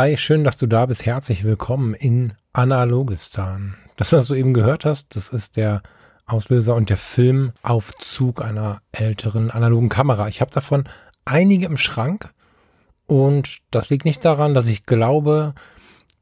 Hi, 0.00 0.16
schön, 0.16 0.44
dass 0.44 0.56
du 0.56 0.66
da 0.66 0.86
bist. 0.86 1.04
Herzlich 1.04 1.44
willkommen 1.44 1.92
in 1.92 2.32
Analogistan. 2.54 3.76
Das, 3.96 4.14
was 4.14 4.28
du 4.28 4.34
eben 4.34 4.54
gehört 4.54 4.86
hast, 4.86 5.14
das 5.14 5.28
ist 5.28 5.58
der 5.58 5.82
Auslöser 6.24 6.74
und 6.74 6.88
der 6.88 6.96
Filmaufzug 6.96 8.40
einer 8.40 8.80
älteren 8.92 9.50
analogen 9.50 9.90
Kamera. 9.90 10.26
Ich 10.28 10.40
habe 10.40 10.52
davon 10.52 10.84
einige 11.26 11.66
im 11.66 11.76
Schrank 11.76 12.32
und 13.04 13.58
das 13.70 13.90
liegt 13.90 14.06
nicht 14.06 14.24
daran, 14.24 14.54
dass 14.54 14.68
ich 14.68 14.86
glaube, 14.86 15.52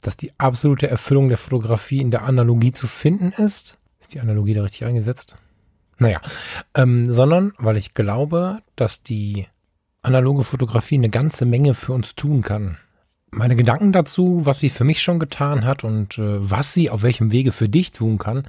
dass 0.00 0.16
die 0.16 0.32
absolute 0.38 0.90
Erfüllung 0.90 1.28
der 1.28 1.38
Fotografie 1.38 2.00
in 2.00 2.10
der 2.10 2.24
Analogie 2.24 2.72
zu 2.72 2.88
finden 2.88 3.30
ist. 3.30 3.78
Ist 4.00 4.12
die 4.12 4.18
Analogie 4.18 4.54
da 4.54 4.64
richtig 4.64 4.86
eingesetzt? 4.86 5.36
Naja, 5.98 6.20
ähm, 6.74 7.12
sondern 7.12 7.52
weil 7.58 7.76
ich 7.76 7.94
glaube, 7.94 8.58
dass 8.74 9.04
die 9.04 9.46
analoge 10.02 10.42
Fotografie 10.42 10.96
eine 10.96 11.10
ganze 11.10 11.46
Menge 11.46 11.74
für 11.74 11.92
uns 11.92 12.16
tun 12.16 12.42
kann. 12.42 12.76
Meine 13.30 13.56
Gedanken 13.56 13.92
dazu, 13.92 14.40
was 14.44 14.58
sie 14.58 14.70
für 14.70 14.84
mich 14.84 15.02
schon 15.02 15.18
getan 15.18 15.64
hat 15.64 15.84
und 15.84 16.18
äh, 16.18 16.50
was 16.50 16.72
sie 16.72 16.88
auf 16.88 17.02
welchem 17.02 17.30
Wege 17.30 17.52
für 17.52 17.68
dich 17.68 17.90
tun 17.90 18.18
kann, 18.18 18.48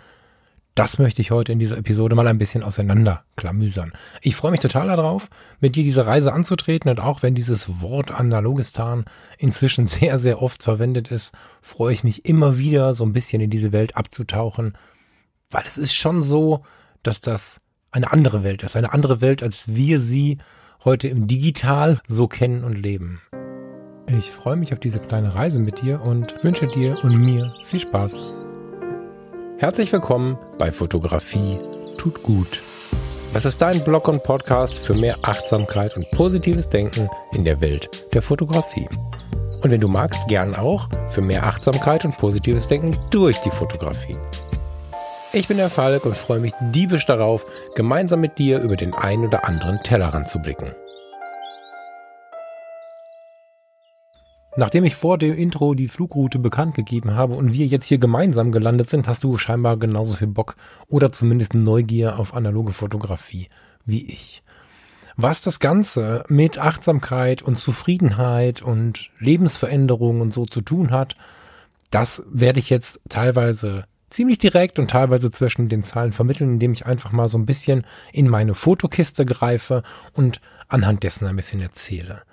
das 0.74 0.98
möchte 0.98 1.22
ich 1.22 1.32
heute 1.32 1.52
in 1.52 1.60
dieser 1.60 1.78
Episode 1.78 2.16
mal 2.16 2.28
ein 2.28 2.38
bisschen 2.38 2.64
auseinanderklamüsern. 2.64 3.92
Ich 4.22 4.38
freue 4.38 4.52
mich 4.52 4.62
total 4.62 4.88
darauf, 4.88 5.28
mit 5.60 5.76
dir 5.76 5.84
diese 5.84 6.08
Reise 6.08 6.32
anzutreten 6.32 6.90
und 6.90 7.02
auch 7.02 7.22
wenn 7.22 7.36
dieses 7.36 7.82
Wort 7.82 8.12
Analogistan 8.12 9.04
inzwischen 9.38 9.88
sehr, 9.90 10.18
sehr 10.20 10.42
oft 10.42 10.64
verwendet 10.64 11.12
ist, 11.12 11.34
freue 11.62 11.94
ich 11.94 12.06
mich 12.06 12.24
immer 12.24 12.58
wieder 12.58 12.94
so 12.94 13.04
ein 13.04 13.12
bisschen 13.12 13.42
in 13.42 13.50
diese 13.50 13.74
Welt 13.74 13.98
abzutauchen, 13.98 14.78
weil 15.50 15.64
es 15.68 15.78
ist 15.78 15.94
schon 15.94 16.24
so, 16.24 16.64
dass 17.04 17.20
das 17.20 17.60
eine 17.92 18.14
andere 18.14 18.44
Welt 18.44 18.64
ist, 18.64 18.78
eine 18.78 18.94
andere 18.94 19.20
Welt, 19.20 19.44
als 19.44 19.68
wir 19.68 20.00
sie 20.00 20.38
heute 20.86 21.10
im 21.10 21.28
Digital 21.28 22.00
so 22.08 22.30
kennen 22.30 22.64
und 22.64 22.76
leben. 22.76 23.20
Ich 24.18 24.32
freue 24.32 24.56
mich 24.56 24.74
auf 24.74 24.80
diese 24.80 24.98
kleine 24.98 25.36
Reise 25.36 25.60
mit 25.60 25.84
dir 25.84 26.02
und 26.02 26.44
wünsche 26.44 26.66
dir 26.66 26.98
und 27.04 27.20
mir 27.20 27.52
viel 27.64 27.80
Spaß. 27.80 28.20
Herzlich 29.60 29.94
willkommen 29.94 30.36
bei 30.58 30.72
Fotografie 30.72 31.60
tut 32.00 32.24
gut. 32.24 32.60
Das 33.34 33.46
ist 33.46 33.62
dein 33.62 33.84
Blog 33.84 34.08
und 34.08 34.24
Podcast 34.24 34.74
für 34.80 34.96
mehr 34.96 35.18
Achtsamkeit 35.22 35.96
und 35.96 36.10
positives 36.10 36.68
Denken 36.70 37.08
in 37.36 37.46
der 37.46 37.62
Welt 37.62 37.88
der 38.12 38.24
Fotografie. 38.24 38.88
Und 39.62 39.70
wenn 39.70 39.82
du 39.82 39.88
magst, 39.88 40.28
gern 40.28 40.56
auch 40.56 40.90
für 41.10 41.22
mehr 41.22 41.46
Achtsamkeit 41.46 42.04
und 42.04 42.18
positives 42.18 42.68
Denken 42.68 42.98
durch 43.12 43.38
die 43.42 43.52
Fotografie. 43.52 44.18
Ich 45.34 45.48
bin 45.48 45.58
der 45.58 45.70
Falk 45.70 46.06
und 46.08 46.18
freue 46.18 46.40
mich 46.40 46.54
diebisch 46.72 47.06
darauf, 47.06 47.46
gemeinsam 47.76 48.22
mit 48.22 48.40
dir 48.40 48.60
über 48.62 48.76
den 48.76 48.96
ein 48.96 49.24
oder 49.24 49.46
anderen 49.46 49.78
Tellerrand 49.84 50.28
zu 50.28 50.40
blicken. 50.40 50.72
Nachdem 54.58 54.84
ich 54.84 54.96
vor 54.96 55.18
dem 55.18 55.36
Intro 55.36 55.76
die 55.76 55.88
Flugroute 55.88 56.40
bekannt 56.40 56.74
gegeben 56.76 57.14
habe 57.16 57.36
und 57.36 57.54
wir 57.54 57.68
jetzt 57.68 57.86
hier 57.86 58.00
gemeinsam 58.00 58.52
gelandet 58.52 58.90
sind, 58.90 59.08
hast 59.08 59.24
du 59.24 59.38
scheinbar 59.38 59.78
genauso 59.78 60.16
viel 60.16 60.28
Bock 60.28 60.56
oder 60.88 61.12
zumindest 61.12 61.54
Neugier 61.54 62.20
auf 62.20 62.34
analoge 62.34 62.74
Fotografie 62.74 63.48
wie 63.86 64.06
ich. 64.06 64.44
Was 65.16 65.42
das 65.42 65.60
Ganze 65.60 66.24
mit 66.30 66.58
Achtsamkeit 66.58 67.42
und 67.42 67.60
Zufriedenheit 67.60 68.62
und 68.62 69.12
Lebensveränderung 69.20 70.22
und 70.22 70.34
so 70.34 70.46
zu 70.46 70.62
tun 70.62 70.92
hat, 70.92 71.16
das 71.92 72.24
werde 72.32 72.60
ich 72.60 72.70
jetzt 72.70 73.00
teilweise 73.10 73.86
ziemlich 74.10 74.40
direkt 74.40 74.80
und 74.80 74.90
teilweise 74.90 75.30
zwischen 75.30 75.70
den 75.70 75.84
Zahlen 75.84 76.14
vermitteln, 76.14 76.54
indem 76.54 76.74
ich 76.74 76.86
einfach 76.86 77.12
mal 77.12 77.30
so 77.30 77.38
ein 77.38 77.46
bisschen 77.46 77.86
in 78.14 78.28
meine 78.28 78.56
Fotokiste 78.56 79.26
greife 79.26 79.84
und 80.14 80.42
anhand 80.68 81.04
dessen 81.04 81.28
ein 81.28 81.36
bisschen 81.36 81.62
erzähle. 81.62 82.24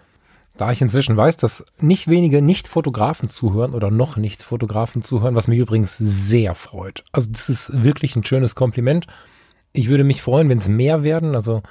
Da 0.56 0.72
ich 0.72 0.80
inzwischen 0.80 1.16
weiß, 1.16 1.36
dass 1.36 1.64
nicht 1.80 2.08
wenige 2.08 2.40
Nicht-Fotografen 2.40 3.28
zuhören 3.28 3.74
oder 3.74 3.90
noch 3.90 4.16
nicht 4.16 4.42
Fotografen 4.42 5.02
zuhören, 5.02 5.34
was 5.34 5.48
mich 5.48 5.58
übrigens 5.58 5.98
sehr 5.98 6.54
freut. 6.54 7.04
Also 7.12 7.30
das 7.30 7.50
ist 7.50 7.84
wirklich 7.84 8.16
ein 8.16 8.24
schönes 8.24 8.54
Kompliment. 8.54 9.06
Ich 9.72 9.88
würde 9.88 10.04
mich 10.04 10.22
freuen, 10.22 10.48
wenn 10.48 10.58
es 10.58 10.68
mehr 10.68 11.02
werden. 11.02 11.34
Also 11.34 11.62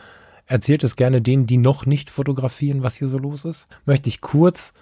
erzählt 0.45 0.83
es 0.83 0.95
gerne 0.95 1.21
denen, 1.21 1.47
die 1.47 1.57
noch 1.57 1.87
nicht 1.87 2.11
fotografieren, 2.11 2.83
was 2.83 2.95
hier 2.95 3.07
so 3.07 3.17
los 3.17 3.43
ist. 3.43 3.67
Möchte 3.85 4.07
ich 4.07 4.21
kurz 4.21 4.73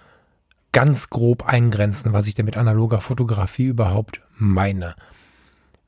ganz 0.74 1.10
grob 1.10 1.46
eingrenzen, 1.46 2.12
was 2.12 2.28
ich 2.28 2.36
denn 2.36 2.46
mit 2.46 2.58
analoger 2.58 3.00
Fotografie 3.00 3.68
überhaupt 3.68 4.22
meine. 4.36 4.96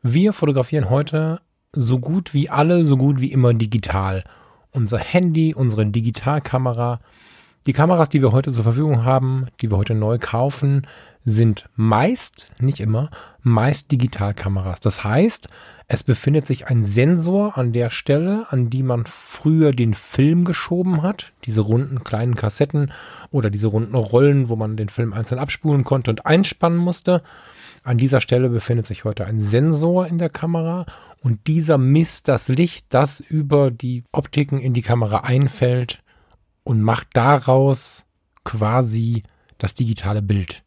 Wir 0.01 0.31
fotografieren 0.31 0.89
heute 0.89 1.41
so 1.73 1.99
gut 1.99 2.33
wie 2.33 2.49
alle, 2.49 2.85
so 2.85 2.95
gut 2.95 3.19
wie 3.19 3.33
immer 3.33 3.53
digital. 3.53 4.23
Unser 4.71 4.99
Handy, 4.99 5.53
unsere 5.53 5.85
Digitalkamera, 5.85 7.01
die 7.65 7.73
Kameras, 7.73 8.09
die 8.09 8.21
wir 8.21 8.31
heute 8.31 8.51
zur 8.51 8.63
Verfügung 8.63 9.05
haben, 9.05 9.47
die 9.61 9.71
wir 9.71 9.77
heute 9.77 9.95
neu 9.95 10.17
kaufen, 10.19 10.85
sind 11.25 11.67
meist, 11.75 12.51
nicht 12.59 12.79
immer, 12.79 13.09
meist 13.41 13.91
Digitalkameras. 13.91 14.79
Das 14.79 15.03
heißt, 15.03 15.47
es 15.87 16.03
befindet 16.03 16.45
sich 16.45 16.67
ein 16.67 16.85
Sensor 16.85 17.57
an 17.57 17.71
der 17.71 17.89
Stelle, 17.89 18.45
an 18.51 18.69
die 18.69 18.83
man 18.83 19.05
früher 19.07 19.71
den 19.71 19.95
Film 19.95 20.45
geschoben 20.45 21.01
hat. 21.01 21.33
Diese 21.45 21.61
runden 21.61 22.03
kleinen 22.03 22.35
Kassetten 22.35 22.91
oder 23.31 23.49
diese 23.49 23.67
runden 23.67 23.95
Rollen, 23.95 24.49
wo 24.49 24.55
man 24.55 24.77
den 24.77 24.89
Film 24.89 25.13
einzeln 25.13 25.39
abspulen 25.39 25.83
konnte 25.83 26.11
und 26.11 26.27
einspannen 26.27 26.77
musste. 26.77 27.23
An 27.83 27.97
dieser 27.97 28.21
Stelle 28.21 28.49
befindet 28.49 28.85
sich 28.85 29.03
heute 29.03 29.25
ein 29.25 29.41
Sensor 29.41 30.05
in 30.05 30.19
der 30.19 30.29
Kamera 30.29 30.85
und 31.21 31.47
dieser 31.47 31.79
misst 31.79 32.27
das 32.27 32.47
Licht, 32.47 32.85
das 32.89 33.19
über 33.19 33.71
die 33.71 34.03
Optiken 34.11 34.59
in 34.59 34.73
die 34.73 34.83
Kamera 34.83 35.21
einfällt 35.21 36.03
und 36.65 36.81
macht 36.81 37.07
daraus 37.13 38.05
quasi 38.43 39.23
das 39.57 39.75
digitale 39.75 40.21
Bild. 40.21 40.63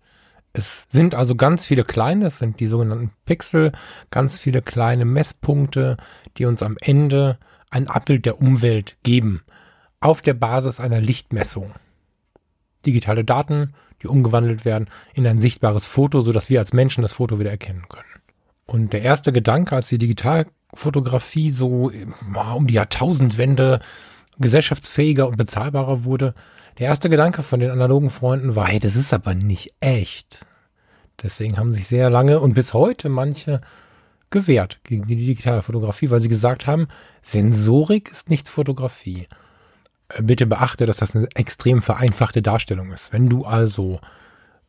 Es 0.55 0.87
sind 0.89 1.15
also 1.15 1.37
ganz 1.37 1.67
viele 1.67 1.85
kleine, 1.85 2.25
das 2.25 2.39
sind 2.39 2.59
die 2.61 2.69
sogenannten 2.69 3.11
Pixel, 3.27 3.73
ganz 4.11 4.39
viele 4.39 4.63
kleine 4.63 5.05
Messpunkte, 5.05 5.99
die 6.39 6.47
uns 6.47 6.63
am 6.63 6.77
Ende 6.81 7.39
ein 7.71 7.89
Abbild 7.89 8.25
der 8.25 8.41
Umwelt 8.41 8.97
geben, 9.03 9.43
auf 10.01 10.23
der 10.23 10.35
Basis 10.35 10.81
einer 10.81 11.01
Lichtmessung. 11.01 11.75
Digitale 12.87 13.25
Daten, 13.25 13.75
die 14.03 14.07
umgewandelt 14.07 14.65
werden 14.65 14.89
in 15.13 15.27
ein 15.27 15.41
sichtbares 15.41 15.87
Foto, 15.87 16.23
sodass 16.23 16.49
wir 16.49 16.61
als 16.61 16.73
Menschen 16.73 17.03
das 17.03 17.13
Foto 17.13 17.39
wieder 17.39 17.51
erkennen 17.51 17.85
können. 17.89 18.05
Und 18.65 18.93
der 18.93 19.03
erste 19.03 19.33
Gedanke, 19.33 19.75
als 19.75 19.89
die 19.89 19.99
Digitalfotografie 19.99 21.51
so 21.51 21.91
um 22.55 22.67
die 22.67 22.75
Jahrtausendwende 22.75 23.81
gesellschaftsfähiger 24.39 25.29
und 25.29 25.37
bezahlbarer 25.37 26.05
wurde, 26.05 26.35
der 26.79 26.87
erste 26.87 27.11
Gedanke 27.11 27.43
von 27.43 27.61
den 27.61 27.71
analogen 27.71 28.11
Freunden 28.11 28.55
war, 28.55 28.69
hey, 28.69 28.79
das 28.79 28.97
ist 28.97 29.13
aber 29.13 29.35
nicht 29.35 29.75
echt. 29.81 30.47
Deswegen 31.23 31.57
haben 31.57 31.73
sich 31.73 31.89
sehr 31.89 32.11
lange 32.11 32.41
und 32.41 32.55
bis 32.55 32.73
heute 32.73 33.09
manche 33.09 33.61
gewehrt 34.31 34.81
gegen 34.85 35.07
die 35.07 35.17
digitale 35.17 35.63
Fotografie, 35.63 36.11
weil 36.11 36.21
sie 36.21 36.29
gesagt 36.29 36.67
haben, 36.67 36.89
Sensorik 37.23 38.11
ist 38.11 38.31
nicht 38.31 38.49
Fotografie. 38.49 39.27
Äh, 40.09 40.23
bitte 40.23 40.47
beachte, 40.47 40.87
dass 40.87 40.99
das 40.99 41.17
eine 41.17 41.29
extrem 41.35 41.83
vereinfachte 41.83 42.43
Darstellung 42.43 42.93
ist. 42.93 43.13
Wenn 43.13 43.29
du 43.29 43.45
also 43.45 44.01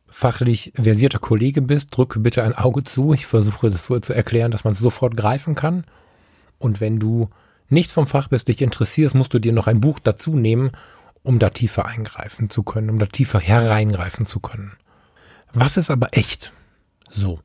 fachlich 0.08 0.72
versierter 0.74 1.18
Kollege 1.18 1.62
bist, 1.62 1.96
drücke 1.96 2.18
bitte 2.18 2.42
ein 2.42 2.56
Auge 2.56 2.82
zu. 2.82 3.14
Ich 3.14 3.26
versuche 3.26 3.70
das 3.70 3.86
so 3.86 3.98
zu 4.00 4.12
erklären, 4.12 4.50
dass 4.50 4.64
man 4.64 4.72
es 4.72 4.80
sofort 4.80 5.16
greifen 5.16 5.54
kann. 5.54 5.84
Und 6.58 6.80
wenn 6.80 6.98
du 6.98 7.28
nicht 7.70 7.92
vom 7.92 8.06
Fach 8.06 8.28
bist, 8.28 8.48
dich 8.48 8.62
interessierst, 8.62 9.14
musst 9.14 9.34
du 9.34 9.38
dir 9.38 9.52
noch 9.52 9.66
ein 9.66 9.80
Buch 9.80 9.98
dazu 9.98 10.36
nehmen, 10.36 10.72
um 11.22 11.38
da 11.38 11.50
tiefer 11.50 11.86
eingreifen 11.86 12.50
zu 12.50 12.62
können, 12.62 12.90
um 12.90 12.98
da 12.98 13.06
tiefer 13.06 13.40
hereingreifen 13.40 14.26
zu 14.26 14.40
können. 14.40 14.72
Was 15.52 15.76
ist 15.76 15.90
aber 15.90 16.08
echt? 16.12 16.52
So. 17.10 17.40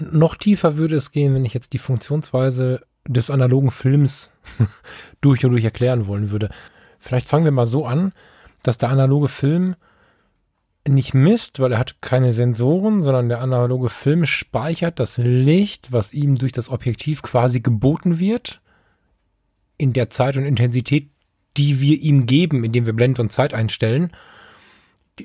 Noch 0.00 0.36
tiefer 0.36 0.76
würde 0.76 0.96
es 0.96 1.10
gehen, 1.10 1.34
wenn 1.34 1.44
ich 1.44 1.54
jetzt 1.54 1.72
die 1.72 1.78
Funktionsweise 1.78 2.82
des 3.06 3.30
analogen 3.30 3.70
Films 3.70 4.30
durch 5.20 5.44
und 5.44 5.52
durch 5.52 5.64
erklären 5.64 6.06
wollen 6.06 6.30
würde. 6.30 6.50
Vielleicht 6.98 7.28
fangen 7.28 7.44
wir 7.44 7.52
mal 7.52 7.66
so 7.66 7.84
an, 7.84 8.12
dass 8.62 8.78
der 8.78 8.90
analoge 8.90 9.28
Film 9.28 9.76
nicht 10.86 11.14
misst, 11.14 11.60
weil 11.60 11.72
er 11.72 11.78
hat 11.78 12.00
keine 12.00 12.32
Sensoren, 12.32 13.02
sondern 13.02 13.28
der 13.28 13.40
analoge 13.40 13.88
Film 13.88 14.24
speichert 14.24 14.98
das 14.98 15.18
Licht, 15.18 15.92
was 15.92 16.12
ihm 16.12 16.36
durch 16.36 16.52
das 16.52 16.70
Objektiv 16.70 17.22
quasi 17.22 17.60
geboten 17.60 18.18
wird 18.18 18.60
in 19.78 19.92
der 19.92 20.10
Zeit 20.10 20.36
und 20.36 20.44
Intensität, 20.44 21.08
die 21.56 21.80
wir 21.80 21.98
ihm 21.98 22.26
geben, 22.26 22.64
indem 22.64 22.86
wir 22.86 22.92
Blende 22.92 23.22
und 23.22 23.32
Zeit 23.32 23.54
einstellen. 23.54 24.12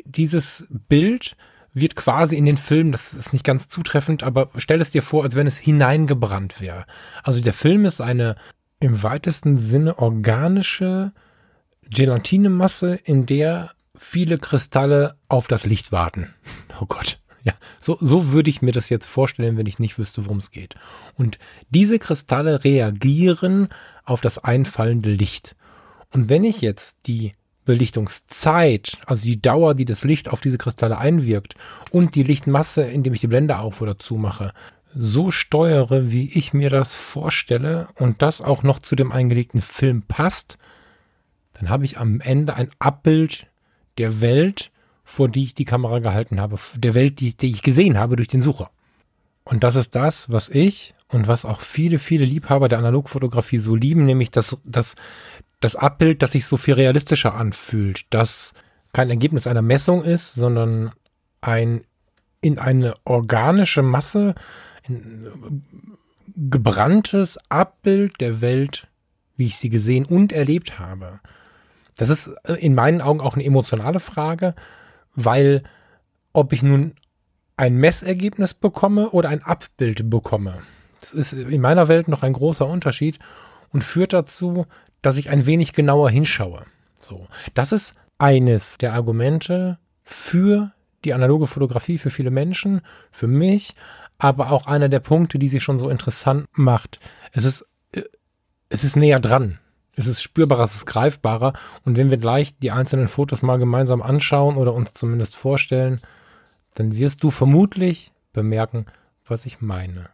Dieses 0.06 0.66
Bild 0.70 1.36
wird 1.74 1.96
quasi 1.96 2.36
in 2.36 2.46
den 2.46 2.58
Film, 2.58 2.92
das 2.92 3.14
ist 3.14 3.34
nicht 3.34 3.46
ganz 3.46 3.68
zutreffend, 3.68 4.24
aber 4.24 4.50
stell 4.58 4.80
es 4.80 4.92
dir 4.92 5.02
vor, 5.02 5.24
als 5.24 5.36
wenn 5.36 5.48
es 5.48 5.58
hineingebrannt 5.58 6.62
wäre. 6.62 6.86
Also 7.24 7.40
der 7.40 7.54
Film 7.54 7.86
ist 7.86 8.00
eine 8.00 8.36
im 8.80 9.02
weitesten 9.02 9.58
Sinne 9.58 9.98
organische 9.98 11.14
Gelatinemasse, 11.90 12.96
in 13.04 13.26
der 13.26 13.72
viele 13.96 14.38
Kristalle 14.38 15.16
auf 15.28 15.48
das 15.48 15.66
Licht 15.66 15.92
warten. 15.92 16.34
Oh 16.82 16.88
Gott. 16.88 17.20
Ja, 17.44 17.54
so, 17.80 17.98
so 18.02 18.32
würde 18.32 18.50
ich 18.50 18.62
mir 18.62 18.72
das 18.72 18.90
jetzt 18.90 19.06
vorstellen, 19.06 19.58
wenn 19.58 19.68
ich 19.68 19.78
nicht 19.78 20.00
wüsste, 20.00 20.26
worum 20.26 20.40
es 20.40 20.50
geht. 20.50 20.76
Und 21.16 21.38
diese 21.70 22.00
Kristalle 22.00 22.64
reagieren 22.64 23.70
auf 24.06 24.22
das 24.22 24.38
einfallende 24.38 25.10
Licht. 25.10 25.56
Und 26.12 26.30
wenn 26.30 26.44
ich 26.44 26.62
jetzt 26.62 26.98
die 27.08 27.34
Belichtungszeit, 27.66 29.00
also 29.06 29.24
die 29.24 29.42
Dauer, 29.42 29.74
die 29.74 29.86
das 29.86 30.04
Licht 30.04 30.30
auf 30.30 30.42
diese 30.42 30.58
Kristalle 30.58 30.98
einwirkt 30.98 31.56
und 31.92 32.16
die 32.16 32.24
Lichtmasse, 32.24 32.84
indem 32.84 33.14
ich 33.14 33.22
die 33.22 33.28
Blende 33.28 33.58
auf 33.60 33.82
oder 33.82 33.98
zu 33.98 34.16
mache, 34.16 34.54
so 34.96 35.32
steuere, 35.32 36.12
wie 36.12 36.30
ich 36.38 36.54
mir 36.54 36.70
das 36.70 36.96
vorstelle 36.96 37.88
und 37.96 38.22
das 38.22 38.42
auch 38.42 38.64
noch 38.64 38.80
zu 38.80 38.96
dem 38.96 39.12
eingelegten 39.12 39.62
Film 39.62 40.04
passt, 40.04 40.58
dann 41.54 41.70
habe 41.70 41.86
ich 41.86 41.98
am 41.98 42.20
Ende 42.20 42.56
ein 42.56 42.70
Abbild 42.80 43.48
der 43.98 44.22
Welt, 44.22 44.72
vor 45.04 45.30
die 45.30 45.44
ich 45.44 45.56
die 45.56 45.66
Kamera 45.66 46.00
gehalten 46.00 46.40
habe, 46.40 46.58
der 46.76 46.94
Welt, 46.94 47.20
die, 47.20 47.36
die 47.36 47.52
ich 47.52 47.62
gesehen 47.62 47.98
habe 47.98 48.16
durch 48.16 48.28
den 48.28 48.42
Sucher. 48.42 48.70
Und 49.44 49.64
das 49.64 49.76
ist 49.76 49.96
das, 49.96 50.32
was 50.32 50.50
ich 50.50 50.94
und 51.14 51.28
was 51.28 51.46
auch 51.46 51.62
viele, 51.62 52.00
viele 52.00 52.26
Liebhaber 52.26 52.68
der 52.68 52.80
Analogfotografie 52.80 53.60
so 53.60 53.76
lieben, 53.76 54.06
nämlich 54.06 54.32
das, 54.32 54.58
das, 54.64 54.96
das 55.60 55.76
Abbild, 55.76 56.22
das 56.22 56.34
sich 56.34 56.46
so 56.46 56.58
viel 56.58 56.74
realistischer 56.74 57.36
anfühlt, 57.36 58.06
das 58.10 58.54
kein 58.94 59.10
Ergebnis 59.10 59.48
einer 59.48 59.62
Messung 59.62 60.04
ist, 60.04 60.34
sondern 60.34 60.92
ein 61.42 61.84
in 62.42 62.60
eine 62.60 62.94
organische 63.06 63.82
Masse 63.82 64.36
ein 64.88 65.64
gebranntes 66.36 67.38
Abbild 67.50 68.20
der 68.20 68.42
Welt, 68.42 68.88
wie 69.38 69.46
ich 69.46 69.58
sie 69.58 69.70
gesehen 69.70 70.06
und 70.06 70.34
erlebt 70.34 70.78
habe. 70.80 71.20
Das 71.96 72.10
ist 72.10 72.32
in 72.60 72.76
meinen 72.76 73.02
Augen 73.02 73.22
auch 73.22 73.36
eine 73.36 73.46
emotionale 73.46 74.00
Frage, 74.00 74.56
weil 75.16 75.64
ob 76.34 76.52
ich 76.54 76.64
nun 76.64 76.96
ein 77.56 77.76
Messergebnis 77.76 78.54
bekomme 78.54 79.12
oder 79.12 79.30
ein 79.30 79.44
Abbild 79.44 80.10
bekomme, 80.10 80.64
das 81.04 81.14
ist 81.14 81.34
in 81.34 81.62
meiner 81.62 81.88
Welt 81.88 82.08
noch 82.08 82.24
ein 82.24 82.34
großer 82.34 82.66
Unterschied 82.66 83.20
und 83.72 83.84
führt 83.84 84.14
dazu, 84.14 84.66
dass 85.02 85.18
ich 85.18 85.30
ein 85.30 85.46
wenig 85.46 85.74
genauer 85.74 86.10
hinschaue. 86.10 86.64
So, 86.98 87.28
das 87.54 87.72
ist 87.72 87.94
eines 88.18 88.78
der 88.78 88.94
Argumente 88.94 89.78
für 90.04 90.72
die 91.04 91.14
analoge 91.14 91.48
Fotografie 91.48 91.98
für 91.98 92.10
viele 92.10 92.32
Menschen, 92.32 92.82
für 93.12 93.28
mich, 93.28 93.76
aber 94.18 94.52
auch 94.52 94.68
einer 94.68 94.88
der 94.88 95.02
Punkte, 95.02 95.38
die 95.38 95.50
sie 95.50 95.60
schon 95.60 95.80
so 95.80 95.90
interessant 95.90 96.48
macht. 96.54 97.00
Es 97.34 97.44
ist, 97.44 97.66
äh, 97.92 98.04
es 98.70 98.84
ist 98.84 98.96
näher 98.96 99.20
dran. 99.20 99.60
Es 99.96 100.08
ist 100.08 100.24
spürbarer, 100.24 100.64
es 100.64 100.76
ist 100.76 100.86
greifbarer. 100.86 101.54
Und 101.84 101.98
wenn 101.98 102.10
wir 102.10 102.18
gleich 102.18 102.58
die 102.58 102.72
einzelnen 102.72 103.10
Fotos 103.10 103.42
mal 103.42 103.60
gemeinsam 103.60 104.02
anschauen 104.02 104.56
oder 104.56 104.74
uns 104.74 104.94
zumindest 104.94 105.36
vorstellen, 105.36 106.00
dann 106.74 106.96
wirst 106.96 107.24
du 107.24 107.30
vermutlich 107.30 108.12
bemerken, 108.32 108.86
was 109.28 109.46
ich 109.46 109.62
meine. 109.62 110.10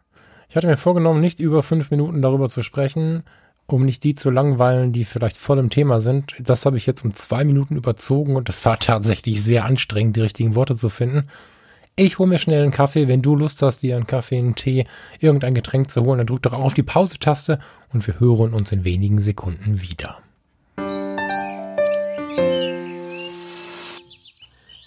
Ich 0.50 0.56
hatte 0.56 0.66
mir 0.66 0.76
vorgenommen, 0.76 1.20
nicht 1.20 1.38
über 1.38 1.62
fünf 1.62 1.92
Minuten 1.92 2.22
darüber 2.22 2.48
zu 2.48 2.62
sprechen, 2.62 3.22
um 3.68 3.84
nicht 3.84 4.02
die 4.02 4.16
zu 4.16 4.30
langweilen, 4.30 4.90
die 4.90 5.04
vielleicht 5.04 5.36
voll 5.36 5.60
im 5.60 5.70
Thema 5.70 6.00
sind. 6.00 6.34
Das 6.40 6.66
habe 6.66 6.76
ich 6.76 6.86
jetzt 6.86 7.04
um 7.04 7.14
zwei 7.14 7.44
Minuten 7.44 7.76
überzogen 7.76 8.34
und 8.34 8.48
es 8.48 8.64
war 8.64 8.80
tatsächlich 8.80 9.44
sehr 9.44 9.64
anstrengend, 9.64 10.16
die 10.16 10.22
richtigen 10.22 10.56
Worte 10.56 10.74
zu 10.74 10.88
finden. 10.88 11.28
Ich 11.94 12.18
hole 12.18 12.28
mir 12.28 12.38
schnell 12.38 12.64
einen 12.64 12.72
Kaffee. 12.72 13.06
Wenn 13.06 13.22
du 13.22 13.36
Lust 13.36 13.62
hast, 13.62 13.84
dir 13.84 13.94
einen 13.94 14.08
Kaffee, 14.08 14.38
einen 14.38 14.56
Tee, 14.56 14.86
irgendein 15.20 15.54
Getränk 15.54 15.88
zu 15.88 16.02
holen, 16.02 16.18
dann 16.18 16.26
drück 16.26 16.42
doch 16.42 16.52
auch 16.52 16.64
auf 16.64 16.74
die 16.74 16.82
Pause-Taste 16.82 17.60
und 17.92 18.04
wir 18.08 18.18
hören 18.18 18.52
uns 18.52 18.72
in 18.72 18.82
wenigen 18.82 19.20
Sekunden 19.20 19.80
wieder. 19.80 20.18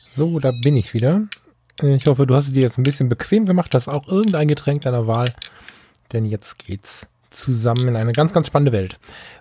So, 0.09 0.39
da 0.39 0.51
bin 0.61 0.75
ich 0.75 0.93
wieder. 0.93 1.21
Ich 1.81 2.05
hoffe, 2.05 2.27
du 2.27 2.35
hast 2.35 2.47
es 2.47 2.53
dir 2.53 2.61
jetzt 2.61 2.77
ein 2.77 2.83
bisschen 2.83 3.09
bequem 3.09 3.45
gemacht, 3.45 3.73
hast 3.73 3.87
auch 3.87 4.07
irgendein 4.07 4.47
Getränk 4.47 4.81
deiner 4.81 5.07
Wahl, 5.07 5.33
denn 6.11 6.25
jetzt 6.25 6.59
geht's 6.59 7.07
zusammen 7.31 7.87
in 7.87 7.95
eine 7.95 8.11
ganz, 8.11 8.31
ganz 8.31 8.47
spannende 8.47 8.71
Welt. 8.71 8.99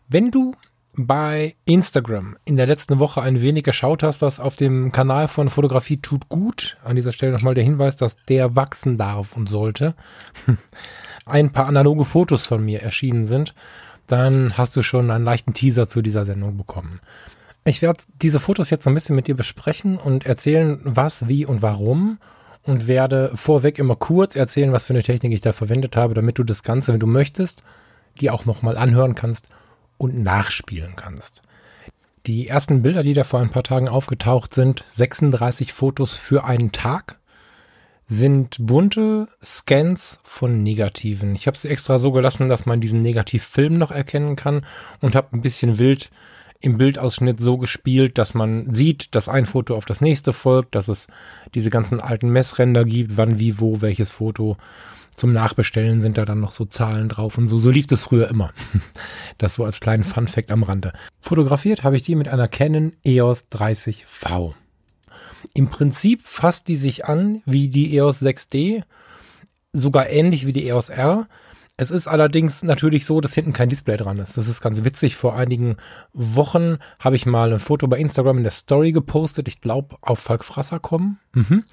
Wenn 0.09 0.31
du 0.31 0.55
bei 0.95 1.57
Instagram 1.65 2.37
in 2.45 2.57
der 2.57 2.67
letzten 2.67 2.99
Woche 2.99 3.23
ein 3.23 3.41
wenig 3.41 3.65
geschaut 3.65 4.03
hast, 4.03 4.21
was 4.21 4.41
auf 4.41 4.57
dem 4.57 4.93
Kanal 4.93 5.29
von 5.29 5.49
Fotografie 5.49 5.99
tut 5.99 6.29
gut, 6.29 6.77
an 6.85 6.97
dieser 6.97 7.13
Stelle 7.13 7.33
nochmal 7.33 7.55
der 7.55 7.65
Hinweis, 7.65 7.97
dass 7.97 8.17
der 8.29 8.57
wachsen 8.57 8.99
darf 8.99 9.37
und 9.37 9.49
sollte, 9.49 9.95
ein 11.27 11.53
paar 11.53 11.67
analoge 11.67 12.05
Fotos 12.05 12.47
von 12.47 12.65
mir 12.65 12.83
erschienen 12.83 13.27
sind, 13.27 13.55
dann 14.07 14.59
hast 14.59 14.77
du 14.77 14.83
schon 14.83 15.11
einen 15.11 15.25
leichten 15.25 15.55
Teaser 15.55 15.89
zu 15.89 16.03
dieser 16.03 16.25
Sendung 16.25 16.57
bekommen. 16.57 17.01
Ich 17.65 17.81
werde 17.81 18.03
diese 18.21 18.41
Fotos 18.41 18.71
jetzt 18.71 18.85
so 18.85 18.91
ein 18.91 18.95
bisschen 18.95 19.15
mit 19.15 19.29
dir 19.29 19.37
besprechen 19.37 19.97
und 19.97 20.27
erzählen, 20.27 20.81
was, 20.83 21.29
wie 21.29 21.47
und 21.47 21.63
warum 21.63 22.19
und 22.65 22.87
werde 22.87 23.31
vorweg 23.35 23.79
immer 23.79 23.97
kurz 23.97 24.35
erzählen, 24.35 24.73
was 24.73 24.85
für 24.85 24.95
eine 24.95 25.03
Technik 25.03 25.33
ich 25.33 25.41
da 25.41 25.53
verwendet 25.53 25.97
habe, 25.97 26.15
damit 26.15 26.39
du 26.39 26.45
das 26.45 26.63
Ganze, 26.63 26.93
wenn 26.93 27.01
du 27.01 27.07
möchtest, 27.07 27.63
die 28.21 28.31
auch 28.31 28.45
nochmal 28.47 28.77
anhören 28.77 29.15
kannst 29.15 29.49
und 29.97 30.23
nachspielen 30.23 30.97
kannst. 30.97 31.43
Die 32.27 32.49
ersten 32.49 32.83
Bilder, 32.83 33.03
die 33.03 33.15
da 33.15 33.25
vor 33.25 33.41
ein 33.41 33.51
paar 33.51 33.65
Tagen 33.65 33.89
aufgetaucht 33.89 34.55
sind, 34.55 34.85
36 34.95 35.73
Fotos 35.73 36.15
für 36.15 36.45
einen 36.45 36.71
Tag, 36.71 37.19
sind 38.09 38.57
bunte 38.61 39.29
Scans 39.43 40.19
von 40.23 40.63
Negativen. 40.63 41.35
Ich 41.35 41.47
habe 41.47 41.57
sie 41.57 41.69
extra 41.69 41.99
so 41.99 42.13
gelassen, 42.13 42.49
dass 42.49 42.67
man 42.67 42.81
diesen 42.81 43.03
Negativfilm 43.03 43.75
noch 43.75 43.91
erkennen 43.91 44.37
kann 44.37 44.67
und 45.01 45.17
habe 45.17 45.29
ein 45.33 45.43
bisschen 45.43 45.79
wild 45.79 46.11
im 46.63 46.79
Bildausschnitt 46.79 47.41
so 47.41 47.59
gespielt, 47.59 48.19
dass 48.19 48.35
man 48.35 48.75
sieht, 48.75 49.15
dass 49.15 49.29
ein 49.29 49.47
Foto 49.47 49.77
auf 49.77 49.85
das 49.85 50.01
nächste 50.01 50.33
folgt, 50.33 50.75
dass 50.75 50.89
es 50.89 51.07
diese 51.55 51.71
ganzen 51.71 52.01
alten 52.01 52.31
Messränder 52.31 52.85
gibt, 52.85 53.17
wann, 53.17 53.39
wie, 53.39 53.61
wo, 53.61 53.81
welches 53.81 54.11
Foto 54.11 54.57
zum 55.15 55.33
Nachbestellen 55.33 56.01
sind 56.01 56.17
da 56.17 56.25
dann 56.25 56.41
noch 56.41 56.53
so 56.53 56.65
Zahlen 56.65 57.09
drauf 57.09 57.37
und 57.37 57.49
so. 57.49 57.59
So 57.59 57.71
lief 57.71 57.87
das 57.87 58.05
früher 58.05 58.29
immer. 58.29 58.53
Das 59.39 59.57
so 59.57 59.65
als 59.65 59.81
kleinen 59.81 60.05
Fun 60.05 60.29
Fact 60.29 60.51
am 60.51 60.63
Rande. 60.63 60.93
Fotografiert 61.21 61.83
habe 61.83 61.97
ich 61.97 62.03
die 62.03 62.15
mit 62.15 62.29
einer 62.29 62.47
Canon 62.47 62.93
EOS 63.05 63.51
30V. 63.51 64.55
Im 65.55 65.69
Prinzip 65.69 66.23
fasst 66.25 66.69
die 66.69 66.77
sich 66.77 67.05
an 67.07 67.43
wie 67.45 67.69
die 67.69 67.97
EOS 67.97 68.23
6D, 68.23 68.85
sogar 69.73 70.09
ähnlich 70.09 70.47
wie 70.47 70.53
die 70.53 70.69
EOS 70.69 70.91
R. 70.91 71.27
Es 71.83 71.91
ist 71.91 72.07
allerdings 72.07 72.63
natürlich 72.63 73.07
so, 73.07 73.21
dass 73.21 73.35
hinten 73.35 73.53
kein 73.53 73.69
Display 73.69 73.97
dran 73.97 74.19
ist. 74.19 74.39
Das 74.39 74.47
ist 74.47 74.61
ganz 74.61 74.85
witzig. 74.85 75.17
Vor 75.17 75.35
einigen 75.35 75.77
Wochen 76.13 76.79
habe 77.01 77.17
ich 77.17 77.27
mal 77.27 77.53
ein 77.53 77.59
Foto 77.59 77.89
bei 77.89 77.99
Instagram 77.99 78.39
in 78.39 78.45
der 78.45 78.53
Story 78.53 78.93
gepostet. 78.93 79.49
Ich 79.49 79.61
glaube, 79.61 79.97
auf 80.01 80.21
Falk 80.21 80.45
Frasser 80.45 80.79
kommen. 80.79 81.19
Mhm. 81.33 81.65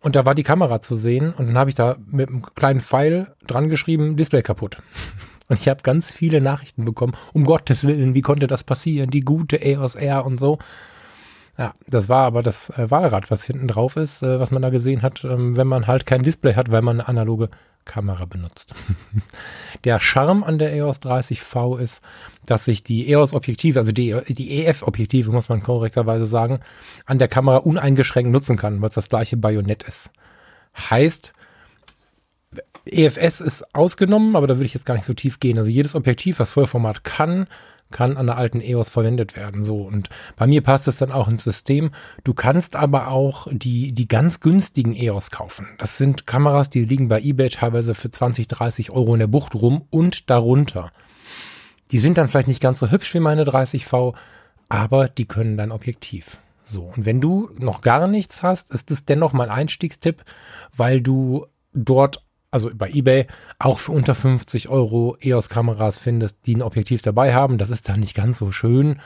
Und 0.00 0.16
da 0.16 0.26
war 0.26 0.34
die 0.34 0.42
Kamera 0.42 0.80
zu 0.80 0.96
sehen 0.96 1.32
und 1.32 1.46
dann 1.46 1.58
habe 1.58 1.70
ich 1.70 1.76
da 1.76 1.96
mit 2.10 2.28
einem 2.28 2.42
kleinen 2.42 2.80
Pfeil 2.80 3.34
dran 3.46 3.68
geschrieben, 3.68 4.16
Display 4.16 4.42
kaputt. 4.42 4.82
Und 5.48 5.60
ich 5.60 5.68
habe 5.68 5.82
ganz 5.82 6.12
viele 6.12 6.40
Nachrichten 6.40 6.84
bekommen, 6.84 7.14
um 7.32 7.44
Gottes 7.44 7.86
Willen, 7.86 8.14
wie 8.14 8.20
konnte 8.20 8.48
das 8.48 8.64
passieren? 8.64 9.10
Die 9.10 9.20
gute 9.20 9.64
EOS 9.64 9.94
R 9.94 10.26
und 10.26 10.40
so. 10.40 10.58
Ja, 11.58 11.74
das 11.86 12.08
war 12.08 12.24
aber 12.24 12.42
das 12.42 12.70
äh, 12.70 12.90
Wahlrad, 12.90 13.30
was 13.30 13.44
hinten 13.44 13.66
drauf 13.66 13.96
ist, 13.96 14.22
äh, 14.22 14.38
was 14.38 14.50
man 14.50 14.60
da 14.60 14.68
gesehen 14.68 15.02
hat, 15.02 15.24
ähm, 15.24 15.56
wenn 15.56 15.66
man 15.66 15.86
halt 15.86 16.04
kein 16.04 16.22
Display 16.22 16.54
hat, 16.54 16.70
weil 16.70 16.82
man 16.82 17.00
eine 17.00 17.08
analoge 17.08 17.48
Kamera 17.86 18.26
benutzt. 18.26 18.74
Der 19.84 19.98
Charme 20.00 20.44
an 20.44 20.58
der 20.58 20.74
EOS 20.74 21.00
30V 21.00 21.78
ist, 21.78 22.02
dass 22.44 22.64
sich 22.66 22.82
die 22.82 23.08
EOS-Objektive, 23.10 23.78
also 23.78 23.92
die, 23.92 24.14
die 24.28 24.64
EF-Objektive, 24.64 25.30
muss 25.30 25.48
man 25.48 25.62
korrekterweise 25.62 26.26
sagen, 26.26 26.60
an 27.06 27.18
der 27.18 27.28
Kamera 27.28 27.58
uneingeschränkt 27.58 28.30
nutzen 28.30 28.56
kann, 28.56 28.82
weil 28.82 28.88
es 28.88 28.96
das 28.96 29.08
gleiche 29.08 29.36
Bajonett 29.36 29.84
ist. 29.84 30.10
Heißt, 30.76 31.32
EFS 32.84 33.40
ist 33.40 33.74
ausgenommen, 33.74 34.36
aber 34.36 34.46
da 34.46 34.56
würde 34.56 34.66
ich 34.66 34.74
jetzt 34.74 34.86
gar 34.86 34.94
nicht 34.94 35.06
so 35.06 35.14
tief 35.14 35.40
gehen. 35.40 35.58
Also 35.58 35.70
jedes 35.70 35.94
Objektiv, 35.94 36.38
was 36.38 36.52
Vollformat 36.52 37.04
kann, 37.04 37.46
kann 37.90 38.16
an 38.16 38.26
der 38.26 38.36
alten 38.36 38.60
EOS 38.60 38.90
verwendet 38.90 39.36
werden. 39.36 39.62
So. 39.62 39.82
Und 39.82 40.08
bei 40.36 40.46
mir 40.46 40.62
passt 40.62 40.88
es 40.88 40.98
dann 40.98 41.12
auch 41.12 41.28
ins 41.28 41.44
System. 41.44 41.90
Du 42.24 42.34
kannst 42.34 42.76
aber 42.76 43.08
auch 43.08 43.46
die, 43.50 43.92
die 43.92 44.08
ganz 44.08 44.40
günstigen 44.40 44.94
EOS 44.94 45.30
kaufen. 45.30 45.68
Das 45.78 45.98
sind 45.98 46.26
Kameras, 46.26 46.70
die 46.70 46.84
liegen 46.84 47.08
bei 47.08 47.20
eBay 47.20 47.48
teilweise 47.48 47.94
für 47.94 48.10
20, 48.10 48.48
30 48.48 48.90
Euro 48.90 49.14
in 49.14 49.20
der 49.20 49.26
Bucht 49.26 49.54
rum 49.54 49.86
und 49.90 50.30
darunter. 50.30 50.90
Die 51.92 51.98
sind 51.98 52.18
dann 52.18 52.28
vielleicht 52.28 52.48
nicht 52.48 52.62
ganz 52.62 52.80
so 52.80 52.90
hübsch 52.90 53.14
wie 53.14 53.20
meine 53.20 53.44
30V, 53.44 54.14
aber 54.68 55.08
die 55.08 55.26
können 55.26 55.56
dein 55.56 55.70
Objektiv. 55.70 56.38
So. 56.64 56.92
Und 56.96 57.06
wenn 57.06 57.20
du 57.20 57.50
noch 57.58 57.80
gar 57.80 58.08
nichts 58.08 58.42
hast, 58.42 58.72
ist 58.72 58.90
es 58.90 59.04
dennoch 59.04 59.32
mal 59.32 59.48
ein 59.48 59.56
Einstiegstipp, 59.56 60.24
weil 60.74 61.00
du 61.00 61.46
dort 61.72 62.25
also 62.50 62.70
bei 62.74 62.90
eBay, 62.90 63.26
auch 63.58 63.78
für 63.78 63.92
unter 63.92 64.14
50 64.14 64.68
Euro 64.68 65.16
EOS-Kameras 65.20 65.98
findest, 65.98 66.46
die 66.46 66.56
ein 66.56 66.62
Objektiv 66.62 67.02
dabei 67.02 67.34
haben. 67.34 67.58
Das 67.58 67.70
ist 67.70 67.88
da 67.88 67.96
nicht 67.96 68.14
ganz 68.14 68.38
so 68.38 68.52
schön. 68.52 69.00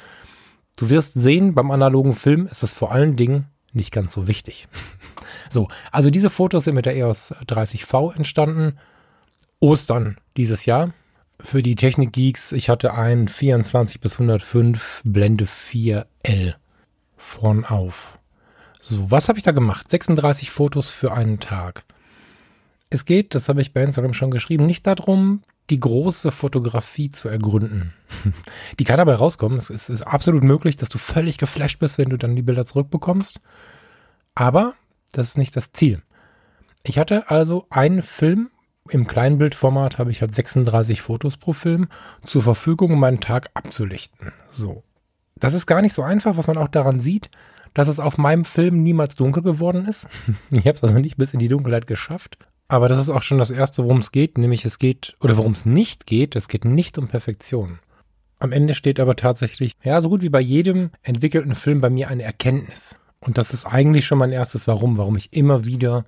Du 0.76 0.88
wirst 0.88 1.14
sehen, 1.14 1.54
beim 1.54 1.70
analogen 1.70 2.14
Film 2.14 2.46
ist 2.46 2.62
das 2.62 2.74
vor 2.74 2.92
allen 2.92 3.16
Dingen 3.16 3.46
nicht 3.72 3.92
ganz 3.92 4.14
so 4.14 4.26
wichtig. 4.26 4.68
so, 5.50 5.68
also 5.92 6.10
diese 6.10 6.30
Fotos 6.30 6.64
sind 6.64 6.74
mit 6.74 6.86
der 6.86 6.96
EOS 6.96 7.32
30V 7.46 8.14
entstanden. 8.14 8.78
Ostern 9.60 10.16
dieses 10.36 10.64
Jahr. 10.64 10.92
Für 11.38 11.62
die 11.62 11.74
Technik-Geeks, 11.74 12.52
ich 12.52 12.68
hatte 12.68 12.94
ein 12.94 13.28
24 13.28 14.00
bis 14.00 14.14
105 14.14 15.02
Blende 15.04 15.44
4L 15.44 16.54
vorn 17.16 17.64
auf. 17.64 18.18
So, 18.80 19.10
was 19.10 19.28
habe 19.28 19.38
ich 19.38 19.44
da 19.44 19.52
gemacht? 19.52 19.90
36 19.90 20.50
Fotos 20.50 20.90
für 20.90 21.12
einen 21.12 21.40
Tag. 21.40 21.84
Es 22.90 23.04
geht, 23.04 23.34
das 23.34 23.48
habe 23.48 23.62
ich 23.62 23.72
bei 23.72 23.82
Instagram 23.82 24.12
schon 24.12 24.30
geschrieben, 24.32 24.66
nicht 24.66 24.86
darum, 24.86 25.42
die 25.70 25.78
große 25.78 26.32
Fotografie 26.32 27.10
zu 27.10 27.28
ergründen. 27.28 27.92
Die 28.80 28.84
kann 28.84 28.98
dabei 28.98 29.14
rauskommen. 29.14 29.56
Es 29.58 29.70
ist, 29.70 29.88
ist 29.88 30.02
absolut 30.02 30.42
möglich, 30.42 30.74
dass 30.76 30.88
du 30.88 30.98
völlig 30.98 31.38
geflasht 31.38 31.78
bist, 31.78 31.98
wenn 31.98 32.10
du 32.10 32.16
dann 32.16 32.34
die 32.34 32.42
Bilder 32.42 32.66
zurückbekommst. 32.66 33.40
Aber 34.34 34.74
das 35.12 35.28
ist 35.28 35.38
nicht 35.38 35.54
das 35.56 35.70
Ziel. 35.72 36.02
Ich 36.82 36.98
hatte 36.98 37.30
also 37.30 37.66
einen 37.70 38.02
Film 38.02 38.50
im 38.88 39.06
Kleinbildformat, 39.06 39.98
habe 39.98 40.10
ich 40.10 40.20
halt 40.22 40.34
36 40.34 41.02
Fotos 41.02 41.36
pro 41.36 41.52
Film 41.52 41.88
zur 42.24 42.42
Verfügung, 42.42 42.92
um 42.92 43.00
meinen 43.00 43.20
Tag 43.20 43.50
abzulichten. 43.54 44.32
So. 44.50 44.82
Das 45.36 45.54
ist 45.54 45.66
gar 45.66 45.82
nicht 45.82 45.94
so 45.94 46.02
einfach, 46.02 46.36
was 46.36 46.48
man 46.48 46.58
auch 46.58 46.68
daran 46.68 47.00
sieht, 47.00 47.30
dass 47.74 47.86
es 47.86 48.00
auf 48.00 48.18
meinem 48.18 48.44
Film 48.44 48.82
niemals 48.82 49.14
dunkel 49.14 49.42
geworden 49.42 49.86
ist. 49.86 50.08
Ich 50.50 50.66
habe 50.66 50.76
es 50.76 50.82
also 50.82 50.98
nicht 50.98 51.16
bis 51.16 51.32
in 51.32 51.38
die 51.38 51.48
Dunkelheit 51.48 51.86
geschafft. 51.86 52.38
Aber 52.70 52.88
das 52.88 53.00
ist 53.00 53.10
auch 53.10 53.22
schon 53.22 53.38
das 53.38 53.50
Erste, 53.50 53.82
worum 53.82 53.98
es 53.98 54.12
geht, 54.12 54.38
nämlich 54.38 54.64
es 54.64 54.78
geht, 54.78 55.16
oder 55.20 55.36
worum 55.36 55.52
es 55.52 55.66
nicht 55.66 56.06
geht, 56.06 56.36
es 56.36 56.46
geht 56.46 56.64
nicht 56.64 56.98
um 56.98 57.08
Perfektion. 57.08 57.80
Am 58.38 58.52
Ende 58.52 58.74
steht 58.74 59.00
aber 59.00 59.16
tatsächlich, 59.16 59.72
ja, 59.82 60.00
so 60.00 60.08
gut 60.08 60.22
wie 60.22 60.28
bei 60.28 60.40
jedem 60.40 60.90
entwickelten 61.02 61.56
Film 61.56 61.80
bei 61.80 61.90
mir 61.90 62.06
eine 62.06 62.22
Erkenntnis. 62.22 62.94
Und 63.18 63.38
das 63.38 63.52
ist 63.52 63.66
eigentlich 63.66 64.06
schon 64.06 64.18
mein 64.18 64.30
erstes 64.30 64.68
Warum, 64.68 64.98
warum 64.98 65.16
ich 65.16 65.32
immer 65.32 65.64
wieder 65.64 66.04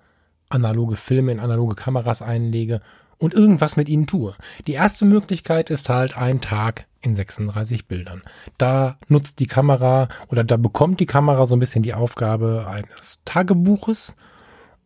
analoge 0.51 0.95
Filme 0.95 1.33
in 1.33 1.41
analoge 1.41 1.75
Kameras 1.75 2.23
einlege 2.23 2.81
und 3.19 3.35
irgendwas 3.35 3.77
mit 3.77 3.89
ihnen 3.89 4.07
tue. 4.07 4.37
Die 4.69 4.75
erste 4.75 5.05
Möglichkeit 5.05 5.69
ist 5.69 5.89
halt 5.89 6.17
ein 6.17 6.41
Tag 6.41 6.87
in 7.01 7.17
36 7.17 7.89
Bildern. 7.89 8.23
Da 8.57 8.99
nutzt 9.09 9.41
die 9.41 9.49
Kamera 9.49 10.09
oder 10.29 10.45
da 10.45 10.57
bekommt 10.57 11.01
die 11.01 11.07
Kamera 11.07 11.45
so 11.47 11.57
ein 11.57 11.61
bisschen 11.61 11.83
die 11.83 11.95
Aufgabe 11.95 12.69
eines 12.69 13.19
Tagebuches 13.25 14.15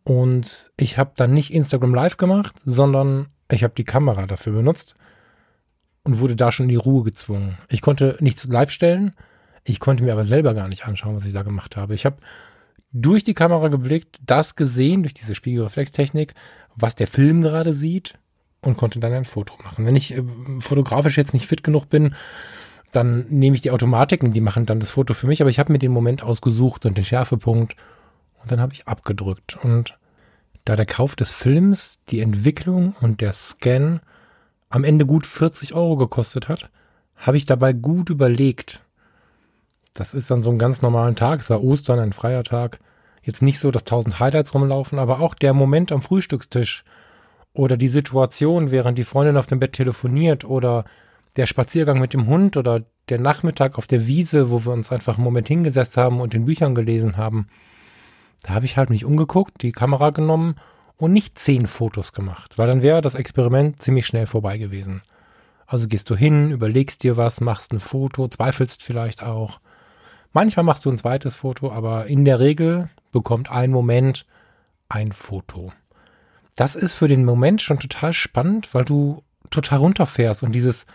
und 0.07 0.71
ich 0.77 0.97
habe 0.97 1.11
dann 1.17 1.33
nicht 1.33 1.51
Instagram 1.51 1.93
Live 1.93 2.15
gemacht, 2.15 2.55
sondern 2.63 3.27
ich 3.51 3.65
habe 3.65 3.73
die 3.75 3.83
Kamera 3.83 4.25
dafür 4.25 4.53
benutzt 4.53 4.95
und 6.03 6.21
wurde 6.21 6.37
da 6.37 6.53
schon 6.53 6.67
in 6.67 6.69
die 6.69 6.75
Ruhe 6.77 7.03
gezwungen. 7.03 7.57
Ich 7.67 7.81
konnte 7.81 8.15
nichts 8.21 8.45
live 8.45 8.71
stellen, 8.71 9.15
ich 9.65 9.81
konnte 9.81 10.05
mir 10.05 10.13
aber 10.13 10.23
selber 10.23 10.53
gar 10.53 10.69
nicht 10.69 10.85
anschauen, 10.85 11.17
was 11.17 11.25
ich 11.25 11.33
da 11.33 11.41
gemacht 11.41 11.75
habe. 11.75 11.93
Ich 11.93 12.05
habe 12.05 12.15
durch 12.93 13.25
die 13.25 13.33
Kamera 13.33 13.67
geblickt, 13.67 14.19
das 14.25 14.55
gesehen, 14.55 15.03
durch 15.03 15.13
diese 15.13 15.35
Spiegelreflextechnik, 15.35 16.35
was 16.73 16.95
der 16.95 17.07
Film 17.07 17.41
gerade 17.41 17.73
sieht 17.73 18.17
und 18.61 18.77
konnte 18.77 19.01
dann 19.01 19.11
ein 19.11 19.25
Foto 19.25 19.55
machen. 19.61 19.85
Wenn 19.85 19.97
ich 19.97 20.13
äh, 20.13 20.23
fotografisch 20.59 21.17
jetzt 21.17 21.33
nicht 21.33 21.47
fit 21.47 21.65
genug 21.65 21.89
bin, 21.89 22.15
dann 22.93 23.25
nehme 23.27 23.57
ich 23.57 23.61
die 23.61 23.71
Automatiken, 23.71 24.31
die 24.31 24.39
machen 24.39 24.65
dann 24.65 24.79
das 24.79 24.91
Foto 24.91 25.13
für 25.13 25.27
mich, 25.27 25.41
aber 25.41 25.49
ich 25.49 25.59
habe 25.59 25.73
mir 25.73 25.79
den 25.79 25.91
Moment 25.91 26.23
ausgesucht 26.23 26.85
und 26.85 26.95
den 26.95 27.03
Schärfepunkt 27.03 27.75
und 28.41 28.51
dann 28.53 28.61
habe 28.61 28.73
ich 28.73 28.87
abgedrückt. 28.87 29.57
Und 29.61 29.96
da 30.67 30.75
der 30.75 30.85
Kauf 30.85 31.15
des 31.15 31.31
Films, 31.31 31.99
die 32.09 32.21
Entwicklung 32.21 32.95
und 33.01 33.21
der 33.21 33.33
Scan 33.33 34.01
am 34.69 34.83
Ende 34.83 35.05
gut 35.05 35.25
40 35.25 35.73
Euro 35.73 35.95
gekostet 35.95 36.49
hat, 36.49 36.69
habe 37.15 37.37
ich 37.37 37.45
dabei 37.45 37.73
gut 37.73 38.09
überlegt. 38.09 38.81
Das 39.93 40.13
ist 40.13 40.29
dann 40.29 40.43
so 40.43 40.51
ein 40.51 40.59
ganz 40.59 40.81
normalen 40.81 41.15
Tag, 41.15 41.39
es 41.39 41.49
war 41.49 41.63
Ostern, 41.63 41.99
ein 41.99 42.13
freier 42.13 42.43
Tag. 42.43 42.79
Jetzt 43.23 43.41
nicht 43.41 43.59
so, 43.59 43.71
dass 43.71 43.83
tausend 43.83 44.19
Highlights 44.19 44.53
rumlaufen, 44.53 44.99
aber 44.99 45.21
auch 45.21 45.35
der 45.35 45.53
Moment 45.53 45.91
am 45.91 46.01
Frühstückstisch, 46.01 46.83
oder 47.57 47.75
die 47.75 47.87
Situation, 47.87 48.71
während 48.71 48.97
die 48.97 49.03
Freundin 49.03 49.37
auf 49.37 49.47
dem 49.47 49.59
Bett 49.59 49.73
telefoniert 49.73 50.45
oder 50.45 50.85
der 51.35 51.47
Spaziergang 51.47 51.99
mit 51.99 52.13
dem 52.13 52.27
Hund 52.27 52.55
oder 52.55 52.83
der 53.09 53.19
Nachmittag 53.19 53.77
auf 53.77 53.87
der 53.87 54.05
Wiese, 54.05 54.51
wo 54.51 54.65
wir 54.65 54.73
uns 54.73 54.91
einfach 54.91 55.15
einen 55.15 55.23
Moment 55.23 55.47
hingesetzt 55.47 55.97
haben 55.97 56.21
und 56.21 56.33
in 56.33 56.45
Büchern 56.45 56.75
gelesen 56.75 57.17
haben. 57.17 57.47
Da 58.43 58.53
habe 58.53 58.65
ich 58.65 58.77
halt 58.77 58.89
mich 58.89 59.05
umgeguckt, 59.05 59.61
die 59.61 59.71
Kamera 59.71 60.11
genommen 60.11 60.55
und 60.95 61.11
nicht 61.11 61.37
zehn 61.37 61.67
Fotos 61.67 62.13
gemacht, 62.13 62.57
weil 62.57 62.67
dann 62.67 62.81
wäre 62.81 63.01
das 63.01 63.15
Experiment 63.15 63.81
ziemlich 63.81 64.05
schnell 64.05 64.25
vorbei 64.25 64.57
gewesen. 64.57 65.01
Also 65.65 65.87
gehst 65.87 66.09
du 66.09 66.15
hin, 66.15 66.51
überlegst 66.51 67.03
dir 67.03 67.17
was, 67.17 67.41
machst 67.41 67.73
ein 67.73 67.79
Foto, 67.79 68.27
zweifelst 68.27 68.83
vielleicht 68.83 69.23
auch. 69.23 69.59
Manchmal 70.33 70.63
machst 70.63 70.85
du 70.85 70.89
ein 70.89 70.97
zweites 70.97 71.35
Foto, 71.35 71.71
aber 71.71 72.07
in 72.07 72.25
der 72.25 72.39
Regel 72.39 72.89
bekommt 73.11 73.51
ein 73.51 73.71
Moment 73.71 74.25
ein 74.89 75.11
Foto 75.11 75.73
das 76.57 76.75
ist 76.75 76.95
für 76.95 77.07
den 77.07 77.23
Moment 77.23 77.61
schon 77.61 77.79
total 77.79 78.13
spannend, 78.13 78.73
weil 78.73 78.83
du 78.83 79.23
total 79.51 79.77
runterfährst 79.77 80.41
und 80.41 80.53
dieses, 80.53 80.87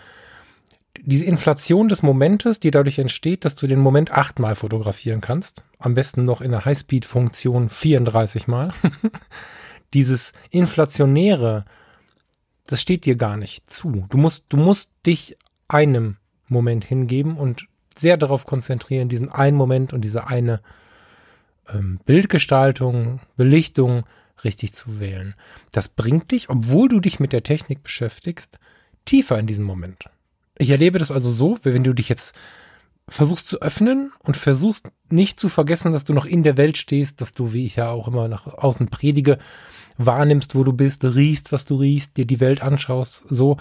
diese 1.01 1.25
Inflation 1.25 1.89
des 1.89 2.03
Momentes, 2.03 2.61
die 2.61 2.71
dadurch 2.71 2.99
entsteht, 2.99 3.45
dass 3.45 3.55
du 3.55 3.67
den 3.67 3.81
Moment 3.81 4.13
achtmal 4.13 4.55
fotografieren 4.55 5.21
kannst, 5.21 5.65
am 5.79 5.95
besten 5.95 6.25
noch 6.25 6.41
in 6.41 6.51
der 6.51 6.65
Highspeed-Funktion 6.65 7.69
34 7.69 8.47
Mal. 8.47 8.73
Dieses 9.95 10.33
inflationäre, 10.51 11.65
das 12.67 12.81
steht 12.81 13.05
dir 13.07 13.17
gar 13.17 13.37
nicht 13.37 13.71
zu. 13.71 14.07
Du 14.11 14.19
musst, 14.19 14.47
du 14.49 14.57
musst 14.57 14.91
dich 15.07 15.37
einem 15.69 16.17
Moment 16.49 16.85
hingeben 16.85 17.37
und 17.37 17.67
sehr 17.97 18.17
darauf 18.17 18.47
konzentrieren, 18.47 19.09
diesen 19.09 19.31
einen 19.31 19.57
Moment 19.57 19.93
und 19.93 20.03
diese 20.03 20.27
eine 20.27 20.61
ähm, 21.69 22.01
Bildgestaltung, 22.05 23.21
Belichtung 23.37 24.07
richtig 24.45 24.75
zu 24.75 25.01
wählen. 25.01 25.35
Das 25.73 25.89
bringt 25.89 26.31
dich, 26.31 26.51
obwohl 26.51 26.89
du 26.89 27.01
dich 27.01 27.21
mit 27.21 27.33
der 27.33 27.43
Technik 27.43 27.83
beschäftigst, 27.83 28.59
tiefer 29.05 29.39
in 29.39 29.47
diesen 29.47 29.65
Moment. 29.65 30.09
Ich 30.63 30.71
erlebe 30.71 31.01
das 31.01 31.11
also 31.11 31.33
so, 31.33 31.59
wenn 31.65 31.83
du 31.83 31.93
dich 31.93 32.09
jetzt 32.09 32.37
versuchst 33.09 33.49
zu 33.49 33.61
öffnen 33.61 34.13
und 34.21 34.37
versuchst 34.37 34.93
nicht 35.11 35.41
zu 35.41 35.49
vergessen, 35.49 35.93
dass 35.93 36.05
du 36.05 36.13
noch 36.13 36.25
in 36.25 36.45
der 36.45 36.57
Welt 36.57 36.79
stehst, 36.79 37.21
dass 37.21 37.33
du, 37.33 37.53
wie 37.53 37.67
ich 37.67 37.75
ja 37.75 37.91
auch 37.91 38.07
immer 38.07 38.29
nach 38.29 38.47
außen 38.47 38.87
predige, 38.87 39.39
wahrnimmst, 39.99 40.55
wo 40.55 40.63
du 40.63 40.73
bist, 40.73 41.05
riechst, 41.05 41.51
was 41.51 41.65
du 41.65 41.75
riechst, 41.75 42.17
dir 42.17 42.27
die 42.27 42.39
Welt 42.39 42.63
anschaust, 42.63 43.25
so, 43.29 43.57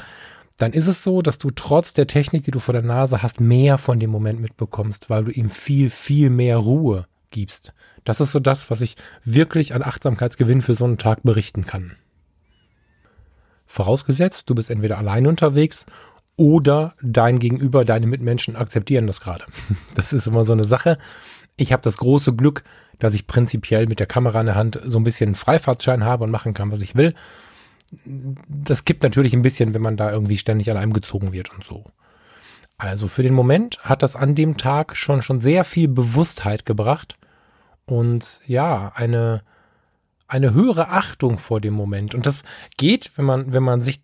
dann 0.57 0.73
ist 0.73 0.85
es 0.85 1.03
so, 1.03 1.23
dass 1.23 1.39
du 1.39 1.49
trotz 1.49 1.93
der 1.93 2.05
Technik, 2.05 2.43
die 2.43 2.51
du 2.51 2.59
vor 2.59 2.73
der 2.73 2.83
Nase 2.83 3.23
hast, 3.23 3.41
mehr 3.41 3.79
von 3.79 3.99
dem 3.99 4.11
Moment 4.11 4.39
mitbekommst, 4.39 5.09
weil 5.09 5.23
du 5.23 5.31
ihm 5.31 5.49
viel, 5.49 5.89
viel 5.89 6.29
mehr 6.29 6.57
Ruhe 6.57 7.07
gibst. 7.31 7.73
Das 8.03 8.21
ist 8.21 8.31
so 8.31 8.39
das, 8.39 8.69
was 8.69 8.81
ich 8.81 8.95
wirklich 9.23 9.73
an 9.73 9.81
Achtsamkeitsgewinn 9.81 10.61
für 10.61 10.75
so 10.75 10.85
einen 10.85 10.99
Tag 10.99 11.23
berichten 11.23 11.65
kann. 11.65 11.95
Vorausgesetzt, 13.65 14.49
du 14.51 14.53
bist 14.53 14.69
entweder 14.69 14.99
allein 14.99 15.25
unterwegs 15.25 15.87
oder 16.41 16.95
dein 17.03 17.37
Gegenüber, 17.37 17.85
deine 17.85 18.07
Mitmenschen 18.07 18.55
akzeptieren 18.55 19.05
das 19.05 19.21
gerade. 19.21 19.45
Das 19.93 20.11
ist 20.11 20.25
immer 20.25 20.43
so 20.43 20.53
eine 20.53 20.65
Sache. 20.65 20.97
Ich 21.55 21.71
habe 21.71 21.83
das 21.83 21.97
große 21.97 22.35
Glück, 22.35 22.63
dass 22.97 23.13
ich 23.13 23.27
prinzipiell 23.27 23.85
mit 23.85 23.99
der 23.99 24.07
Kamera 24.07 24.39
in 24.39 24.47
der 24.47 24.55
Hand 24.55 24.81
so 24.83 24.99
ein 24.99 25.03
bisschen 25.03 25.35
Freifahrtschein 25.35 26.03
habe 26.03 26.23
und 26.23 26.31
machen 26.31 26.55
kann, 26.55 26.71
was 26.71 26.81
ich 26.81 26.95
will. 26.95 27.13
Das 28.03 28.85
kippt 28.85 29.03
natürlich 29.03 29.33
ein 29.33 29.43
bisschen, 29.43 29.75
wenn 29.75 29.83
man 29.83 29.97
da 29.97 30.11
irgendwie 30.11 30.39
ständig 30.39 30.71
an 30.71 30.77
einem 30.77 30.93
gezogen 30.93 31.31
wird 31.31 31.53
und 31.53 31.63
so. 31.63 31.83
Also 32.75 33.07
für 33.07 33.21
den 33.21 33.35
Moment 33.35 33.77
hat 33.83 34.01
das 34.01 34.15
an 34.15 34.33
dem 34.33 34.57
Tag 34.57 34.97
schon 34.97 35.21
schon 35.21 35.41
sehr 35.41 35.63
viel 35.63 35.89
Bewusstheit 35.89 36.65
gebracht 36.65 37.19
und 37.85 38.39
ja, 38.47 38.91
eine, 38.95 39.43
eine 40.27 40.55
höhere 40.55 40.89
Achtung 40.89 41.37
vor 41.37 41.61
dem 41.61 41.75
Moment. 41.75 42.15
Und 42.15 42.25
das 42.25 42.41
geht, 42.77 43.11
wenn 43.15 43.25
man, 43.25 43.53
wenn 43.53 43.61
man 43.61 43.83
sich 43.83 44.01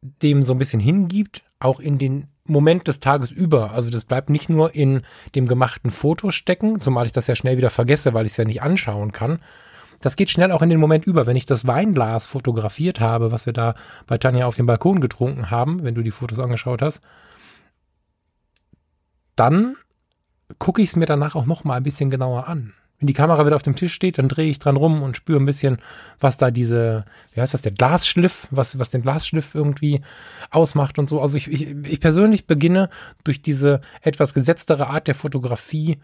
dem 0.00 0.44
so 0.44 0.52
ein 0.52 0.58
bisschen 0.58 0.80
hingibt, 0.80 1.42
auch 1.64 1.80
in 1.80 1.98
den 1.98 2.28
Moment 2.44 2.88
des 2.88 3.00
Tages 3.00 3.30
über. 3.30 3.70
Also 3.72 3.90
das 3.90 4.04
bleibt 4.04 4.30
nicht 4.30 4.48
nur 4.48 4.74
in 4.74 5.02
dem 5.34 5.46
gemachten 5.46 5.90
Foto 5.90 6.30
stecken, 6.30 6.80
zumal 6.80 7.06
ich 7.06 7.12
das 7.12 7.26
ja 7.26 7.36
schnell 7.36 7.56
wieder 7.56 7.70
vergesse, 7.70 8.14
weil 8.14 8.26
ich 8.26 8.32
es 8.32 8.36
ja 8.36 8.44
nicht 8.44 8.62
anschauen 8.62 9.12
kann. 9.12 9.40
Das 10.00 10.16
geht 10.16 10.30
schnell 10.30 10.50
auch 10.50 10.62
in 10.62 10.70
den 10.70 10.80
Moment 10.80 11.06
über. 11.06 11.26
Wenn 11.26 11.36
ich 11.36 11.46
das 11.46 11.66
Weinglas 11.66 12.26
fotografiert 12.26 12.98
habe, 12.98 13.30
was 13.30 13.46
wir 13.46 13.52
da 13.52 13.76
bei 14.06 14.18
Tanja 14.18 14.46
auf 14.46 14.56
dem 14.56 14.66
Balkon 14.66 15.00
getrunken 15.00 15.50
haben, 15.50 15.84
wenn 15.84 15.94
du 15.94 16.02
die 16.02 16.10
Fotos 16.10 16.40
angeschaut 16.40 16.82
hast, 16.82 17.00
dann 19.36 19.76
gucke 20.58 20.82
ich 20.82 20.90
es 20.90 20.96
mir 20.96 21.06
danach 21.06 21.36
auch 21.36 21.46
noch 21.46 21.62
mal 21.64 21.76
ein 21.76 21.82
bisschen 21.84 22.10
genauer 22.10 22.48
an 22.48 22.74
wenn 23.02 23.08
die 23.08 23.14
Kamera 23.14 23.44
wieder 23.44 23.56
auf 23.56 23.62
dem 23.62 23.74
Tisch 23.74 23.92
steht, 23.92 24.18
dann 24.18 24.28
drehe 24.28 24.48
ich 24.48 24.60
dran 24.60 24.76
rum 24.76 25.02
und 25.02 25.16
spüre 25.16 25.40
ein 25.40 25.44
bisschen, 25.44 25.78
was 26.20 26.36
da 26.36 26.52
diese, 26.52 27.04
wie 27.34 27.40
heißt 27.40 27.52
das, 27.52 27.62
der 27.62 27.72
Glasschliff, 27.72 28.46
was, 28.52 28.78
was 28.78 28.90
den 28.90 29.02
Glasschliff 29.02 29.56
irgendwie 29.56 30.02
ausmacht 30.52 31.00
und 31.00 31.08
so. 31.08 31.20
Also 31.20 31.36
ich, 31.36 31.50
ich, 31.50 31.74
ich 31.82 31.98
persönlich 31.98 32.46
beginne 32.46 32.90
durch 33.24 33.42
diese 33.42 33.80
etwas 34.02 34.34
gesetztere 34.34 34.86
Art 34.86 35.08
der 35.08 35.16
Fotografie 35.16 35.98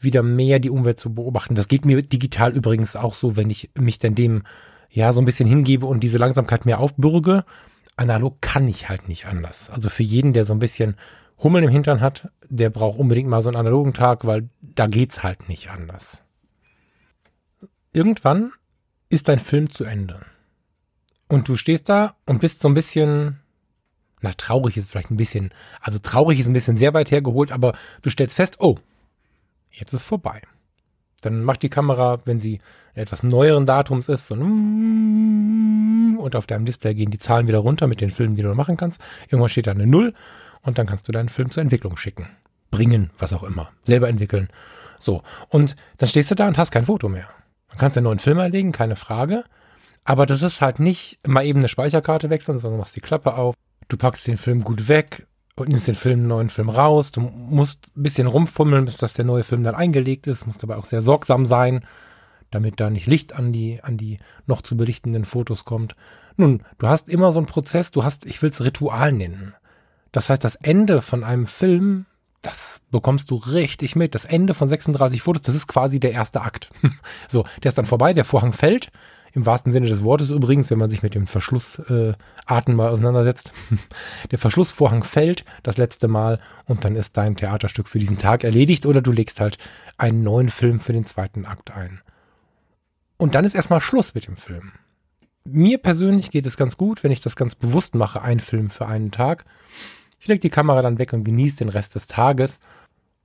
wieder 0.00 0.24
mehr 0.24 0.58
die 0.58 0.70
Umwelt 0.70 0.98
zu 0.98 1.14
beobachten. 1.14 1.54
Das 1.54 1.68
geht 1.68 1.84
mir 1.84 2.02
digital 2.02 2.52
übrigens 2.52 2.96
auch 2.96 3.14
so, 3.14 3.36
wenn 3.36 3.48
ich 3.48 3.70
mich 3.78 4.00
denn 4.00 4.16
dem 4.16 4.42
ja 4.90 5.12
so 5.12 5.20
ein 5.20 5.26
bisschen 5.26 5.48
hingebe 5.48 5.86
und 5.86 6.00
diese 6.00 6.18
Langsamkeit 6.18 6.66
mehr 6.66 6.80
aufbürge. 6.80 7.44
Analog 7.94 8.42
kann 8.42 8.66
ich 8.66 8.88
halt 8.88 9.06
nicht 9.06 9.26
anders. 9.26 9.70
Also 9.70 9.88
für 9.88 10.02
jeden, 10.02 10.32
der 10.32 10.44
so 10.44 10.52
ein 10.52 10.58
bisschen 10.58 10.96
Hummeln 11.38 11.62
im 11.62 11.70
Hintern 11.70 12.00
hat, 12.00 12.28
der 12.48 12.70
braucht 12.70 12.98
unbedingt 12.98 13.28
mal 13.28 13.40
so 13.40 13.50
einen 13.50 13.56
analogen 13.56 13.94
Tag, 13.94 14.24
weil 14.26 14.48
da 14.60 14.88
geht's 14.88 15.22
halt 15.22 15.48
nicht 15.48 15.70
anders 15.70 16.24
irgendwann 17.92 18.52
ist 19.08 19.28
dein 19.28 19.38
Film 19.38 19.70
zu 19.70 19.84
Ende. 19.84 20.20
Und 21.28 21.48
du 21.48 21.56
stehst 21.56 21.88
da 21.88 22.16
und 22.26 22.40
bist 22.40 22.60
so 22.60 22.68
ein 22.68 22.74
bisschen, 22.74 23.40
na, 24.20 24.32
traurig 24.32 24.76
ist 24.76 24.90
vielleicht 24.90 25.10
ein 25.10 25.16
bisschen, 25.16 25.52
also 25.80 25.98
traurig 25.98 26.40
ist 26.40 26.46
ein 26.46 26.52
bisschen 26.52 26.76
sehr 26.76 26.94
weit 26.94 27.10
hergeholt, 27.10 27.52
aber 27.52 27.74
du 28.02 28.10
stellst 28.10 28.36
fest, 28.36 28.56
oh, 28.58 28.78
jetzt 29.70 29.92
ist 29.92 30.02
vorbei. 30.02 30.42
Dann 31.22 31.44
macht 31.44 31.62
die 31.62 31.68
Kamera, 31.68 32.20
wenn 32.24 32.40
sie 32.40 32.60
etwas 32.94 33.22
neueren 33.22 33.66
Datums 33.66 34.08
ist, 34.08 34.26
so 34.26 34.34
und 34.34 36.36
auf 36.36 36.46
deinem 36.46 36.64
Display 36.64 36.94
gehen 36.94 37.10
die 37.10 37.18
Zahlen 37.18 37.48
wieder 37.48 37.58
runter 37.58 37.86
mit 37.86 38.00
den 38.00 38.10
Filmen, 38.10 38.36
die 38.36 38.42
du 38.42 38.54
machen 38.54 38.76
kannst. 38.76 39.00
Irgendwann 39.28 39.48
steht 39.48 39.66
da 39.66 39.72
eine 39.72 39.86
Null 39.86 40.14
und 40.62 40.78
dann 40.78 40.86
kannst 40.86 41.08
du 41.08 41.12
deinen 41.12 41.28
Film 41.28 41.50
zur 41.50 41.62
Entwicklung 41.62 41.96
schicken. 41.96 42.28
Bringen, 42.70 43.10
was 43.18 43.32
auch 43.32 43.42
immer. 43.42 43.70
Selber 43.84 44.08
entwickeln. 44.08 44.48
So. 45.00 45.22
Und 45.48 45.76
dann 45.98 46.08
stehst 46.08 46.30
du 46.30 46.34
da 46.34 46.46
und 46.46 46.58
hast 46.58 46.70
kein 46.70 46.84
Foto 46.84 47.08
mehr. 47.08 47.28
Dann 47.70 47.78
kannst 47.78 47.96
du 47.96 48.00
einen 48.00 48.04
neuen 48.04 48.18
Film 48.18 48.38
erlegen, 48.38 48.72
keine 48.72 48.96
Frage. 48.96 49.44
Aber 50.04 50.26
das 50.26 50.42
ist 50.42 50.60
halt 50.60 50.80
nicht 50.80 51.18
mal 51.26 51.44
eben 51.44 51.60
eine 51.60 51.68
Speicherkarte 51.68 52.30
wechseln, 52.30 52.58
sondern 52.58 52.78
du 52.78 52.82
machst 52.82 52.96
die 52.96 53.00
Klappe 53.00 53.34
auf, 53.34 53.54
du 53.88 53.96
packst 53.96 54.26
den 54.26 54.38
Film 54.38 54.64
gut 54.64 54.88
weg 54.88 55.26
und 55.56 55.68
nimmst 55.68 55.88
den 55.88 55.94
Film, 55.94 56.26
neuen 56.26 56.50
Film 56.50 56.68
raus. 56.68 57.12
Du 57.12 57.20
musst 57.20 57.88
ein 57.96 58.02
bisschen 58.02 58.26
rumfummeln, 58.26 58.84
bis 58.84 58.96
dass 58.96 59.12
der 59.12 59.24
neue 59.24 59.44
Film 59.44 59.62
dann 59.62 59.74
eingelegt 59.74 60.26
ist, 60.26 60.46
musst 60.46 60.64
aber 60.64 60.78
auch 60.78 60.84
sehr 60.84 61.02
sorgsam 61.02 61.46
sein, 61.46 61.84
damit 62.50 62.80
da 62.80 62.90
nicht 62.90 63.06
Licht 63.06 63.34
an 63.34 63.52
die, 63.52 63.82
an 63.82 63.96
die 63.96 64.18
noch 64.46 64.62
zu 64.62 64.76
belichtenden 64.76 65.24
Fotos 65.24 65.64
kommt. 65.64 65.94
Nun, 66.36 66.62
du 66.78 66.88
hast 66.88 67.08
immer 67.08 67.32
so 67.32 67.38
einen 67.38 67.46
Prozess, 67.46 67.90
du 67.90 68.02
hast, 68.02 68.26
ich 68.26 68.42
will 68.42 68.50
es 68.50 68.64
Ritual 68.64 69.12
nennen. 69.12 69.54
Das 70.12 70.28
heißt, 70.28 70.42
das 70.42 70.56
Ende 70.56 71.02
von 71.02 71.22
einem 71.22 71.46
Film, 71.46 72.06
das 72.42 72.80
bekommst 72.90 73.30
du 73.30 73.36
richtig 73.36 73.96
mit. 73.96 74.14
Das 74.14 74.24
Ende 74.24 74.54
von 74.54 74.68
36 74.68 75.22
Fotos, 75.22 75.42
das 75.42 75.54
ist 75.54 75.66
quasi 75.66 76.00
der 76.00 76.12
erste 76.12 76.40
Akt. 76.42 76.70
so, 77.28 77.44
der 77.62 77.68
ist 77.70 77.78
dann 77.78 77.86
vorbei, 77.86 78.12
der 78.12 78.24
Vorhang 78.24 78.52
fällt 78.52 78.90
im 79.32 79.46
wahrsten 79.46 79.72
Sinne 79.72 79.88
des 79.88 80.02
Wortes 80.02 80.30
übrigens, 80.30 80.70
wenn 80.70 80.78
man 80.78 80.90
sich 80.90 81.02
mit 81.02 81.14
dem 81.14 81.26
Verschlussarten 81.26 82.24
äh, 82.48 82.76
mal 82.76 82.88
auseinandersetzt. 82.88 83.52
Der 84.30 84.38
Verschlussvorhang 84.38 85.04
fällt 85.04 85.44
das 85.62 85.76
letzte 85.76 86.08
Mal 86.08 86.40
und 86.66 86.84
dann 86.84 86.96
ist 86.96 87.16
dein 87.16 87.36
Theaterstück 87.36 87.88
für 87.88 87.98
diesen 87.98 88.18
Tag 88.18 88.44
erledigt 88.44 88.86
oder 88.86 89.00
du 89.00 89.12
legst 89.12 89.40
halt 89.40 89.58
einen 89.98 90.22
neuen 90.22 90.48
Film 90.48 90.80
für 90.80 90.92
den 90.92 91.06
zweiten 91.06 91.46
Akt 91.46 91.70
ein. 91.70 92.00
Und 93.16 93.34
dann 93.34 93.44
ist 93.44 93.54
erstmal 93.54 93.80
Schluss 93.80 94.14
mit 94.14 94.26
dem 94.26 94.36
Film. 94.36 94.72
Mir 95.44 95.78
persönlich 95.78 96.30
geht 96.30 96.46
es 96.46 96.56
ganz 96.56 96.76
gut, 96.76 97.02
wenn 97.02 97.12
ich 97.12 97.20
das 97.20 97.36
ganz 97.36 97.54
bewusst 97.54 97.94
mache, 97.94 98.22
einen 98.22 98.40
Film 98.40 98.70
für 98.70 98.86
einen 98.86 99.10
Tag. 99.10 99.44
Ich 100.20 100.28
lege 100.28 100.40
die 100.40 100.50
Kamera 100.50 100.82
dann 100.82 100.98
weg 100.98 101.12
und 101.12 101.24
genieße 101.24 101.56
den 101.58 101.70
Rest 101.70 101.94
des 101.96 102.06
Tages 102.06 102.60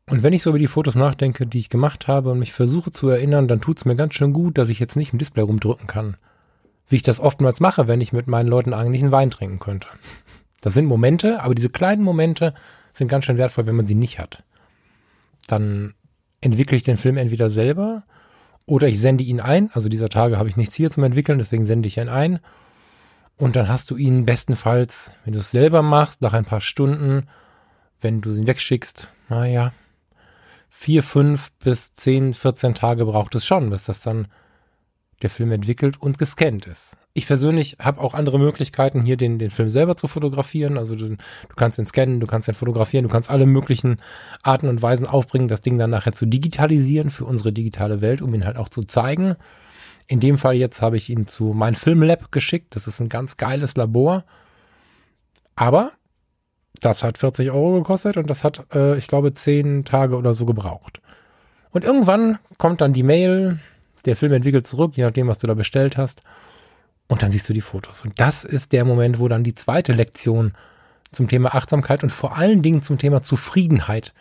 und 0.07 0.21
wenn 0.21 0.33
ich 0.33 0.43
so 0.43 0.51
über 0.51 0.59
die 0.59 0.67
Fotos 0.67 0.95
nachdenke, 0.95 1.47
die 1.47 1.59
ich 1.59 1.69
gemacht 1.69 2.07
habe 2.07 2.29
und 2.29 2.39
mich 2.39 2.53
versuche 2.53 2.91
zu 2.91 3.09
erinnern, 3.09 3.47
dann 3.47 3.61
tut 3.61 3.79
es 3.79 3.85
mir 3.85 3.95
ganz 3.95 4.13
schön 4.13 4.33
gut, 4.33 4.57
dass 4.57 4.69
ich 4.69 4.79
jetzt 4.79 4.95
nicht 4.95 5.13
im 5.13 5.19
Display 5.19 5.41
rumdrücken 5.41 5.87
kann. 5.87 6.17
Wie 6.87 6.97
ich 6.97 7.03
das 7.03 7.19
oftmals 7.19 7.59
mache, 7.59 7.87
wenn 7.87 8.01
ich 8.01 8.13
mit 8.13 8.27
meinen 8.27 8.47
Leuten 8.47 8.73
eigentlich 8.73 9.01
einen 9.01 9.11
Wein 9.11 9.31
trinken 9.31 9.57
könnte. 9.57 9.87
Das 10.61 10.75
sind 10.75 10.85
Momente, 10.85 11.41
aber 11.41 11.55
diese 11.55 11.69
kleinen 11.69 12.03
Momente 12.03 12.53
sind 12.93 13.07
ganz 13.07 13.25
schön 13.25 13.37
wertvoll, 13.37 13.65
wenn 13.65 13.75
man 13.75 13.87
sie 13.87 13.95
nicht 13.95 14.19
hat. 14.19 14.43
Dann 15.47 15.95
entwickle 16.41 16.77
ich 16.77 16.83
den 16.83 16.97
Film 16.97 17.17
entweder 17.17 17.49
selber 17.49 18.03
oder 18.67 18.87
ich 18.87 19.01
sende 19.01 19.23
ihn 19.23 19.41
ein. 19.41 19.71
Also 19.73 19.89
dieser 19.89 20.09
Tage 20.09 20.37
habe 20.37 20.49
ich 20.49 20.57
nichts 20.57 20.75
hier 20.75 20.91
zum 20.91 21.03
Entwickeln, 21.03 21.39
deswegen 21.39 21.65
sende 21.65 21.87
ich 21.87 21.97
ihn 21.97 22.09
ein. 22.09 22.39
Und 23.37 23.55
dann 23.55 23.67
hast 23.67 23.91
du 23.91 23.97
ihn 23.97 24.25
bestenfalls, 24.25 25.11
wenn 25.23 25.33
du 25.33 25.39
es 25.39 25.51
selber 25.51 25.81
machst, 25.81 26.21
nach 26.21 26.33
ein 26.33 26.45
paar 26.45 26.61
Stunden, 26.61 27.27
wenn 27.99 28.21
du 28.21 28.33
ihn 28.33 28.47
wegschickst, 28.47 29.09
naja, 29.29 29.73
vier, 30.69 31.03
fünf 31.03 31.51
bis 31.53 31.93
zehn, 31.93 32.33
14 32.33 32.75
Tage 32.75 33.05
braucht 33.05 33.35
es 33.35 33.45
schon, 33.45 33.69
bis 33.69 33.83
das 33.83 34.01
dann 34.01 34.27
der 35.21 35.29
Film 35.29 35.51
entwickelt 35.51 36.01
und 36.01 36.17
gescannt 36.17 36.67
ist. 36.67 36.97
Ich 37.13 37.27
persönlich 37.27 37.77
habe 37.79 38.01
auch 38.01 38.13
andere 38.13 38.37
Möglichkeiten, 38.37 39.01
hier 39.03 39.15
den, 39.15 39.39
den 39.39 39.49
Film 39.49 39.69
selber 39.69 39.95
zu 39.95 40.09
fotografieren. 40.09 40.77
Also 40.77 40.95
du, 40.95 41.09
du 41.09 41.55
kannst 41.55 41.79
ihn 41.79 41.87
scannen, 41.87 42.19
du 42.19 42.27
kannst 42.27 42.49
ihn 42.49 42.55
fotografieren, 42.55 43.03
du 43.03 43.09
kannst 43.09 43.29
alle 43.29 43.45
möglichen 43.45 43.97
Arten 44.43 44.67
und 44.67 44.81
Weisen 44.81 45.07
aufbringen, 45.07 45.47
das 45.47 45.61
Ding 45.61 45.77
dann 45.77 45.89
nachher 45.89 46.11
zu 46.11 46.25
digitalisieren 46.25 47.09
für 47.11 47.23
unsere 47.23 47.53
digitale 47.53 48.01
Welt, 48.01 48.21
um 48.21 48.33
ihn 48.33 48.45
halt 48.45 48.57
auch 48.57 48.67
zu 48.67 48.83
zeigen. 48.83 49.35
In 50.07 50.19
dem 50.19 50.37
Fall 50.37 50.55
jetzt 50.55 50.81
habe 50.81 50.97
ich 50.97 51.09
ihn 51.09 51.25
zu 51.25 51.53
mein 51.55 51.73
Film 51.73 52.03
Lab 52.03 52.31
geschickt. 52.31 52.75
Das 52.75 52.87
ist 52.87 52.99
ein 52.99 53.09
ganz 53.09 53.37
geiles 53.37 53.75
Labor. 53.75 54.23
Aber 55.55 55.91
das 56.79 57.03
hat 57.03 57.17
40 57.17 57.51
Euro 57.51 57.73
gekostet 57.73 58.17
und 58.17 58.29
das 58.29 58.43
hat, 58.43 58.65
äh, 58.73 58.97
ich 58.97 59.07
glaube, 59.07 59.33
10 59.33 59.85
Tage 59.85 60.17
oder 60.17 60.33
so 60.33 60.45
gebraucht. 60.45 61.01
Und 61.71 61.83
irgendwann 61.83 62.39
kommt 62.57 62.81
dann 62.81 62.93
die 62.93 63.03
Mail, 63.03 63.59
der 64.05 64.15
Film 64.15 64.33
entwickelt 64.33 64.67
zurück, 64.67 64.95
je 64.95 65.03
nachdem, 65.03 65.27
was 65.27 65.39
du 65.39 65.47
da 65.47 65.53
bestellt 65.53 65.97
hast. 65.97 66.21
Und 67.07 67.21
dann 67.21 67.31
siehst 67.31 67.47
du 67.49 67.53
die 67.53 67.61
Fotos. 67.61 68.03
Und 68.03 68.19
das 68.19 68.43
ist 68.43 68.71
der 68.71 68.85
Moment, 68.85 69.19
wo 69.19 69.27
dann 69.27 69.43
die 69.43 69.55
zweite 69.55 69.93
Lektion 69.93 70.53
zum 71.11 71.27
Thema 71.27 71.55
Achtsamkeit 71.55 72.03
und 72.03 72.11
vor 72.11 72.37
allen 72.37 72.61
Dingen 72.61 72.81
zum 72.81 72.97
Thema 72.97 73.21
Zufriedenheit 73.21 74.13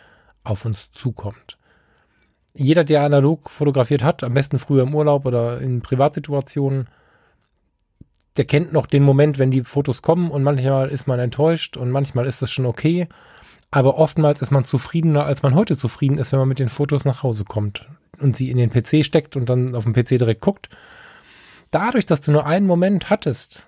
auf 0.43 0.65
uns 0.65 0.89
zukommt. 0.93 1.57
Jeder, 2.55 2.85
der 2.85 3.03
analog 3.03 3.49
fotografiert 3.49 4.01
hat, 4.01 4.23
am 4.23 4.33
besten 4.33 4.59
früher 4.59 4.83
im 4.83 4.95
Urlaub 4.95 5.25
oder 5.25 5.59
in 5.59 5.81
Privatsituationen, 5.81 6.87
der 8.37 8.45
kennt 8.45 8.73
noch 8.73 8.87
den 8.87 9.03
Moment, 9.03 9.39
wenn 9.39 9.51
die 9.51 9.63
Fotos 9.63 10.01
kommen 10.01 10.31
und 10.31 10.43
manchmal 10.43 10.89
ist 10.89 11.07
man 11.07 11.19
enttäuscht 11.19 11.77
und 11.77 11.91
manchmal 11.91 12.25
ist 12.25 12.41
es 12.41 12.51
schon 12.51 12.65
okay. 12.65 13.07
Aber 13.71 13.97
oftmals 13.97 14.41
ist 14.41 14.51
man 14.51 14.63
zufriedener, 14.63 15.25
als 15.25 15.43
man 15.43 15.53
heute 15.53 15.75
zufrieden 15.75 16.17
ist, 16.17 16.31
wenn 16.31 16.39
man 16.39 16.47
mit 16.47 16.59
den 16.59 16.69
Fotos 16.69 17.03
nach 17.03 17.23
Hause 17.23 17.43
kommt 17.43 17.87
und 18.21 18.35
sie 18.37 18.49
in 18.49 18.57
den 18.57 18.69
PC 18.69 19.03
steckt 19.03 19.35
und 19.35 19.49
dann 19.49 19.75
auf 19.75 19.83
dem 19.83 19.93
PC 19.93 20.17
direkt 20.17 20.41
guckt. 20.41 20.69
Dadurch, 21.71 22.05
dass 22.05 22.21
du 22.21 22.31
nur 22.31 22.45
einen 22.45 22.67
Moment 22.67 23.09
hattest, 23.09 23.67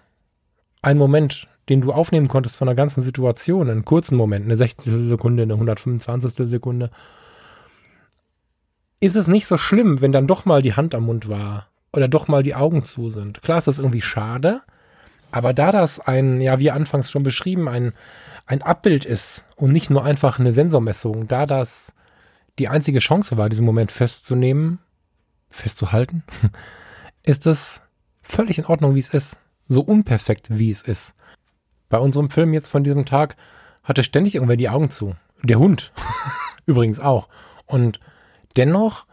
einen 0.82 1.00
Moment, 1.00 1.50
den 1.67 1.82
du 1.82 1.91
aufnehmen 1.91 2.30
konntest 2.30 2.56
von 2.56 2.67
der 2.67 2.76
ganzen 2.76 3.04
Situation, 3.04 3.69
einen 3.69 3.84
kurzen 3.84 4.15
Moment, 4.15 4.45
eine 4.45 4.56
60. 4.56 5.10
Sekunde, 5.10 5.43
eine 5.43 5.56
125. 5.56 6.50
Sekunde, 6.50 6.89
ist 8.99 9.15
es 9.15 9.27
nicht 9.27 9.47
so 9.47 9.57
schlimm, 9.57 10.01
wenn 10.01 10.12
dann 10.12 10.27
doch 10.27 10.45
mal 10.45 10.62
die 10.62 10.75
Hand 10.75 10.95
am 10.95 11.05
Mund 11.05 11.29
war 11.29 11.67
oder 11.93 12.07
doch 12.07 12.27
mal 12.27 12.43
die 12.43 12.55
Augen 12.55 12.83
zu 12.83 13.10
sind. 13.10 13.41
Klar 13.41 13.60
ist 13.60 13.67
das 13.67 13.79
irgendwie 13.79 14.01
schade, 14.01 14.62
aber 15.31 15.53
da 15.53 15.71
das 15.71 15.99
ein, 15.99 16.41
ja, 16.41 16.60
wie 16.60 16.71
anfangs 16.71 17.12
schon 17.12 17.23
beschrieben, 17.23 17.67
ein, 17.67 17.93
ein 18.45 18.62
Abbild 18.62 19.05
ist 19.05 19.43
und 19.55 19.71
nicht 19.71 19.89
nur 19.89 20.03
einfach 20.03 20.39
eine 20.39 20.53
Sensormessung, 20.53 21.27
da 21.27 21.45
das 21.45 21.93
die 22.60 22.69
einzige 22.69 22.99
Chance 22.99 23.38
war, 23.38 23.49
diesen 23.49 23.65
Moment 23.65 23.91
festzunehmen, 23.91 24.79
festzuhalten, 25.49 26.23
ist 27.23 27.45
es 27.45 27.81
völlig 28.23 28.57
in 28.57 28.65
Ordnung, 28.65 28.95
wie 28.95 28.99
es 28.99 29.10
ist. 29.10 29.38
So 29.67 29.81
unperfekt, 29.81 30.47
wie 30.49 30.71
es 30.71 30.81
ist. 30.81 31.13
Bei 31.89 31.99
unserem 31.99 32.29
Film 32.29 32.53
jetzt 32.53 32.69
von 32.69 32.83
diesem 32.83 33.05
Tag 33.05 33.36
hatte 33.83 34.03
ständig 34.03 34.36
irgendwer 34.36 34.57
die 34.57 34.69
Augen 34.69 34.89
zu. 34.89 35.15
Der 35.43 35.60
Hund 35.60 35.91
übrigens 36.65 36.99
auch. 36.99 37.27
Und 37.65 37.99
dennoch 38.55 39.05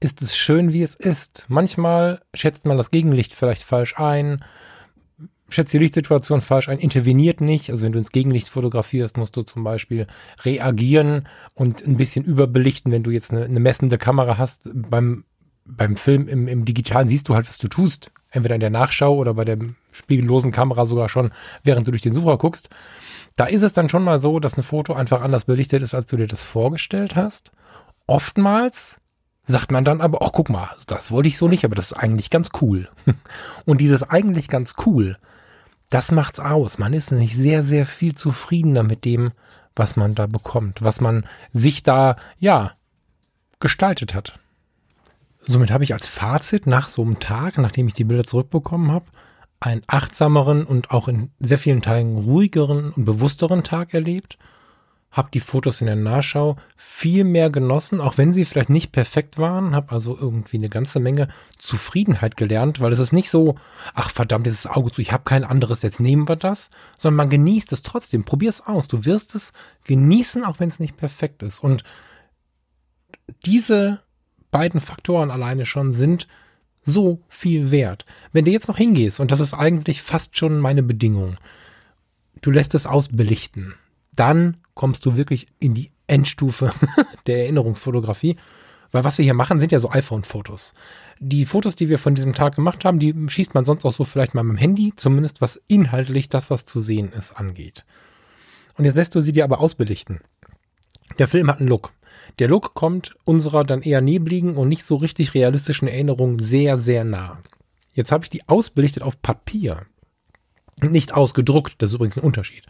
ist 0.00 0.22
es 0.22 0.36
schön, 0.36 0.72
wie 0.72 0.82
es 0.82 0.94
ist. 0.94 1.46
Manchmal 1.48 2.20
schätzt 2.34 2.64
man 2.64 2.76
das 2.76 2.90
Gegenlicht 2.90 3.32
vielleicht 3.32 3.62
falsch 3.62 3.98
ein, 3.98 4.44
schätzt 5.48 5.72
die 5.72 5.78
Lichtsituation 5.78 6.40
falsch 6.40 6.68
ein, 6.68 6.78
interveniert 6.78 7.40
nicht. 7.40 7.70
Also 7.70 7.84
wenn 7.84 7.92
du 7.92 7.98
ins 7.98 8.12
Gegenlicht 8.12 8.48
fotografierst, 8.48 9.16
musst 9.16 9.36
du 9.36 9.42
zum 9.42 9.64
Beispiel 9.64 10.06
reagieren 10.44 11.26
und 11.54 11.86
ein 11.86 11.96
bisschen 11.96 12.24
überbelichten, 12.24 12.92
wenn 12.92 13.02
du 13.02 13.10
jetzt 13.10 13.32
eine, 13.32 13.44
eine 13.44 13.60
messende 13.60 13.98
Kamera 13.98 14.38
hast. 14.38 14.68
Beim, 14.72 15.24
beim 15.64 15.96
Film 15.96 16.28
im, 16.28 16.48
im 16.48 16.64
Digitalen 16.64 17.08
siehst 17.08 17.28
du 17.28 17.34
halt, 17.34 17.48
was 17.48 17.58
du 17.58 17.68
tust. 17.68 18.12
Entweder 18.30 18.54
in 18.54 18.60
der 18.60 18.70
Nachschau 18.70 19.16
oder 19.16 19.34
bei 19.34 19.44
der 19.44 19.58
spiegellosen 19.90 20.52
Kamera 20.52 20.84
sogar 20.84 21.08
schon, 21.08 21.30
während 21.64 21.86
du 21.86 21.90
durch 21.90 22.02
den 22.02 22.12
Sucher 22.12 22.36
guckst. 22.36 22.68
Da 23.36 23.46
ist 23.46 23.62
es 23.62 23.72
dann 23.72 23.88
schon 23.88 24.04
mal 24.04 24.18
so, 24.18 24.38
dass 24.38 24.56
ein 24.58 24.62
Foto 24.62 24.92
einfach 24.92 25.22
anders 25.22 25.46
belichtet 25.46 25.82
ist, 25.82 25.94
als 25.94 26.06
du 26.06 26.16
dir 26.16 26.26
das 26.26 26.44
vorgestellt 26.44 27.16
hast. 27.16 27.52
Oftmals 28.08 28.96
sagt 29.44 29.70
man 29.70 29.84
dann 29.84 30.00
aber, 30.00 30.22
ach 30.22 30.32
guck 30.32 30.48
mal, 30.48 30.70
das 30.86 31.10
wollte 31.10 31.28
ich 31.28 31.36
so 31.36 31.46
nicht, 31.46 31.64
aber 31.64 31.74
das 31.74 31.92
ist 31.92 31.98
eigentlich 31.98 32.30
ganz 32.30 32.48
cool. 32.60 32.88
Und 33.66 33.80
dieses 33.80 34.02
eigentlich 34.02 34.48
ganz 34.48 34.74
cool, 34.86 35.18
das 35.90 36.10
macht's 36.10 36.40
aus. 36.40 36.78
Man 36.78 36.94
ist 36.94 37.12
nämlich 37.12 37.36
sehr, 37.36 37.62
sehr 37.62 37.84
viel 37.86 38.14
zufriedener 38.14 38.82
mit 38.82 39.04
dem, 39.04 39.32
was 39.76 39.94
man 39.94 40.14
da 40.14 40.26
bekommt, 40.26 40.82
was 40.82 41.00
man 41.00 41.26
sich 41.52 41.82
da, 41.82 42.16
ja, 42.38 42.72
gestaltet 43.60 44.14
hat. 44.14 44.38
Somit 45.40 45.70
habe 45.70 45.84
ich 45.84 45.92
als 45.92 46.08
Fazit 46.08 46.66
nach 46.66 46.88
so 46.88 47.02
einem 47.02 47.20
Tag, 47.20 47.58
nachdem 47.58 47.88
ich 47.88 47.94
die 47.94 48.04
Bilder 48.04 48.24
zurückbekommen 48.24 48.90
habe, 48.90 49.06
einen 49.60 49.82
achtsameren 49.86 50.64
und 50.64 50.90
auch 50.92 51.08
in 51.08 51.30
sehr 51.40 51.58
vielen 51.58 51.82
Teilen 51.82 52.16
ruhigeren 52.16 52.90
und 52.92 53.04
bewussteren 53.04 53.64
Tag 53.64 53.92
erlebt 53.92 54.38
habe 55.10 55.30
die 55.32 55.40
Fotos 55.40 55.80
in 55.80 55.86
der 55.86 55.96
Nachschau 55.96 56.56
viel 56.76 57.24
mehr 57.24 57.50
genossen, 57.50 58.00
auch 58.00 58.18
wenn 58.18 58.32
sie 58.32 58.44
vielleicht 58.44 58.68
nicht 58.68 58.92
perfekt 58.92 59.38
waren, 59.38 59.74
habe 59.74 59.92
also 59.92 60.16
irgendwie 60.16 60.58
eine 60.58 60.68
ganze 60.68 61.00
Menge 61.00 61.28
Zufriedenheit 61.56 62.36
gelernt, 62.36 62.80
weil 62.80 62.92
es 62.92 62.98
ist 62.98 63.12
nicht 63.12 63.30
so, 63.30 63.56
ach 63.94 64.10
verdammt, 64.10 64.46
ist 64.46 64.68
Auge 64.68 64.92
zu, 64.92 65.00
ich 65.00 65.12
habe 65.12 65.24
kein 65.24 65.44
anderes, 65.44 65.82
jetzt 65.82 66.00
nehmen 66.00 66.28
wir 66.28 66.36
das, 66.36 66.68
sondern 66.98 67.16
man 67.16 67.30
genießt 67.30 67.72
es 67.72 67.82
trotzdem, 67.82 68.24
probier 68.24 68.50
es 68.50 68.66
aus, 68.66 68.86
du 68.86 69.06
wirst 69.06 69.34
es 69.34 69.52
genießen, 69.84 70.44
auch 70.44 70.60
wenn 70.60 70.68
es 70.68 70.80
nicht 70.80 70.96
perfekt 70.96 71.42
ist. 71.42 71.60
Und 71.60 71.84
diese 73.46 74.00
beiden 74.50 74.80
Faktoren 74.80 75.30
alleine 75.30 75.64
schon 75.64 75.92
sind 75.92 76.28
so 76.82 77.22
viel 77.28 77.70
wert. 77.70 78.04
Wenn 78.32 78.44
du 78.44 78.50
jetzt 78.50 78.68
noch 78.68 78.78
hingehst, 78.78 79.20
und 79.20 79.30
das 79.30 79.40
ist 79.40 79.54
eigentlich 79.54 80.02
fast 80.02 80.36
schon 80.36 80.58
meine 80.58 80.82
Bedingung, 80.82 81.36
du 82.40 82.50
lässt 82.50 82.74
es 82.74 82.86
ausbelichten, 82.86 83.74
dann 84.14 84.56
kommst 84.78 85.04
du 85.04 85.16
wirklich 85.16 85.48
in 85.58 85.74
die 85.74 85.90
Endstufe 86.06 86.72
der 87.26 87.40
Erinnerungsfotografie. 87.42 88.36
Weil 88.90 89.04
was 89.04 89.18
wir 89.18 89.24
hier 89.24 89.34
machen, 89.34 89.60
sind 89.60 89.72
ja 89.72 89.80
so 89.80 89.90
iPhone-Fotos. 89.90 90.72
Die 91.18 91.44
Fotos, 91.44 91.76
die 91.76 91.90
wir 91.90 91.98
von 91.98 92.14
diesem 92.14 92.32
Tag 92.32 92.54
gemacht 92.54 92.86
haben, 92.86 92.98
die 92.98 93.14
schießt 93.26 93.52
man 93.52 93.66
sonst 93.66 93.84
auch 93.84 93.92
so 93.92 94.04
vielleicht 94.04 94.34
mal 94.34 94.44
mit 94.44 94.56
dem 94.56 94.60
Handy, 94.60 94.94
zumindest 94.96 95.42
was 95.42 95.60
inhaltlich 95.68 96.30
das, 96.30 96.48
was 96.48 96.64
zu 96.64 96.80
sehen 96.80 97.12
ist, 97.12 97.32
angeht. 97.32 97.84
Und 98.78 98.86
jetzt 98.86 98.94
lässt 98.94 99.14
du 99.14 99.20
sie 99.20 99.32
dir 99.32 99.44
aber 99.44 99.60
ausbelichten. 99.60 100.20
Der 101.18 101.28
Film 101.28 101.48
hat 101.48 101.58
einen 101.58 101.68
Look. 101.68 101.92
Der 102.38 102.48
Look 102.48 102.74
kommt 102.74 103.16
unserer 103.24 103.64
dann 103.64 103.82
eher 103.82 104.00
nebligen 104.00 104.56
und 104.56 104.68
nicht 104.68 104.84
so 104.84 104.96
richtig 104.96 105.34
realistischen 105.34 105.88
Erinnerung 105.88 106.38
sehr, 106.38 106.78
sehr 106.78 107.04
nah. 107.04 107.42
Jetzt 107.92 108.12
habe 108.12 108.24
ich 108.24 108.30
die 108.30 108.48
ausbelichtet 108.48 109.02
auf 109.02 109.20
Papier. 109.20 109.86
Nicht 110.82 111.14
ausgedruckt, 111.14 111.76
das 111.78 111.90
ist 111.90 111.94
übrigens 111.94 112.18
ein 112.18 112.24
Unterschied. 112.24 112.64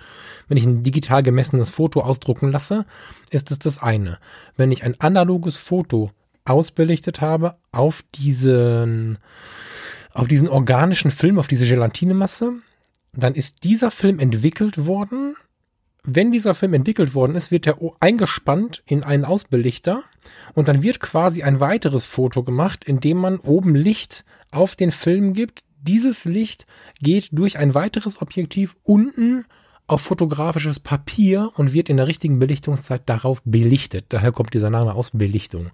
Wenn 0.49 0.57
ich 0.57 0.65
ein 0.65 0.83
digital 0.83 1.23
gemessenes 1.23 1.71
Foto 1.71 2.01
ausdrucken 2.01 2.51
lasse, 2.51 2.87
ist 3.31 3.51
es 3.51 3.59
das 3.59 3.79
eine. 3.83 4.19
Wenn 4.57 4.73
ich 4.73 4.83
ein 4.85 4.99
analoges 5.01 5.57
Foto 5.57 6.11
ausbelichtet 6.45 7.21
habe 7.21 7.57
auf 7.73 8.03
diesen, 8.15 9.19
auf 10.13 10.29
diesen 10.29 10.49
organischen 10.49 11.11
Film, 11.11 11.39
auf 11.39 11.49
diese 11.49 11.67
Gelatinemasse, 11.67 12.55
dann 13.13 13.35
ist 13.35 13.65
dieser 13.65 13.91
Film 13.91 14.19
entwickelt 14.19 14.87
worden. 14.87 15.37
Wenn 16.05 16.33
dieser 16.33 16.55
Film 16.55 16.75
entwickelt 16.75 17.15
worden 17.15 17.37
ist, 17.37 17.51
wird 17.51 17.67
er 17.67 17.77
eingespannt 18.01 18.83
in 18.87 19.05
einen 19.05 19.25
Ausbelichter 19.25 20.05
und 20.55 20.69
dann 20.69 20.83
wird 20.83 21.01
quasi 21.01 21.43
ein 21.43 21.61
weiteres 21.61 22.07
Foto 22.07 22.43
gemacht, 22.43 22.85
in 22.85 23.01
dem 23.01 23.19
man 23.19 23.39
oben 23.39 23.75
Licht 23.75 24.25
auf 24.51 24.77
den 24.77 24.93
Film 24.93 25.35
gibt. 25.35 25.63
Dieses 25.89 26.27
Licht 26.27 26.67
geht 27.01 27.31
durch 27.33 27.57
ein 27.57 27.75
weiteres 27.75 28.21
Objektiv 28.21 28.77
unten 28.83 29.47
auf 29.87 30.03
fotografisches 30.03 30.79
Papier 30.81 31.51
und 31.57 31.73
wird 31.73 31.89
in 31.89 31.97
der 31.97 32.07
richtigen 32.07 32.39
Belichtungszeit 32.39 33.05
darauf 33.07 33.41
belichtet. 33.47 34.05
Daher 34.11 34.33
kommt 34.33 34.53
dieser 34.53 34.69
Name 34.69 34.93
aus 34.93 35.13
Belichtung. 35.15 35.71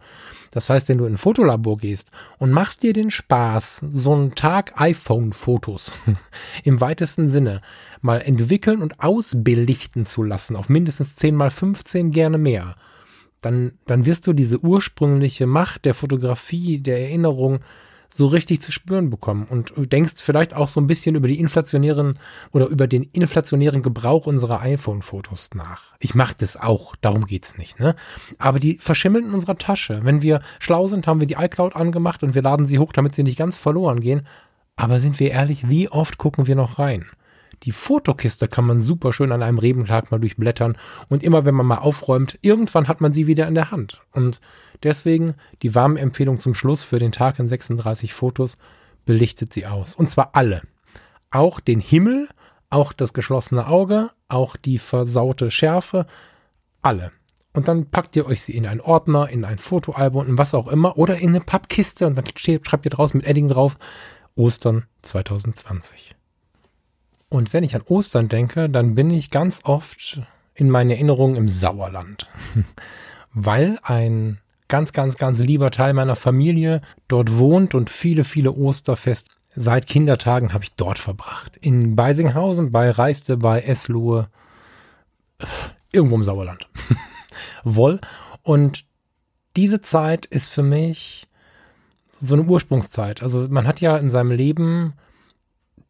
Das 0.52 0.70
heißt, 0.70 0.88
wenn 0.88 0.98
du 0.98 1.06
in 1.06 1.14
ein 1.14 1.18
Fotolabor 1.18 1.78
gehst 1.78 2.12
und 2.38 2.52
machst 2.52 2.84
dir 2.84 2.92
den 2.92 3.10
Spaß, 3.10 3.86
so 3.92 4.14
einen 4.14 4.36
Tag 4.36 4.80
iPhone-Fotos 4.80 5.90
im 6.62 6.80
weitesten 6.80 7.28
Sinne 7.28 7.60
mal 8.00 8.20
entwickeln 8.20 8.82
und 8.82 9.00
ausbelichten 9.00 10.06
zu 10.06 10.22
lassen, 10.22 10.54
auf 10.54 10.68
mindestens 10.68 11.16
10 11.16 11.34
mal 11.34 11.50
15 11.50 12.12
gerne 12.12 12.38
mehr, 12.38 12.76
dann, 13.40 13.72
dann 13.86 14.06
wirst 14.06 14.28
du 14.28 14.32
diese 14.32 14.60
ursprüngliche 14.60 15.46
Macht 15.46 15.84
der 15.84 15.94
Fotografie, 15.94 16.78
der 16.78 17.00
Erinnerung 17.00 17.58
so 18.16 18.28
richtig 18.28 18.62
zu 18.62 18.70
spüren 18.70 19.10
bekommen 19.10 19.46
und 19.50 19.72
denkst 19.92 20.14
vielleicht 20.18 20.54
auch 20.54 20.68
so 20.68 20.80
ein 20.80 20.86
bisschen 20.86 21.16
über 21.16 21.26
die 21.26 21.40
inflationären 21.40 22.18
oder 22.52 22.68
über 22.68 22.86
den 22.86 23.02
inflationären 23.02 23.82
Gebrauch 23.82 24.28
unserer 24.28 24.60
iPhone-Fotos 24.60 25.50
nach. 25.54 25.96
Ich 25.98 26.14
mache 26.14 26.36
das 26.38 26.56
auch, 26.56 26.94
darum 26.96 27.26
geht's 27.26 27.58
nicht, 27.58 27.80
ne? 27.80 27.96
Aber 28.38 28.60
die 28.60 28.78
verschimmeln 28.78 29.26
in 29.26 29.34
unserer 29.34 29.58
Tasche. 29.58 30.00
Wenn 30.04 30.22
wir 30.22 30.42
schlau 30.60 30.86
sind, 30.86 31.08
haben 31.08 31.18
wir 31.18 31.26
die 31.26 31.34
iCloud 31.34 31.74
angemacht 31.74 32.22
und 32.22 32.36
wir 32.36 32.42
laden 32.42 32.68
sie 32.68 32.78
hoch, 32.78 32.92
damit 32.92 33.16
sie 33.16 33.24
nicht 33.24 33.38
ganz 33.38 33.58
verloren 33.58 33.98
gehen. 33.98 34.26
Aber 34.76 35.00
sind 35.00 35.18
wir 35.18 35.32
ehrlich, 35.32 35.68
wie 35.68 35.88
oft 35.88 36.16
gucken 36.16 36.46
wir 36.46 36.54
noch 36.54 36.78
rein? 36.78 37.06
Die 37.62 37.72
Fotokiste 37.72 38.48
kann 38.48 38.66
man 38.66 38.80
super 38.80 39.12
schön 39.12 39.32
an 39.32 39.42
einem 39.42 39.58
Rebentag 39.58 40.10
mal 40.10 40.20
durchblättern 40.20 40.76
und 41.08 41.22
immer 41.22 41.44
wenn 41.44 41.54
man 41.54 41.66
mal 41.66 41.78
aufräumt, 41.78 42.38
irgendwann 42.42 42.88
hat 42.88 43.00
man 43.00 43.12
sie 43.12 43.26
wieder 43.26 43.46
in 43.46 43.54
der 43.54 43.70
Hand. 43.70 44.02
Und 44.12 44.40
deswegen 44.82 45.34
die 45.62 45.74
warme 45.74 46.00
Empfehlung 46.00 46.40
zum 46.40 46.54
Schluss 46.54 46.84
für 46.84 46.98
den 46.98 47.12
Tag 47.12 47.38
in 47.38 47.48
36 47.48 48.12
Fotos, 48.12 48.58
belichtet 49.04 49.52
sie 49.52 49.66
aus. 49.66 49.94
Und 49.94 50.10
zwar 50.10 50.30
alle. 50.34 50.62
Auch 51.30 51.60
den 51.60 51.80
Himmel, 51.80 52.28
auch 52.70 52.92
das 52.92 53.12
geschlossene 53.12 53.66
Auge, 53.66 54.10
auch 54.28 54.56
die 54.56 54.78
versaute 54.78 55.50
Schärfe, 55.50 56.06
alle. 56.82 57.12
Und 57.52 57.68
dann 57.68 57.86
packt 57.86 58.16
ihr 58.16 58.26
euch 58.26 58.42
sie 58.42 58.56
in 58.56 58.66
einen 58.66 58.80
Ordner, 58.80 59.28
in 59.28 59.44
ein 59.44 59.58
Fotoalbum, 59.58 60.26
in 60.26 60.38
was 60.38 60.54
auch 60.54 60.66
immer, 60.66 60.98
oder 60.98 61.18
in 61.18 61.30
eine 61.30 61.40
Pappkiste 61.40 62.06
und 62.06 62.16
dann 62.16 62.24
schreibt 62.36 62.84
ihr 62.84 62.90
draußen 62.90 63.16
mit 63.16 63.26
Edding 63.26 63.48
drauf, 63.48 63.78
Ostern 64.34 64.86
2020. 65.02 66.16
Und 67.28 67.52
wenn 67.52 67.64
ich 67.64 67.74
an 67.74 67.82
Ostern 67.82 68.28
denke, 68.28 68.68
dann 68.68 68.94
bin 68.94 69.10
ich 69.10 69.30
ganz 69.30 69.60
oft 69.64 70.22
in 70.54 70.70
meinen 70.70 70.90
Erinnerungen 70.90 71.36
im 71.36 71.48
Sauerland. 71.48 72.28
Weil 73.32 73.78
ein 73.82 74.38
ganz, 74.68 74.92
ganz, 74.92 75.16
ganz 75.16 75.38
lieber 75.40 75.70
Teil 75.70 75.94
meiner 75.94 76.16
Familie 76.16 76.80
dort 77.08 77.38
wohnt 77.38 77.74
und 77.74 77.90
viele, 77.90 78.24
viele 78.24 78.52
Osterfest 78.52 79.28
seit 79.54 79.86
Kindertagen 79.86 80.52
habe 80.52 80.64
ich 80.64 80.74
dort 80.74 80.98
verbracht. 80.98 81.56
In 81.56 81.96
Beisinghausen, 81.96 82.70
bei 82.70 82.90
Reiste, 82.90 83.36
bei 83.36 83.60
Eslohe, 83.60 84.28
irgendwo 85.92 86.16
im 86.16 86.24
Sauerland. 86.24 86.68
Woll. 87.64 88.00
Und 88.42 88.84
diese 89.56 89.80
Zeit 89.80 90.26
ist 90.26 90.50
für 90.50 90.62
mich 90.62 91.28
so 92.20 92.34
eine 92.34 92.44
Ursprungszeit. 92.44 93.22
Also 93.22 93.46
man 93.48 93.66
hat 93.66 93.80
ja 93.80 93.96
in 93.96 94.10
seinem 94.10 94.32
Leben 94.32 94.94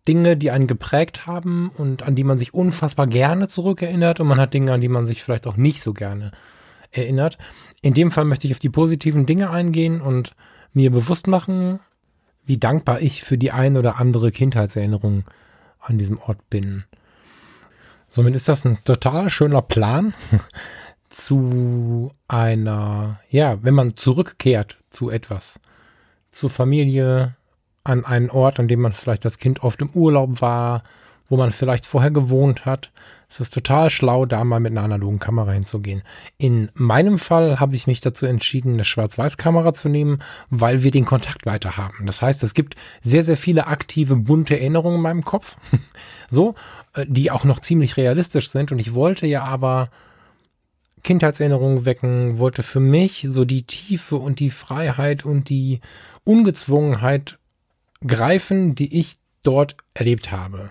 Dinge, 0.06 0.36
die 0.36 0.50
einen 0.50 0.66
geprägt 0.66 1.26
haben 1.26 1.70
und 1.70 2.02
an 2.02 2.14
die 2.14 2.24
man 2.24 2.38
sich 2.38 2.52
unfassbar 2.52 3.06
gerne 3.06 3.48
zurückerinnert 3.48 4.20
und 4.20 4.26
man 4.26 4.38
hat 4.38 4.52
Dinge, 4.54 4.72
an 4.72 4.80
die 4.80 4.88
man 4.88 5.06
sich 5.06 5.22
vielleicht 5.22 5.46
auch 5.46 5.56
nicht 5.56 5.82
so 5.82 5.94
gerne 5.94 6.32
erinnert. 6.90 7.38
In 7.80 7.94
dem 7.94 8.12
Fall 8.12 8.24
möchte 8.24 8.46
ich 8.46 8.52
auf 8.52 8.58
die 8.58 8.70
positiven 8.70 9.26
Dinge 9.26 9.50
eingehen 9.50 10.00
und 10.00 10.34
mir 10.72 10.90
bewusst 10.90 11.26
machen, 11.26 11.80
wie 12.44 12.58
dankbar 12.58 13.00
ich 13.00 13.22
für 13.22 13.38
die 13.38 13.52
ein 13.52 13.76
oder 13.76 13.96
andere 13.96 14.30
Kindheitserinnerung 14.30 15.24
an 15.80 15.98
diesem 15.98 16.18
Ort 16.18 16.50
bin. 16.50 16.84
Somit 18.08 18.34
ist 18.34 18.48
das 18.48 18.64
ein 18.64 18.78
total 18.84 19.30
schöner 19.30 19.62
Plan 19.62 20.14
zu 21.08 22.12
einer, 22.28 23.20
ja, 23.30 23.62
wenn 23.62 23.74
man 23.74 23.96
zurückkehrt 23.96 24.78
zu 24.90 25.10
etwas, 25.10 25.58
zur 26.30 26.50
Familie, 26.50 27.36
an 27.84 28.04
einen 28.04 28.30
Ort, 28.30 28.58
an 28.58 28.68
dem 28.68 28.80
man 28.80 28.92
vielleicht 28.92 29.24
als 29.24 29.38
Kind 29.38 29.62
oft 29.62 29.80
im 29.80 29.90
Urlaub 29.90 30.40
war, 30.40 30.82
wo 31.28 31.36
man 31.36 31.52
vielleicht 31.52 31.86
vorher 31.86 32.10
gewohnt 32.10 32.64
hat. 32.64 32.90
Es 33.28 33.40
ist 33.40 33.52
total 33.52 33.90
schlau, 33.90 34.26
da 34.26 34.44
mal 34.44 34.60
mit 34.60 34.72
einer 34.72 34.82
analogen 34.82 35.18
Kamera 35.18 35.52
hinzugehen. 35.52 36.02
In 36.38 36.70
meinem 36.74 37.18
Fall 37.18 37.58
habe 37.58 37.74
ich 37.74 37.86
mich 37.86 38.00
dazu 38.00 38.26
entschieden, 38.26 38.74
eine 38.74 38.84
Schwarz-Weiß-Kamera 38.84 39.74
zu 39.74 39.88
nehmen, 39.88 40.20
weil 40.50 40.82
wir 40.82 40.90
den 40.90 41.04
Kontakt 41.04 41.44
weiter 41.44 41.76
haben. 41.76 42.06
Das 42.06 42.22
heißt, 42.22 42.42
es 42.42 42.54
gibt 42.54 42.76
sehr, 43.02 43.24
sehr 43.24 43.36
viele 43.36 43.66
aktive, 43.66 44.16
bunte 44.16 44.58
Erinnerungen 44.58 44.98
in 44.98 45.02
meinem 45.02 45.24
Kopf. 45.24 45.56
so, 46.30 46.54
äh, 46.94 47.06
die 47.08 47.30
auch 47.30 47.44
noch 47.44 47.60
ziemlich 47.60 47.96
realistisch 47.96 48.50
sind. 48.50 48.70
Und 48.70 48.78
ich 48.78 48.94
wollte 48.94 49.26
ja 49.26 49.42
aber 49.42 49.88
Kindheitserinnerungen 51.02 51.84
wecken, 51.84 52.38
wollte 52.38 52.62
für 52.62 52.80
mich 52.80 53.26
so 53.28 53.44
die 53.44 53.64
Tiefe 53.64 54.16
und 54.16 54.40
die 54.40 54.50
Freiheit 54.50 55.24
und 55.24 55.48
die 55.48 55.80
Ungezwungenheit 56.24 57.38
greifen, 58.06 58.74
die 58.74 58.98
ich 58.98 59.16
dort 59.42 59.76
erlebt 59.94 60.32
habe. 60.32 60.70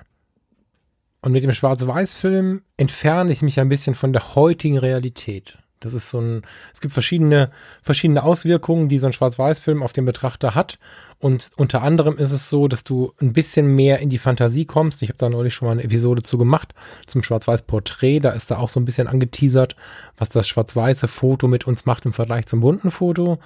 Und 1.22 1.32
mit 1.32 1.43
dem 1.43 1.54
Schwarz-Weiß-Film 1.54 2.63
entferne 2.76 3.32
ich 3.32 3.41
mich 3.41 3.60
ein 3.60 3.69
bisschen 3.69 3.96
von 3.96 4.12
der 4.12 4.36
heutigen 4.36 4.78
Realität. 4.78 5.58
Das 5.80 5.93
ist 5.93 6.10
so 6.10 6.19
ein, 6.19 6.43
es 6.74 6.82
gibt 6.82 6.93
verschiedene, 6.93 7.52
verschiedene 7.82 8.24
Auswirkungen, 8.24 8.89
die 8.89 9.00
so 9.00 9.08
ein 9.08 9.13
Schwarz-Weiß-Film 9.13 9.84
auf 9.84 9.93
den 9.93 10.06
Betrachter 10.06 10.56
hat. 10.56 10.80
Und 11.19 11.52
unter 11.56 11.82
anderem 11.82 12.17
ist 12.17 12.32
es 12.32 12.50
so, 12.50 12.67
dass 12.67 12.84
du 12.84 13.13
ein 13.22 13.34
bisschen 13.34 13.67
mehr 13.67 14.00
in 14.00 14.10
die 14.10 14.17
Fantasie 14.17 14.65
kommst. 14.65 15.02
Ich 15.02 15.10
habe 15.10 15.17
da 15.17 15.30
neulich 15.30 15.54
schon 15.54 15.67
mal 15.67 15.74
eine 15.74 15.84
Episode 15.84 16.24
zu 16.24 16.38
gemacht 16.38 16.74
zum 17.06 17.24
Schwarz-Weiß-Porträt. 17.24 18.19
Da 18.19 18.32
ist 18.32 18.52
da 18.52 18.58
auch 18.58 18.69
so 18.69 18.80
ein 18.80 18.86
bisschen 18.86 19.08
angeteasert, 19.08 19.76
was 20.17 20.30
das 20.30 20.48
schwarz-weiße 20.48 21.08
Foto 21.08 21.48
mit 21.48 21.67
uns 21.67 21.86
macht 21.86 22.06
im 22.06 22.13
Vergleich 22.13 22.48
zum 22.48 22.62
bunten 22.62 22.91
Foto. 22.91 23.39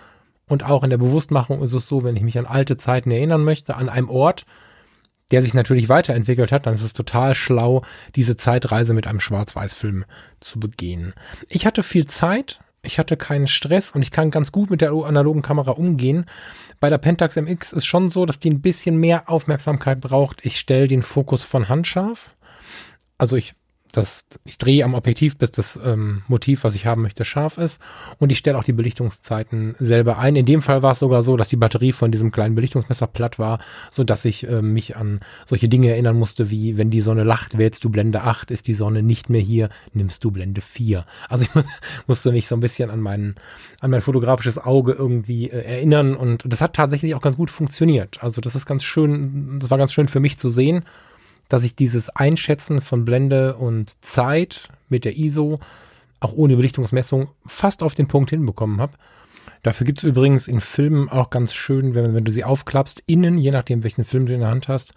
Und 0.48 0.64
auch 0.64 0.84
in 0.84 0.90
der 0.90 0.98
Bewusstmachung 0.98 1.62
ist 1.62 1.74
es 1.74 1.88
so, 1.88 2.04
wenn 2.04 2.16
ich 2.16 2.24
mich 2.24 2.40
an 2.40 2.46
alte 2.46 2.78
Zeiten 2.78 3.12
erinnern 3.12 3.44
möchte, 3.44 3.76
an 3.76 3.90
einem 3.90 4.10
Ort, 4.10 4.46
der 5.32 5.42
sich 5.42 5.54
natürlich 5.54 5.90
weiterentwickelt 5.90 6.52
hat, 6.52 6.66
dann 6.66 6.76
ist 6.76 6.84
es 6.84 6.94
total 6.94 7.36
schlau, 7.36 7.84
diese 8.16 8.38
Zeitreise 8.38 8.94
mit 8.94 9.08
einem 9.08 9.20
Schwarz-Weiß-Film 9.20 10.06
zu 10.40 10.60
begehen. 10.60 11.14
Ich 11.50 11.66
hatte 11.66 11.84
viel 11.84 12.06
Zeit, 12.08 12.62
ich 12.82 12.98
hatte 12.98 13.18
keinen 13.18 13.48
Stress 13.48 13.92
und 13.92 14.02
ich 14.02 14.12
kann 14.12 14.32
ganz 14.32 14.54
gut 14.54 14.70
mit 14.70 14.80
der 14.80 14.92
analogen 14.92 15.42
Kamera 15.42 15.72
umgehen. 15.72 16.26
Bei 16.80 16.90
der 16.90 16.98
Pentax 16.98 17.36
MX 17.36 17.74
ist 17.74 17.86
schon 17.86 18.12
so, 18.12 18.26
dass 18.26 18.40
die 18.40 18.50
ein 18.50 18.62
bisschen 18.62 18.96
mehr 18.98 19.30
Aufmerksamkeit 19.30 20.00
braucht. 20.00 20.46
Ich 20.46 20.58
stelle 20.58 20.88
den 20.88 21.04
Fokus 21.04 21.44
von 21.44 21.68
handscharf. 21.68 22.38
Also 23.18 23.36
ich 23.36 23.56
das, 23.92 24.26
ich 24.46 24.58
drehe 24.58 24.84
am 24.84 24.94
Objektiv, 24.94 25.38
bis 25.38 25.52
das 25.52 25.80
ähm, 25.84 26.24
Motiv, 26.28 26.64
was 26.64 26.76
ich 26.76 26.86
haben 26.86 27.02
möchte, 27.02 27.26
scharf 27.26 27.58
ist. 27.58 27.82
Und 28.20 28.32
ich 28.32 28.38
stelle 28.38 28.58
auch 28.58 28.64
die 28.64 28.74
Belichtungszeiten 28.74 29.76
selber 29.80 30.18
ein. 30.18 30.36
In 30.36 30.46
dem 30.46 30.62
Fall 30.62 30.84
war 30.84 30.92
es 30.92 31.00
sogar 31.00 31.24
so, 31.24 31.38
dass 31.38 31.48
die 31.48 31.56
Batterie 31.56 31.92
von 31.92 32.12
diesem 32.12 32.32
kleinen 32.32 32.56
Belichtungsmesser 32.56 33.08
platt 33.08 33.40
war, 33.40 33.60
so 33.92 34.04
dass 34.04 34.26
ich 34.26 34.48
äh, 34.48 34.62
mich 34.62 34.96
an 34.96 35.20
solche 35.46 35.70
Dinge 35.70 35.90
erinnern 35.92 36.18
musste, 36.18 36.52
wie 36.52 36.78
wenn 36.78 36.90
die 36.90 37.02
Sonne 37.02 37.24
lacht, 37.24 37.58
wählst 37.58 37.84
du 37.84 37.90
Blende 37.90 38.22
8, 38.22 38.52
ist 38.52 38.68
die 38.68 38.74
Sonne 38.74 39.04
nicht 39.04 39.30
mehr 39.30 39.42
hier, 39.42 39.70
nimmst 39.94 40.24
du 40.24 40.32
Blende 40.32 40.62
4. 40.62 41.06
Also 41.30 41.46
ich 41.46 41.64
musste 42.08 42.32
mich 42.32 42.48
so 42.48 42.56
ein 42.56 42.62
bisschen 42.62 42.90
an 42.90 43.02
mein, 43.02 43.36
an 43.80 43.92
mein 43.92 44.02
fotografisches 44.02 44.58
Auge 44.58 44.94
irgendwie 44.94 45.50
äh, 45.50 45.64
erinnern 45.64 46.16
und 46.16 46.44
das 46.46 46.62
hat 46.62 46.74
tatsächlich 46.74 47.16
auch 47.16 47.22
ganz 47.22 47.38
gut 47.38 47.50
funktioniert. 47.50 48.24
Also 48.24 48.42
das 48.42 48.56
ist 48.56 48.66
ganz 48.66 48.84
schön, 48.84 49.60
das 49.60 49.70
war 49.70 49.78
ganz 49.78 49.94
schön 49.94 50.08
für 50.08 50.20
mich 50.20 50.38
zu 50.38 50.50
sehen 50.50 50.84
dass 51.50 51.64
ich 51.64 51.76
dieses 51.76 52.10
Einschätzen 52.10 52.82
von 52.82 53.06
Blende 53.06 53.56
und 53.56 54.04
Zeit 54.04 54.70
mit 54.90 55.06
der 55.06 55.18
ISO 55.18 55.60
auch 56.20 56.34
ohne 56.34 56.56
Belichtungsmessung 56.56 57.30
fast 57.46 57.84
auf 57.84 57.96
den 57.96 58.08
Punkt 58.08 58.30
hinbekommen 58.30 58.82
habe. 58.82 58.94
Dafür 59.64 59.86
gibt 59.86 60.00
es 60.00 60.04
übrigens 60.04 60.48
in 60.48 60.62
Filmen 60.62 61.10
auch 61.10 61.30
ganz 61.30 61.54
schön, 61.54 61.94
wenn, 61.94 62.14
wenn 62.14 62.26
du 62.26 62.32
sie 62.32 62.44
aufklappst, 62.44 63.04
innen, 63.06 63.38
je 63.38 63.52
nachdem 63.52 63.84
welchen 63.84 64.06
Film 64.06 64.26
du 64.26 64.34
in 64.34 64.42
der 64.42 64.50
Hand 64.50 64.68
hast, 64.68 64.94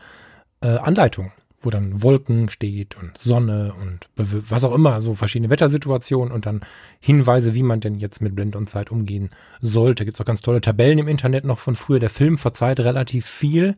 äh, 0.60 0.68
Anleitung. 0.68 1.32
Wo 1.62 1.68
dann 1.68 2.02
Wolken 2.02 2.48
steht 2.48 2.96
und 2.96 3.18
Sonne 3.18 3.74
und 3.78 4.08
was 4.16 4.64
auch 4.64 4.74
immer, 4.74 5.02
so 5.02 5.14
verschiedene 5.14 5.50
Wettersituationen 5.50 6.32
und 6.32 6.46
dann 6.46 6.62
Hinweise, 7.00 7.54
wie 7.54 7.62
man 7.62 7.80
denn 7.80 7.96
jetzt 7.96 8.22
mit 8.22 8.34
Blende 8.34 8.56
und 8.56 8.70
Zeit 8.70 8.90
umgehen 8.90 9.30
sollte. 9.60 10.06
Gibt 10.06 10.16
es 10.16 10.20
auch 10.20 10.26
ganz 10.26 10.40
tolle 10.40 10.62
Tabellen 10.62 10.98
im 10.98 11.08
Internet 11.08 11.44
noch 11.44 11.58
von 11.58 11.76
früher. 11.76 12.00
Der 12.00 12.08
Film 12.08 12.38
verzeiht 12.38 12.80
relativ 12.80 13.26
viel. 13.26 13.76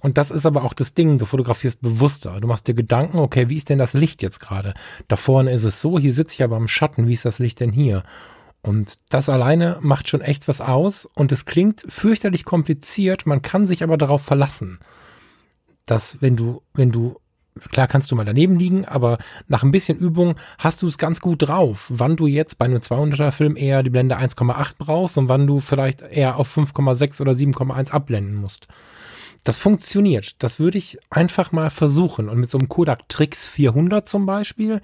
Und 0.00 0.16
das 0.16 0.30
ist 0.30 0.46
aber 0.46 0.64
auch 0.64 0.72
das 0.72 0.94
Ding. 0.94 1.18
Du 1.18 1.26
fotografierst 1.26 1.82
bewusster. 1.82 2.40
Du 2.40 2.48
machst 2.48 2.66
dir 2.66 2.74
Gedanken, 2.74 3.18
okay, 3.18 3.50
wie 3.50 3.56
ist 3.56 3.68
denn 3.68 3.78
das 3.78 3.92
Licht 3.92 4.22
jetzt 4.22 4.40
gerade? 4.40 4.72
Da 5.06 5.16
vorne 5.16 5.52
ist 5.52 5.64
es 5.64 5.82
so, 5.82 5.98
hier 5.98 6.14
sitze 6.14 6.34
ich 6.34 6.42
aber 6.42 6.56
im 6.56 6.68
Schatten. 6.68 7.08
Wie 7.08 7.14
ist 7.14 7.26
das 7.26 7.38
Licht 7.38 7.60
denn 7.60 7.72
hier? 7.72 8.04
Und 8.62 8.96
das 9.10 9.28
alleine 9.28 9.78
macht 9.82 10.08
schon 10.08 10.22
echt 10.22 10.48
was 10.48 10.62
aus. 10.62 11.04
Und 11.04 11.30
es 11.30 11.44
klingt 11.44 11.84
fürchterlich 11.88 12.46
kompliziert. 12.46 13.26
Man 13.26 13.42
kann 13.42 13.66
sich 13.66 13.82
aber 13.82 13.98
darauf 13.98 14.22
verlassen 14.22 14.78
dass 15.90 16.20
wenn 16.20 16.36
du, 16.36 16.62
wenn 16.74 16.92
du, 16.92 17.16
klar 17.70 17.88
kannst 17.88 18.10
du 18.10 18.16
mal 18.16 18.24
daneben 18.24 18.58
liegen, 18.58 18.84
aber 18.84 19.18
nach 19.48 19.62
ein 19.62 19.70
bisschen 19.70 19.98
Übung 19.98 20.36
hast 20.58 20.82
du 20.82 20.88
es 20.88 20.98
ganz 20.98 21.20
gut 21.20 21.48
drauf, 21.48 21.86
wann 21.88 22.16
du 22.16 22.26
jetzt 22.26 22.58
bei 22.58 22.66
einem 22.66 22.78
200er 22.78 23.30
Film 23.32 23.56
eher 23.56 23.82
die 23.82 23.90
Blende 23.90 24.18
1,8 24.18 24.74
brauchst 24.78 25.18
und 25.18 25.28
wann 25.28 25.46
du 25.46 25.60
vielleicht 25.60 26.02
eher 26.02 26.36
auf 26.36 26.56
5,6 26.56 27.20
oder 27.20 27.32
7,1 27.32 27.90
abblenden 27.90 28.36
musst. 28.36 28.68
Das 29.44 29.58
funktioniert. 29.58 30.42
Das 30.42 30.58
würde 30.58 30.78
ich 30.78 30.98
einfach 31.10 31.52
mal 31.52 31.70
versuchen. 31.70 32.28
Und 32.28 32.38
mit 32.38 32.50
so 32.50 32.58
einem 32.58 32.68
Kodak 32.68 33.08
Trix 33.08 33.46
400 33.46 34.08
zum 34.08 34.26
Beispiel, 34.26 34.80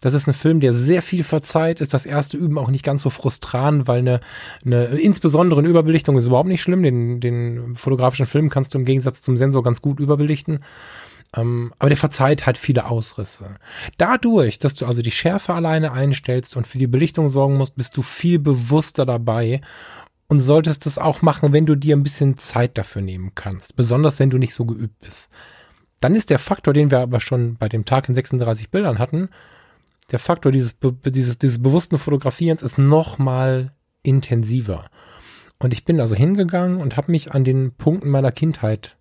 das 0.00 0.14
ist 0.14 0.26
ein 0.26 0.34
Film, 0.34 0.60
der 0.60 0.72
sehr 0.72 1.02
viel 1.02 1.22
verzeiht, 1.22 1.80
ist 1.80 1.92
das 1.92 2.06
erste 2.06 2.36
Üben 2.36 2.58
auch 2.58 2.70
nicht 2.70 2.84
ganz 2.84 3.02
so 3.02 3.10
frustrant, 3.10 3.86
weil 3.86 3.98
eine, 3.98 4.20
eine 4.64 4.86
insbesondere 4.86 5.60
eine 5.60 5.68
Überbelichtung 5.68 6.16
ist 6.16 6.26
überhaupt 6.26 6.48
nicht 6.48 6.62
schlimm. 6.62 6.82
Den, 6.82 7.20
den 7.20 7.76
fotografischen 7.76 8.26
Film 8.26 8.48
kannst 8.48 8.74
du 8.74 8.78
im 8.78 8.84
Gegensatz 8.84 9.22
zum 9.22 9.36
Sensor 9.36 9.62
ganz 9.62 9.82
gut 9.82 10.00
überbelichten. 10.00 10.60
Ähm, 11.36 11.72
aber 11.78 11.90
der 11.90 11.98
verzeiht 11.98 12.46
halt 12.46 12.58
viele 12.58 12.86
Ausrisse. 12.86 13.56
Dadurch, 13.98 14.58
dass 14.58 14.74
du 14.74 14.86
also 14.86 15.02
die 15.02 15.12
Schärfe 15.12 15.54
alleine 15.54 15.92
einstellst 15.92 16.56
und 16.56 16.66
für 16.66 16.78
die 16.78 16.88
Belichtung 16.88 17.28
sorgen 17.28 17.56
musst, 17.56 17.76
bist 17.76 17.96
du 17.96 18.02
viel 18.02 18.38
bewusster 18.38 19.06
dabei 19.06 19.60
und 20.30 20.38
solltest 20.38 20.86
das 20.86 20.96
auch 20.96 21.22
machen, 21.22 21.52
wenn 21.52 21.66
du 21.66 21.74
dir 21.74 21.96
ein 21.96 22.04
bisschen 22.04 22.38
Zeit 22.38 22.78
dafür 22.78 23.02
nehmen 23.02 23.32
kannst. 23.34 23.74
Besonders 23.74 24.20
wenn 24.20 24.30
du 24.30 24.38
nicht 24.38 24.54
so 24.54 24.64
geübt 24.64 25.00
bist. 25.00 25.28
Dann 25.98 26.14
ist 26.14 26.30
der 26.30 26.38
Faktor, 26.38 26.72
den 26.72 26.92
wir 26.92 27.00
aber 27.00 27.18
schon 27.18 27.56
bei 27.56 27.68
dem 27.68 27.84
Tag 27.84 28.08
in 28.08 28.14
36 28.14 28.70
Bildern 28.70 29.00
hatten, 29.00 29.28
der 30.12 30.20
Faktor 30.20 30.52
dieses, 30.52 30.76
dieses, 31.04 31.38
dieses 31.38 31.60
bewussten 31.60 31.98
Fotografierens 31.98 32.62
ist 32.62 32.78
noch 32.78 33.18
mal 33.18 33.72
intensiver. 34.04 34.88
Und 35.58 35.72
ich 35.72 35.84
bin 35.84 36.00
also 36.00 36.14
hingegangen 36.14 36.80
und 36.80 36.96
habe 36.96 37.10
mich 37.10 37.32
an 37.32 37.42
den 37.42 37.72
Punkten 37.72 38.08
meiner 38.08 38.30
Kindheit 38.30 38.96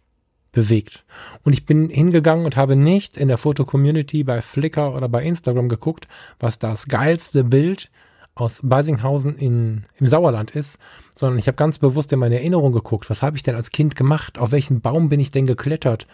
bewegt. 0.52 1.06
Und 1.44 1.54
ich 1.54 1.64
bin 1.64 1.90
hingegangen 1.90 2.44
und 2.44 2.56
habe 2.56 2.76
nicht 2.76 3.18
in 3.18 3.28
der 3.28 3.38
Foto-Community 3.38 4.24
bei 4.24 4.42
Flickr 4.42 4.96
oder 4.96 5.08
bei 5.08 5.24
Instagram 5.24 5.70
geguckt, 5.70 6.08
was 6.40 6.58
das 6.58 6.88
geilste 6.88 7.44
Bild 7.44 7.92
aus 8.34 8.62
Beisinghausen 8.64 9.36
in, 9.36 9.86
im 9.98 10.08
Sauerland 10.08 10.52
ist, 10.52 10.80
sondern 11.20 11.38
ich 11.38 11.48
habe 11.48 11.56
ganz 11.56 11.80
bewusst 11.80 12.14
in 12.14 12.20
meine 12.20 12.36
Erinnerung 12.36 12.72
geguckt, 12.72 13.10
was 13.10 13.22
habe 13.22 13.36
ich 13.36 13.44
denn 13.44 13.56
als 13.56 13.72
Kind 13.72 13.96
gemacht, 13.96 14.40
auf 14.40 14.52
welchen 14.52 14.80
Baum 14.80 15.10
bin 15.10 15.20
ich 15.20 15.32
denn 15.32 15.46
geklettert. 15.46 16.08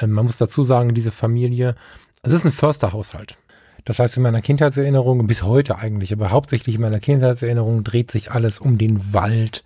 Ähm, 0.00 0.10
man 0.10 0.26
muss 0.26 0.36
dazu 0.36 0.64
sagen, 0.64 0.94
diese 0.94 1.12
Familie, 1.12 1.76
es 2.22 2.32
ist 2.32 2.44
ein 2.44 2.52
Försterhaushalt. 2.52 3.38
Das 3.84 4.00
heißt, 4.00 4.16
in 4.16 4.24
meiner 4.24 4.42
Kindheitserinnerung, 4.42 5.26
bis 5.28 5.44
heute 5.44 5.78
eigentlich, 5.78 6.12
aber 6.12 6.32
hauptsächlich 6.32 6.74
in 6.74 6.80
meiner 6.80 6.98
Kindheitserinnerung 6.98 7.84
dreht 7.84 8.10
sich 8.10 8.32
alles 8.32 8.58
um 8.58 8.76
den 8.78 9.14
Wald, 9.14 9.62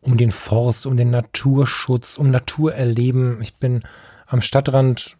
um 0.00 0.16
den 0.16 0.30
Forst, 0.30 0.86
um 0.86 0.96
den 0.96 1.10
Naturschutz, 1.10 2.16
um 2.16 2.30
Naturerleben. 2.30 3.42
Ich 3.42 3.56
bin 3.56 3.82
am 4.26 4.40
Stadtrand 4.40 5.16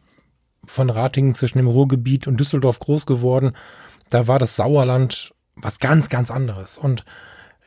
von 0.65 0.91
Ratingen 0.91 1.35
zwischen 1.35 1.59
dem 1.59 1.67
Ruhrgebiet 1.67 2.29
und 2.29 2.39
Düsseldorf 2.39 2.79
groß 2.79 3.05
geworden. 3.05 3.53
Da 4.11 4.29
war 4.29 4.39
das 4.39 4.55
Sauerland 4.55 5.35
was 5.57 5.81
ganz, 5.81 6.09
ganz 6.09 6.31
anderes. 6.31 6.79
Und 6.79 7.05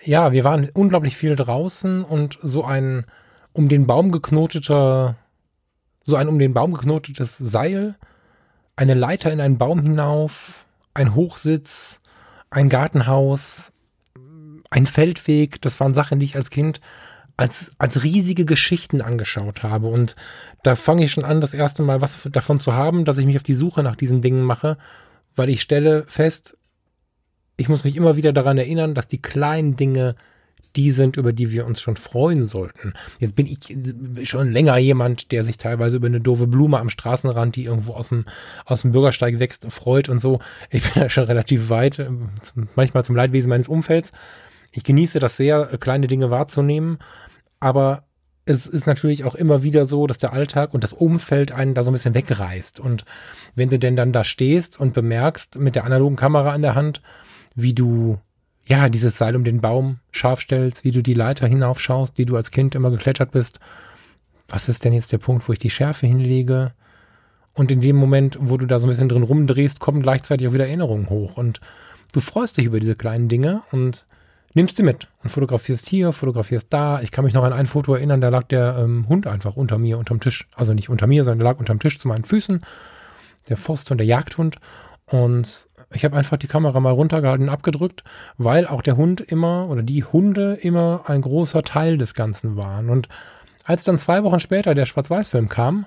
ja, 0.03 0.31
wir 0.31 0.43
waren 0.43 0.69
unglaublich 0.73 1.15
viel 1.15 1.35
draußen 1.35 2.03
und 2.03 2.39
so 2.41 2.63
ein 2.63 3.05
um 3.53 3.67
den 3.67 3.85
Baum 3.85 4.11
geknoteter, 4.11 5.15
so 6.03 6.15
ein 6.15 6.27
um 6.27 6.39
den 6.39 6.53
Baum 6.53 6.73
geknotetes 6.73 7.37
Seil, 7.37 7.95
eine 8.75 8.93
Leiter 8.93 9.31
in 9.31 9.41
einen 9.41 9.57
Baum 9.57 9.81
hinauf, 9.81 10.65
ein 10.93 11.15
Hochsitz, 11.15 11.99
ein 12.49 12.69
Gartenhaus, 12.69 13.71
ein 14.69 14.85
Feldweg, 14.85 15.61
das 15.61 15.79
waren 15.79 15.93
Sachen, 15.93 16.19
die 16.19 16.25
ich 16.25 16.35
als 16.35 16.49
Kind 16.49 16.81
als, 17.41 17.71
als 17.79 18.03
riesige 18.03 18.45
Geschichten 18.45 19.01
angeschaut 19.01 19.63
habe. 19.63 19.87
Und 19.87 20.15
da 20.63 20.75
fange 20.75 21.05
ich 21.05 21.11
schon 21.11 21.23
an, 21.23 21.41
das 21.41 21.55
erste 21.55 21.81
Mal 21.81 21.99
was 21.99 22.19
davon 22.31 22.59
zu 22.59 22.73
haben, 22.73 23.03
dass 23.03 23.17
ich 23.17 23.25
mich 23.25 23.35
auf 23.35 23.43
die 23.43 23.55
Suche 23.55 23.81
nach 23.81 23.95
diesen 23.95 24.21
Dingen 24.21 24.43
mache, 24.43 24.77
weil 25.35 25.49
ich 25.49 25.61
stelle 25.61 26.05
fest, 26.07 26.55
ich 27.61 27.69
muss 27.69 27.83
mich 27.83 27.95
immer 27.95 28.15
wieder 28.15 28.33
daran 28.33 28.57
erinnern, 28.57 28.95
dass 28.95 29.07
die 29.07 29.21
kleinen 29.21 29.75
Dinge 29.75 30.15
die 30.75 30.91
sind, 30.91 31.17
über 31.17 31.31
die 31.31 31.51
wir 31.51 31.65
uns 31.65 31.79
schon 31.81 31.95
freuen 31.95 32.45
sollten. 32.45 32.93
Jetzt 33.19 33.35
bin 33.35 33.45
ich 33.45 34.29
schon 34.29 34.51
länger 34.51 34.77
jemand, 34.77 35.31
der 35.31 35.43
sich 35.43 35.57
teilweise 35.57 35.97
über 35.97 36.07
eine 36.07 36.21
doofe 36.21 36.47
Blume 36.47 36.79
am 36.79 36.89
Straßenrand, 36.89 37.55
die 37.55 37.65
irgendwo 37.65 37.93
aus 37.93 38.09
dem, 38.09 38.25
aus 38.65 38.81
dem 38.81 38.93
Bürgersteig 38.93 39.39
wächst, 39.39 39.67
freut 39.69 40.09
und 40.09 40.21
so. 40.21 40.39
Ich 40.69 40.81
bin 40.81 41.03
da 41.03 41.09
schon 41.09 41.25
relativ 41.25 41.69
weit, 41.69 41.99
ähm, 41.99 42.29
manchmal 42.75 43.05
zum 43.05 43.15
Leidwesen 43.15 43.49
meines 43.49 43.67
Umfelds. 43.67 44.11
Ich 44.71 44.83
genieße 44.83 45.19
das 45.19 45.37
sehr, 45.37 45.65
kleine 45.79 46.07
Dinge 46.07 46.31
wahrzunehmen, 46.31 46.97
aber 47.59 48.05
es 48.45 48.65
ist 48.65 48.87
natürlich 48.87 49.23
auch 49.23 49.35
immer 49.35 49.61
wieder 49.61 49.85
so, 49.85 50.07
dass 50.07 50.17
der 50.17 50.33
Alltag 50.33 50.73
und 50.73 50.83
das 50.83 50.93
Umfeld 50.93 51.51
einen 51.51 51.75
da 51.75 51.83
so 51.83 51.91
ein 51.91 51.93
bisschen 51.93 52.15
wegreißt. 52.15 52.79
Und 52.79 53.05
wenn 53.55 53.69
du 53.69 53.77
denn 53.77 53.95
dann 53.95 54.13
da 54.13 54.23
stehst 54.23 54.79
und 54.79 54.93
bemerkst 54.93 55.59
mit 55.59 55.75
der 55.75 55.83
analogen 55.83 56.15
Kamera 56.15 56.55
in 56.55 56.61
der 56.61 56.75
Hand, 56.75 57.01
wie 57.55 57.73
du 57.73 58.19
ja, 58.67 58.89
dieses 58.89 59.17
Seil 59.17 59.35
um 59.35 59.43
den 59.43 59.61
Baum 59.61 59.99
scharf 60.11 60.41
stellst, 60.41 60.83
wie 60.83 60.91
du 60.91 61.01
die 61.01 61.13
Leiter 61.13 61.47
hinaufschaust, 61.47 62.17
die 62.17 62.25
du 62.25 62.35
als 62.35 62.51
Kind 62.51 62.75
immer 62.75 62.91
geklettert 62.91 63.31
bist. 63.31 63.59
Was 64.47 64.69
ist 64.69 64.85
denn 64.85 64.93
jetzt 64.93 65.11
der 65.11 65.17
Punkt, 65.17 65.47
wo 65.47 65.53
ich 65.53 65.59
die 65.59 65.69
Schärfe 65.69 66.07
hinlege? 66.07 66.73
Und 67.53 67.71
in 67.71 67.81
dem 67.81 67.95
Moment, 67.95 68.37
wo 68.39 68.57
du 68.57 68.65
da 68.65 68.79
so 68.79 68.87
ein 68.87 68.89
bisschen 68.89 69.09
drin 69.09 69.23
rumdrehst, 69.23 69.79
kommen 69.79 70.01
gleichzeitig 70.01 70.47
auch 70.47 70.53
wieder 70.53 70.67
Erinnerungen 70.67 71.09
hoch. 71.09 71.37
Und 71.37 71.59
du 72.13 72.21
freust 72.21 72.57
dich 72.57 72.65
über 72.65 72.79
diese 72.79 72.95
kleinen 72.95 73.27
Dinge 73.27 73.61
und 73.71 74.05
nimmst 74.53 74.77
sie 74.77 74.83
mit 74.83 75.07
und 75.23 75.29
fotografierst 75.29 75.87
hier, 75.87 76.13
fotografierst 76.13 76.67
da. 76.69 77.01
Ich 77.01 77.11
kann 77.11 77.25
mich 77.25 77.33
noch 77.33 77.43
an 77.43 77.53
ein 77.53 77.65
Foto 77.65 77.93
erinnern, 77.93 78.21
da 78.21 78.29
lag 78.29 78.43
der 78.43 78.77
ähm, 78.79 79.07
Hund 79.09 79.27
einfach 79.27 79.55
unter 79.55 79.77
mir, 79.77 79.97
unterm 79.97 80.19
Tisch. 80.19 80.47
Also 80.55 80.73
nicht 80.73 80.89
unter 80.89 81.07
mir, 81.07 81.23
sondern 81.23 81.39
der 81.39 81.49
lag 81.49 81.59
unterm 81.59 81.79
Tisch 81.79 81.99
zu 81.99 82.07
meinen 82.07 82.25
Füßen. 82.25 82.61
Der 83.49 83.57
Forst 83.57 83.91
und 83.91 83.97
der 83.97 84.07
Jagdhund. 84.07 84.57
Und 85.07 85.67
ich 85.93 86.05
habe 86.05 86.17
einfach 86.17 86.37
die 86.37 86.47
Kamera 86.47 86.79
mal 86.79 86.91
runtergehalten 86.91 87.47
und 87.47 87.53
abgedrückt, 87.53 88.03
weil 88.37 88.67
auch 88.67 88.81
der 88.81 88.97
Hund 88.97 89.21
immer 89.21 89.67
oder 89.69 89.83
die 89.83 90.03
Hunde 90.03 90.53
immer 90.53 91.03
ein 91.07 91.21
großer 91.21 91.63
Teil 91.63 91.97
des 91.97 92.13
Ganzen 92.13 92.55
waren. 92.55 92.89
Und 92.89 93.09
als 93.65 93.83
dann 93.83 93.99
zwei 93.99 94.23
Wochen 94.23 94.39
später 94.39 94.73
der 94.73 94.85
Schwarz-Weiß-Film 94.85 95.49
kam, 95.49 95.85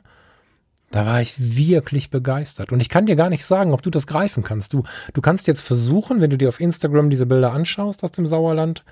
da 0.90 1.06
war 1.06 1.20
ich 1.20 1.34
wirklich 1.56 2.10
begeistert. 2.10 2.70
Und 2.70 2.80
ich 2.80 2.88
kann 2.88 3.06
dir 3.06 3.16
gar 3.16 3.30
nicht 3.30 3.44
sagen, 3.44 3.72
ob 3.72 3.82
du 3.82 3.90
das 3.90 4.06
greifen 4.06 4.44
kannst. 4.44 4.72
Du, 4.72 4.84
du 5.12 5.20
kannst 5.20 5.48
jetzt 5.48 5.62
versuchen, 5.62 6.20
wenn 6.20 6.30
du 6.30 6.38
dir 6.38 6.48
auf 6.48 6.60
Instagram 6.60 7.10
diese 7.10 7.26
Bilder 7.26 7.52
anschaust 7.52 8.04
aus 8.04 8.12
dem 8.12 8.26
Sauerland, 8.26 8.84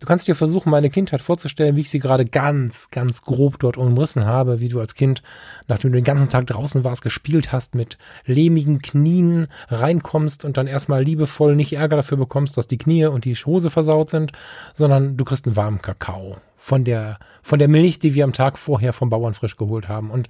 Du 0.00 0.06
kannst 0.06 0.26
dir 0.26 0.34
versuchen, 0.34 0.70
meine 0.70 0.90
Kindheit 0.90 1.22
vorzustellen, 1.22 1.76
wie 1.76 1.80
ich 1.80 1.90
sie 1.90 2.00
gerade 2.00 2.24
ganz, 2.24 2.90
ganz 2.90 3.22
grob 3.22 3.58
dort 3.60 3.76
umrissen 3.76 4.26
habe, 4.26 4.60
wie 4.60 4.68
du 4.68 4.80
als 4.80 4.94
Kind, 4.94 5.22
nachdem 5.68 5.92
du 5.92 5.98
den 5.98 6.04
ganzen 6.04 6.28
Tag 6.28 6.46
draußen 6.48 6.84
warst, 6.84 7.02
gespielt 7.02 7.52
hast, 7.52 7.74
mit 7.74 7.96
lehmigen 8.26 8.82
Knien 8.82 9.46
reinkommst 9.68 10.44
und 10.44 10.56
dann 10.56 10.66
erstmal 10.66 11.02
liebevoll 11.02 11.54
nicht 11.54 11.72
Ärger 11.74 11.96
dafür 11.96 12.18
bekommst, 12.18 12.56
dass 12.56 12.66
die 12.66 12.76
Knie 12.76 13.06
und 13.06 13.24
die 13.24 13.34
Hose 13.34 13.70
versaut 13.70 14.10
sind, 14.10 14.32
sondern 14.74 15.16
du 15.16 15.24
kriegst 15.24 15.46
einen 15.46 15.56
warmen 15.56 15.80
Kakao 15.80 16.38
von 16.56 16.84
der, 16.84 17.18
von 17.42 17.58
der 17.58 17.68
Milch, 17.68 17.98
die 17.98 18.14
wir 18.14 18.24
am 18.24 18.32
Tag 18.32 18.58
vorher 18.58 18.92
vom 18.92 19.10
Bauern 19.10 19.34
frisch 19.34 19.56
geholt 19.56 19.88
haben. 19.88 20.10
Und 20.10 20.28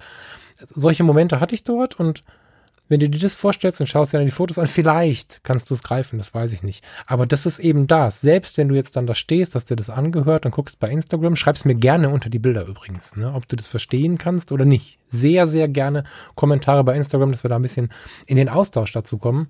solche 0.69 1.03
Momente 1.03 1.39
hatte 1.39 1.55
ich 1.55 1.63
dort 1.63 1.99
und 1.99 2.23
wenn 2.87 2.99
du 2.99 3.09
dir 3.09 3.19
das 3.19 3.33
vorstellst 3.33 3.81
und 3.81 3.87
schaust 3.87 4.13
dir 4.13 4.17
dann 4.17 4.27
die 4.27 4.31
Fotos 4.31 4.59
an, 4.59 4.67
vielleicht 4.67 5.43
kannst 5.43 5.69
du 5.69 5.73
es 5.73 5.81
greifen, 5.81 6.19
das 6.19 6.33
weiß 6.33 6.53
ich 6.53 6.61
nicht. 6.61 6.83
Aber 7.07 7.25
das 7.25 7.45
ist 7.45 7.59
eben 7.59 7.87
das. 7.87 8.21
Selbst 8.21 8.57
wenn 8.57 8.67
du 8.67 8.75
jetzt 8.75 8.95
dann 8.95 9.07
da 9.07 9.15
stehst, 9.15 9.55
hast 9.55 9.69
dir 9.69 9.75
das 9.75 9.89
angehört 9.89 10.45
und 10.45 10.51
guckst 10.51 10.79
bei 10.79 10.89
Instagram, 10.89 11.35
schreib's 11.35 11.65
mir 11.65 11.75
gerne 11.75 12.09
unter 12.09 12.29
die 12.29 12.39
Bilder 12.39 12.65
übrigens, 12.65 13.15
ne, 13.15 13.33
ob 13.33 13.47
du 13.47 13.55
das 13.55 13.67
verstehen 13.67 14.17
kannst 14.17 14.51
oder 14.51 14.65
nicht. 14.65 14.99
Sehr, 15.09 15.47
sehr 15.47 15.67
gerne 15.67 16.03
Kommentare 16.35 16.83
bei 16.83 16.95
Instagram, 16.95 17.31
dass 17.31 17.43
wir 17.43 17.49
da 17.49 17.55
ein 17.55 17.63
bisschen 17.63 17.89
in 18.27 18.37
den 18.37 18.49
Austausch 18.49 18.91
dazu 18.91 19.17
kommen. 19.17 19.49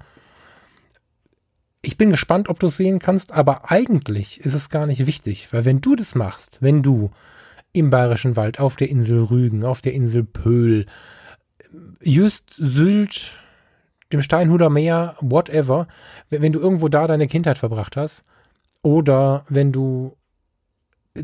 Ich 1.81 1.97
bin 1.97 2.09
gespannt, 2.09 2.49
ob 2.49 2.59
du 2.59 2.67
es 2.67 2.77
sehen 2.77 2.99
kannst, 2.99 3.31
aber 3.31 3.69
eigentlich 3.69 4.39
ist 4.39 4.53
es 4.53 4.69
gar 4.69 4.87
nicht 4.87 5.05
wichtig, 5.05 5.49
weil 5.51 5.65
wenn 5.65 5.81
du 5.81 5.95
das 5.95 6.15
machst, 6.15 6.59
wenn 6.61 6.81
du 6.81 7.11
im 7.73 7.89
Bayerischen 7.89 8.37
Wald, 8.37 8.59
auf 8.59 8.77
der 8.77 8.89
Insel 8.89 9.19
Rügen, 9.19 9.63
auf 9.65 9.81
der 9.81 9.93
Insel 9.93 10.23
Pöhl, 10.23 10.85
Just, 12.01 12.53
Sylt, 12.57 13.33
dem 14.11 14.21
Steinhuder 14.21 14.69
Meer, 14.69 15.15
whatever, 15.19 15.87
wenn 16.29 16.53
du 16.53 16.59
irgendwo 16.59 16.87
da 16.89 17.07
deine 17.07 17.27
Kindheit 17.27 17.57
verbracht 17.57 17.97
hast, 17.97 18.23
oder 18.81 19.45
wenn 19.49 19.71
du 19.71 20.15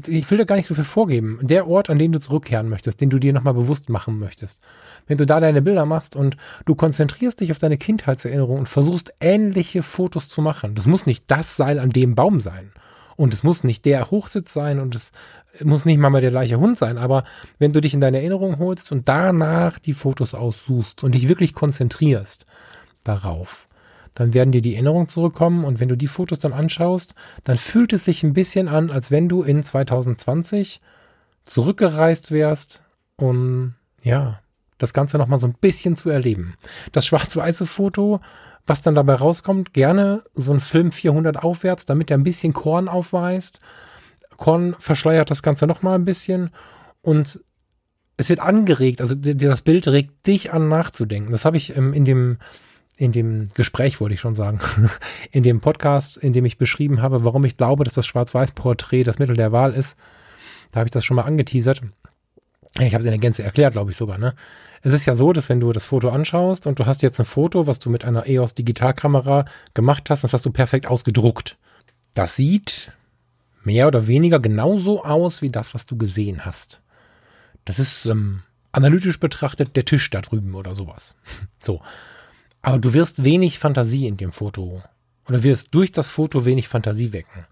ich 0.07 0.31
will 0.31 0.37
da 0.37 0.45
gar 0.45 0.55
nicht 0.55 0.67
so 0.67 0.75
viel 0.75 0.85
vorgeben. 0.85 1.37
Der 1.41 1.67
Ort, 1.67 1.89
an 1.89 1.99
den 1.99 2.13
du 2.13 2.19
zurückkehren 2.19 2.69
möchtest, 2.69 3.01
den 3.01 3.09
du 3.09 3.19
dir 3.19 3.33
nochmal 3.33 3.53
bewusst 3.53 3.89
machen 3.89 4.19
möchtest. 4.19 4.61
Wenn 5.05 5.17
du 5.17 5.25
da 5.25 5.41
deine 5.41 5.61
Bilder 5.61 5.85
machst 5.85 6.15
und 6.15 6.37
du 6.65 6.75
konzentrierst 6.75 7.41
dich 7.41 7.51
auf 7.51 7.59
deine 7.59 7.77
Kindheitserinnerung 7.77 8.59
und 8.59 8.69
versuchst 8.69 9.13
ähnliche 9.19 9.83
Fotos 9.83 10.29
zu 10.29 10.41
machen. 10.41 10.75
Das 10.75 10.87
muss 10.87 11.05
nicht 11.05 11.25
das 11.27 11.57
Seil 11.57 11.77
an 11.77 11.89
dem 11.89 12.15
Baum 12.15 12.39
sein. 12.39 12.71
Und 13.17 13.33
es 13.33 13.43
muss 13.43 13.65
nicht 13.65 13.83
der 13.83 14.09
Hochsitz 14.09 14.53
sein 14.53 14.79
und 14.79 14.95
es 14.95 15.11
muss 15.63 15.85
nicht 15.85 15.97
mal 15.97 16.21
der 16.21 16.31
gleiche 16.31 16.59
Hund 16.59 16.77
sein. 16.77 16.97
Aber 16.97 17.23
wenn 17.59 17.73
du 17.73 17.81
dich 17.81 17.93
in 17.93 18.01
deine 18.01 18.19
Erinnerung 18.19 18.59
holst 18.59 18.91
und 18.91 19.07
danach 19.09 19.79
die 19.79 19.93
Fotos 19.93 20.33
aussuchst 20.33 21.03
und 21.03 21.13
dich 21.13 21.27
wirklich 21.27 21.53
konzentrierst 21.53 22.45
darauf, 23.03 23.67
dann 24.13 24.33
werden 24.33 24.51
dir 24.51 24.61
die 24.61 24.73
Erinnerungen 24.73 25.07
zurückkommen 25.07 25.63
und 25.63 25.79
wenn 25.79 25.87
du 25.87 25.95
die 25.95 26.07
Fotos 26.07 26.39
dann 26.39 26.53
anschaust, 26.53 27.15
dann 27.43 27.57
fühlt 27.57 27.93
es 27.93 28.05
sich 28.05 28.23
ein 28.23 28.33
bisschen 28.33 28.67
an, 28.67 28.91
als 28.91 29.11
wenn 29.11 29.29
du 29.29 29.43
in 29.43 29.63
2020 29.63 30.81
zurückgereist 31.45 32.31
wärst, 32.31 32.83
um 33.15 33.75
ja, 34.03 34.39
das 34.77 34.93
Ganze 34.93 35.17
nochmal 35.17 35.37
so 35.37 35.47
ein 35.47 35.55
bisschen 35.59 35.95
zu 35.95 36.09
erleben. 36.09 36.55
Das 36.91 37.05
schwarz-weiße 37.05 37.65
Foto, 37.65 38.19
was 38.65 38.81
dann 38.81 38.95
dabei 38.95 39.15
rauskommt, 39.15 39.73
gerne 39.73 40.23
so 40.33 40.53
ein 40.53 40.59
Film 40.59 40.91
400 40.91 41.37
aufwärts, 41.43 41.85
damit 41.85 42.11
er 42.11 42.17
ein 42.17 42.23
bisschen 42.23 42.53
Korn 42.53 42.87
aufweist. 42.87 43.59
Korn 44.41 44.75
verschleiert 44.79 45.29
das 45.29 45.43
Ganze 45.43 45.67
nochmal 45.67 45.95
ein 45.95 46.03
bisschen 46.03 46.49
und 47.01 47.39
es 48.17 48.27
wird 48.27 48.39
angeregt, 48.39 48.99
also 48.99 49.15
das 49.15 49.61
Bild 49.61 49.87
regt 49.87 50.25
dich 50.27 50.51
an 50.51 50.67
nachzudenken. 50.67 51.31
Das 51.31 51.45
habe 51.45 51.57
ich 51.57 51.77
ähm, 51.77 51.93
in 51.93 52.05
dem 52.05 52.37
in 52.97 53.11
dem 53.11 53.47
Gespräch, 53.55 54.01
wollte 54.01 54.15
ich 54.15 54.19
schon 54.19 54.35
sagen, 54.35 54.59
in 55.31 55.43
dem 55.43 55.61
Podcast, 55.61 56.17
in 56.17 56.33
dem 56.33 56.45
ich 56.45 56.57
beschrieben 56.57 57.01
habe, 57.01 57.23
warum 57.23 57.45
ich 57.45 57.55
glaube, 57.55 57.83
dass 57.83 57.93
das 57.93 58.05
Schwarz-Weiß-Porträt 58.05 59.03
das 59.03 59.19
Mittel 59.19 59.35
der 59.35 59.51
Wahl 59.51 59.73
ist. 59.73 59.97
Da 60.71 60.79
habe 60.79 60.87
ich 60.87 60.91
das 60.91 61.05
schon 61.05 61.15
mal 61.15 61.23
angeteasert. 61.23 61.81
Ich 62.79 62.93
habe 62.93 62.99
es 62.99 63.05
in 63.05 63.11
der 63.11 63.19
Gänze 63.19 63.43
erklärt, 63.43 63.73
glaube 63.73 63.91
ich 63.91 63.97
sogar. 63.97 64.17
Ne? 64.17 64.33
Es 64.81 64.93
ist 64.93 65.05
ja 65.05 65.15
so, 65.15 65.33
dass 65.33 65.49
wenn 65.49 65.59
du 65.59 65.71
das 65.71 65.85
Foto 65.85 66.09
anschaust 66.09 66.67
und 66.67 66.79
du 66.79 66.85
hast 66.85 67.01
jetzt 67.01 67.19
ein 67.19 67.25
Foto, 67.25 67.67
was 67.67 67.79
du 67.79 67.89
mit 67.89 68.03
einer 68.05 68.27
EOS 68.27 68.55
Digitalkamera 68.55 69.45
gemacht 69.73 70.09
hast, 70.09 70.23
das 70.23 70.33
hast 70.33 70.45
du 70.45 70.51
perfekt 70.51 70.87
ausgedruckt. 70.87 71.57
Das 72.13 72.35
sieht 72.35 72.91
mehr 73.63 73.87
oder 73.87 74.07
weniger 74.07 74.39
genauso 74.39 75.03
aus 75.03 75.41
wie 75.41 75.49
das, 75.49 75.73
was 75.73 75.85
du 75.85 75.97
gesehen 75.97 76.45
hast. 76.45 76.81
Das 77.65 77.79
ist 77.79 78.05
ähm, 78.05 78.43
analytisch 78.71 79.19
betrachtet 79.19 79.75
der 79.75 79.85
Tisch 79.85 80.09
da 80.09 80.21
drüben 80.21 80.55
oder 80.55 80.75
sowas. 80.75 81.15
So. 81.63 81.81
Aber 82.63 82.79
du 82.79 82.93
wirst 82.93 83.23
wenig 83.23 83.59
Fantasie 83.59 84.07
in 84.07 84.17
dem 84.17 84.31
Foto 84.31 84.81
oder 85.27 85.43
wirst 85.43 85.73
durch 85.75 85.91
das 85.91 86.09
Foto 86.09 86.43
wenig 86.43 86.67
Fantasie 86.67 87.13
wecken. 87.13 87.45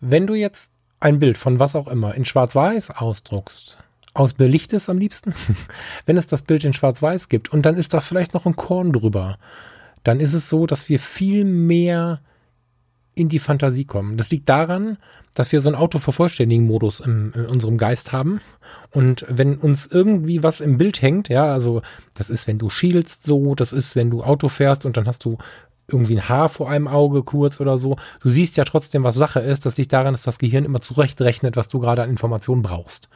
Wenn 0.00 0.26
du 0.26 0.34
jetzt 0.34 0.72
ein 0.98 1.18
Bild 1.20 1.38
von 1.38 1.60
was 1.60 1.76
auch 1.76 1.86
immer 1.86 2.14
in 2.14 2.24
Schwarz-Weiß 2.24 2.90
ausdruckst, 2.90 3.78
ausbelichtest 4.14 4.88
am 4.88 4.98
liebsten, 4.98 5.34
wenn 6.06 6.16
es 6.16 6.26
das 6.26 6.42
Bild 6.42 6.64
in 6.64 6.72
Schwarz-Weiß 6.72 7.28
gibt 7.28 7.52
und 7.52 7.62
dann 7.62 7.76
ist 7.76 7.94
da 7.94 8.00
vielleicht 8.00 8.34
noch 8.34 8.46
ein 8.46 8.56
Korn 8.56 8.92
drüber, 8.92 9.38
dann 10.02 10.20
ist 10.20 10.34
es 10.34 10.48
so, 10.48 10.66
dass 10.66 10.88
wir 10.88 10.98
viel 10.98 11.44
mehr 11.44 12.20
in 13.14 13.28
die 13.28 13.38
Fantasie 13.38 13.84
kommen. 13.84 14.16
Das 14.16 14.30
liegt 14.30 14.48
daran, 14.48 14.98
dass 15.34 15.52
wir 15.52 15.60
so 15.60 15.68
einen 15.68 15.76
Autovervollständigen-Modus 15.76 17.00
in, 17.00 17.32
in 17.32 17.46
unserem 17.46 17.78
Geist 17.78 18.12
haben. 18.12 18.40
Und 18.90 19.24
wenn 19.28 19.56
uns 19.56 19.86
irgendwie 19.86 20.42
was 20.42 20.60
im 20.60 20.78
Bild 20.78 21.02
hängt, 21.02 21.28
ja, 21.28 21.52
also 21.52 21.82
das 22.14 22.30
ist, 22.30 22.46
wenn 22.46 22.58
du 22.58 22.70
schielst 22.70 23.24
so, 23.24 23.54
das 23.54 23.72
ist, 23.72 23.96
wenn 23.96 24.10
du 24.10 24.22
Auto 24.22 24.48
fährst 24.48 24.84
und 24.86 24.96
dann 24.96 25.06
hast 25.06 25.24
du 25.24 25.38
irgendwie 25.88 26.16
ein 26.16 26.28
Haar 26.28 26.48
vor 26.48 26.70
einem 26.70 26.88
Auge 26.88 27.22
kurz 27.22 27.60
oder 27.60 27.78
so. 27.78 27.96
Du 28.20 28.30
siehst 28.30 28.56
ja 28.56 28.64
trotzdem, 28.64 29.04
was 29.04 29.16
Sache 29.16 29.40
ist. 29.40 29.66
Das 29.66 29.76
liegt 29.76 29.92
daran, 29.92 30.14
dass 30.14 30.22
das 30.22 30.38
Gehirn 30.38 30.64
immer 30.64 30.80
zurechtrechnet, 30.80 31.56
was 31.56 31.68
du 31.68 31.78
gerade 31.78 32.02
an 32.02 32.10
Informationen 32.10 32.62
brauchst. 32.62 33.08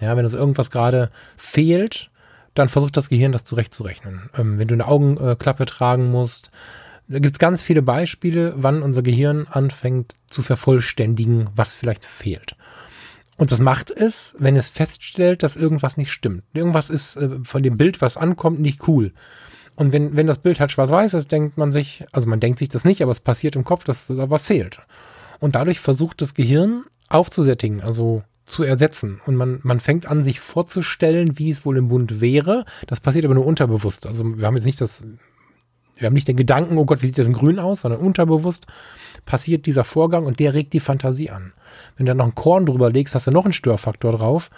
Ja, 0.00 0.16
wenn 0.16 0.24
es 0.24 0.34
irgendwas 0.34 0.70
gerade 0.70 1.10
fehlt, 1.36 2.10
dann 2.54 2.68
versucht 2.68 2.96
das 2.96 3.08
Gehirn 3.08 3.32
das 3.32 3.44
zurechtzurechnen. 3.44 4.30
Ähm, 4.36 4.58
wenn 4.58 4.68
du 4.68 4.74
eine 4.74 4.86
Augenklappe 4.86 5.64
tragen 5.64 6.10
musst, 6.10 6.50
da 7.12 7.18
gibt 7.18 7.36
es 7.36 7.38
ganz 7.38 7.62
viele 7.62 7.82
Beispiele, 7.82 8.54
wann 8.56 8.82
unser 8.82 9.02
Gehirn 9.02 9.46
anfängt 9.48 10.14
zu 10.28 10.42
vervollständigen, 10.42 11.50
was 11.54 11.74
vielleicht 11.74 12.04
fehlt. 12.04 12.56
Und 13.36 13.52
das 13.52 13.60
macht 13.60 13.90
es, 13.90 14.34
wenn 14.38 14.56
es 14.56 14.68
feststellt, 14.68 15.42
dass 15.42 15.56
irgendwas 15.56 15.96
nicht 15.96 16.10
stimmt. 16.10 16.44
Irgendwas 16.54 16.90
ist 16.90 17.16
äh, 17.16 17.38
von 17.44 17.62
dem 17.62 17.76
Bild, 17.76 18.00
was 18.00 18.16
ankommt, 18.16 18.60
nicht 18.60 18.86
cool. 18.88 19.12
Und 19.74 19.92
wenn, 19.92 20.16
wenn 20.16 20.26
das 20.26 20.38
Bild 20.38 20.60
halt 20.60 20.70
schwarz-weiß 20.70 21.14
ist, 21.14 21.32
denkt 21.32 21.56
man 21.56 21.72
sich, 21.72 22.04
also 22.12 22.28
man 22.28 22.40
denkt 22.40 22.58
sich 22.58 22.68
das 22.68 22.84
nicht, 22.84 23.02
aber 23.02 23.12
es 23.12 23.20
passiert 23.20 23.56
im 23.56 23.64
Kopf, 23.64 23.84
dass 23.84 24.06
da 24.06 24.30
was 24.30 24.44
fehlt. 24.44 24.80
Und 25.40 25.54
dadurch 25.54 25.80
versucht 25.80 26.20
das 26.20 26.34
Gehirn 26.34 26.84
aufzusättigen, 27.08 27.80
also 27.80 28.22
zu 28.44 28.62
ersetzen. 28.64 29.20
Und 29.26 29.36
man, 29.36 29.60
man 29.62 29.80
fängt 29.80 30.06
an, 30.06 30.24
sich 30.24 30.40
vorzustellen, 30.40 31.38
wie 31.38 31.50
es 31.50 31.64
wohl 31.64 31.78
im 31.78 31.88
Bund 31.88 32.20
wäre. 32.20 32.64
Das 32.86 33.00
passiert 33.00 33.24
aber 33.24 33.34
nur 33.34 33.46
unterbewusst. 33.46 34.06
Also 34.06 34.24
wir 34.38 34.46
haben 34.46 34.56
jetzt 34.56 34.66
nicht 34.66 34.80
das 34.80 35.02
wir 35.96 36.06
haben 36.06 36.14
nicht 36.14 36.28
den 36.28 36.36
Gedanken, 36.36 36.78
oh 36.78 36.84
Gott, 36.84 37.02
wie 37.02 37.06
sieht 37.06 37.18
das 37.18 37.26
in 37.26 37.32
grün 37.32 37.58
aus, 37.58 37.82
sondern 37.82 38.00
unterbewusst 38.00 38.66
passiert 39.26 39.66
dieser 39.66 39.84
Vorgang 39.84 40.26
und 40.26 40.40
der 40.40 40.54
regt 40.54 40.72
die 40.72 40.80
Fantasie 40.80 41.30
an. 41.30 41.52
Wenn 41.96 42.06
du 42.06 42.10
dann 42.10 42.18
noch 42.18 42.26
ein 42.26 42.34
Korn 42.34 42.66
drüber 42.66 42.90
legst, 42.90 43.14
hast 43.14 43.26
du 43.26 43.30
noch 43.30 43.44
einen 43.44 43.52
Störfaktor 43.52 44.12
drauf 44.12 44.50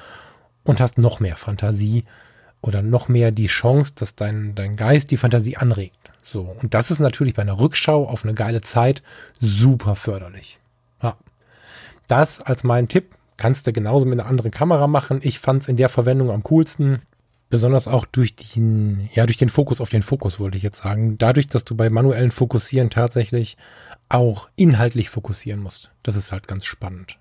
und 0.63 0.81
hast 0.81 0.99
noch 0.99 1.21
mehr 1.21 1.37
Fantasie 1.37 2.05
oder 2.61 2.83
noch 2.83 3.09
mehr 3.09 3.31
die 3.31 3.47
Chance, 3.47 3.93
dass 3.97 4.15
dein, 4.15 4.55
dein 4.55 4.77
Geist 4.77 5.11
die 5.11 5.17
Fantasie 5.17 5.57
anregt. 5.57 5.99
So. 6.25 6.57
Und 6.63 6.73
das 6.73 6.91
ist 6.91 6.99
natürlich 6.99 7.35
bei 7.35 7.43
einer 7.43 7.61
Rückschau 7.61 8.09
auf 8.09 8.25
eine 8.25 8.35
geile 8.35 8.63
Zeit 8.63 9.03
super 9.41 9.95
förderlich. 9.95 10.59
Ja. 11.03 11.17
Das 12.09 12.41
als 12.41 12.65
mein 12.65 12.89
Tipp. 12.89 13.15
Kannst 13.37 13.67
du 13.67 13.73
genauso 13.73 14.07
mit 14.07 14.21
einer 14.21 14.29
anderen 14.29 14.53
Kamera 14.53 14.87
machen. 14.87 15.19
Ich 15.23 15.41
fand 15.41 15.63
es 15.63 15.69
in 15.69 15.77
der 15.77 15.89
Verwendung 15.89 16.31
am 16.31 16.45
coolsten. 16.45 17.03
Besonders 17.55 17.87
auch 17.87 18.05
durch 18.05 18.35
den, 18.35 19.09
ja, 19.15 19.27
durch 19.27 19.37
den 19.37 19.49
Fokus 19.49 19.81
auf 19.81 19.89
den 19.89 20.03
Fokus, 20.03 20.41
wollte 20.41 20.57
ich 20.57 20.65
jetzt 20.65 20.83
sagen. 20.83 21.19
Dadurch, 21.19 21.47
dass 21.47 21.65
du 21.65 21.77
bei 21.77 21.89
manuellen 21.89 22.33
Fokussieren 22.33 22.91
tatsächlich 22.91 23.57
auch 24.09 24.49
inhaltlich 24.57 25.09
fokussieren 25.09 25.63
musst. 25.63 25.93
Das 26.03 26.17
ist 26.17 26.33
halt 26.33 26.49
ganz 26.49 26.65
spannend. 26.65 27.17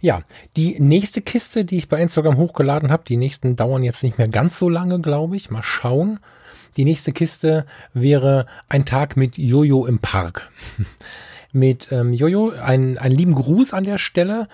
Ja, 0.00 0.22
die 0.56 0.80
nächste 0.80 1.22
Kiste, 1.22 1.64
die 1.64 1.78
ich 1.78 1.88
bei 1.88 2.02
Instagram 2.02 2.36
hochgeladen 2.36 2.90
habe, 2.90 3.04
die 3.06 3.16
nächsten 3.16 3.54
dauern 3.54 3.84
jetzt 3.84 4.02
nicht 4.02 4.18
mehr 4.18 4.26
ganz 4.26 4.58
so 4.58 4.68
lange, 4.68 5.00
glaube 5.00 5.36
ich. 5.36 5.50
Mal 5.50 5.62
schauen. 5.62 6.18
Die 6.76 6.84
nächste 6.84 7.12
Kiste 7.12 7.64
wäre 7.92 8.46
ein 8.68 8.84
Tag 8.84 9.16
mit 9.16 9.38
Jojo 9.38 9.86
im 9.86 10.00
Park. 10.00 10.50
mit 11.52 11.92
ähm, 11.92 12.12
Jojo, 12.12 12.50
ein, 12.60 12.98
einen 12.98 13.14
lieben 13.14 13.36
Gruß 13.36 13.72
an 13.72 13.84
der 13.84 13.98
Stelle. 13.98 14.48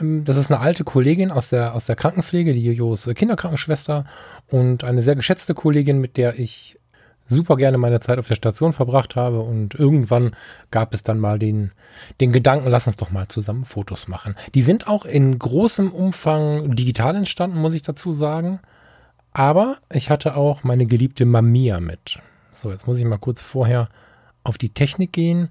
Ähm, 0.00 0.24
das 0.24 0.36
ist 0.36 0.50
eine 0.50 0.60
alte 0.60 0.84
Kollegin 0.84 1.30
aus 1.30 1.50
der, 1.50 1.74
aus 1.74 1.86
der 1.86 1.96
Krankenpflege, 1.96 2.52
die 2.54 2.64
Jojos 2.64 3.08
Kinderkrankenschwester 3.14 4.04
und 4.48 4.84
eine 4.84 5.02
sehr 5.02 5.16
geschätzte 5.16 5.54
Kollegin, 5.54 6.00
mit 6.00 6.16
der 6.16 6.38
ich 6.38 6.78
super 7.30 7.56
gerne 7.56 7.78
meine 7.78 8.00
Zeit 8.00 8.18
auf 8.18 8.28
der 8.28 8.34
Station 8.34 8.72
verbracht 8.72 9.14
habe 9.14 9.40
und 9.40 9.74
irgendwann 9.74 10.32
gab 10.70 10.92
es 10.92 11.04
dann 11.04 11.20
mal 11.20 11.38
den, 11.38 11.70
den 12.20 12.32
Gedanken, 12.32 12.68
lass 12.68 12.88
uns 12.88 12.96
doch 12.96 13.10
mal 13.10 13.28
zusammen 13.28 13.64
Fotos 13.64 14.08
machen. 14.08 14.34
Die 14.54 14.62
sind 14.62 14.88
auch 14.88 15.04
in 15.04 15.38
großem 15.38 15.92
Umfang 15.92 16.74
digital 16.74 17.14
entstanden, 17.14 17.58
muss 17.58 17.74
ich 17.74 17.82
dazu 17.82 18.12
sagen. 18.12 18.58
Aber 19.32 19.76
ich 19.92 20.10
hatte 20.10 20.34
auch 20.34 20.64
meine 20.64 20.86
geliebte 20.86 21.24
Mamiya 21.24 21.78
mit. 21.78 22.18
So, 22.52 22.72
jetzt 22.72 22.88
muss 22.88 22.98
ich 22.98 23.04
mal 23.04 23.18
kurz 23.18 23.42
vorher 23.42 23.88
auf 24.42 24.58
die 24.58 24.70
Technik 24.70 25.12
gehen. 25.12 25.50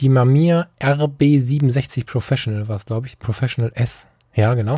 Die 0.00 0.08
Mamiya 0.08 0.68
RB67 0.80 2.06
Professional 2.06 2.68
war 2.68 2.76
es, 2.76 2.86
glaube 2.86 3.06
ich. 3.06 3.18
Professional 3.18 3.70
S. 3.74 4.06
Ja, 4.32 4.54
genau. 4.54 4.76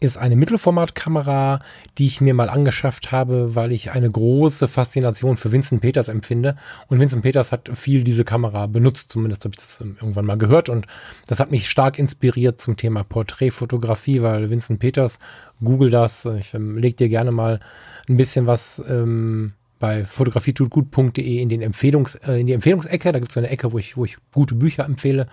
Ist 0.00 0.16
eine 0.16 0.36
Mittelformatkamera, 0.36 1.60
die 1.98 2.06
ich 2.06 2.22
mir 2.22 2.32
mal 2.32 2.48
angeschafft 2.48 3.12
habe, 3.12 3.54
weil 3.54 3.72
ich 3.72 3.90
eine 3.90 4.08
große 4.08 4.68
Faszination 4.68 5.36
für 5.36 5.52
Vincent 5.52 5.82
Peters 5.82 6.08
empfinde. 6.08 6.56
Und 6.86 7.00
Vincent 7.00 7.22
Peters 7.22 7.52
hat 7.52 7.68
viel 7.74 8.02
diese 8.02 8.24
Kamera 8.24 8.66
benutzt, 8.66 9.12
zumindest 9.12 9.44
habe 9.44 9.54
ich 9.58 9.62
das 9.62 9.80
irgendwann 9.80 10.24
mal 10.24 10.38
gehört. 10.38 10.70
Und 10.70 10.86
das 11.26 11.40
hat 11.40 11.50
mich 11.50 11.68
stark 11.68 11.98
inspiriert 11.98 12.60
zum 12.60 12.78
Thema 12.78 13.02
Porträtfotografie, 13.02 14.22
weil 14.22 14.48
Vincent 14.48 14.78
Peters, 14.78 15.18
google 15.62 15.90
das, 15.90 16.24
ich 16.24 16.54
ähm, 16.54 16.78
leg 16.78 16.96
dir 16.96 17.08
gerne 17.08 17.32
mal 17.32 17.60
ein 18.08 18.16
bisschen 18.16 18.46
was 18.46 18.80
ähm, 18.88 19.52
bei 19.78 20.04
fotografietutgut.de 20.04 21.40
in 21.40 21.48
den 21.48 21.62
Empfehlungs, 21.62 22.14
äh, 22.16 22.40
in 22.40 22.46
die 22.46 22.52
Empfehlungsecke. 22.52 23.12
Da 23.12 23.18
gibt 23.18 23.30
es 23.30 23.36
eine 23.36 23.50
Ecke, 23.50 23.72
wo 23.72 23.78
ich, 23.78 23.96
wo 23.96 24.04
ich 24.04 24.16
gute 24.32 24.54
Bücher 24.54 24.84
empfehle. 24.84 25.28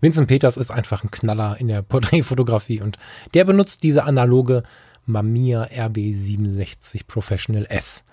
Vincent 0.00 0.28
Peters 0.28 0.56
ist 0.56 0.70
einfach 0.70 1.02
ein 1.02 1.10
Knaller 1.10 1.56
in 1.58 1.68
der 1.68 1.82
Porträtfotografie 1.82 2.82
und 2.82 2.98
der 3.34 3.44
benutzt 3.44 3.82
diese 3.82 4.04
analoge 4.04 4.62
Mamiya 5.06 5.64
RB67 5.64 7.02
Professional 7.06 7.66
S. 7.68 8.04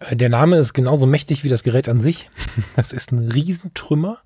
Äh, 0.00 0.16
der 0.16 0.28
Name 0.28 0.58
ist 0.58 0.74
genauso 0.74 1.06
mächtig 1.06 1.44
wie 1.44 1.48
das 1.48 1.62
Gerät 1.62 1.88
an 1.88 2.00
sich. 2.00 2.30
Das 2.76 2.92
ist 2.92 3.12
ein 3.12 3.30
Riesentrümmer, 3.30 4.18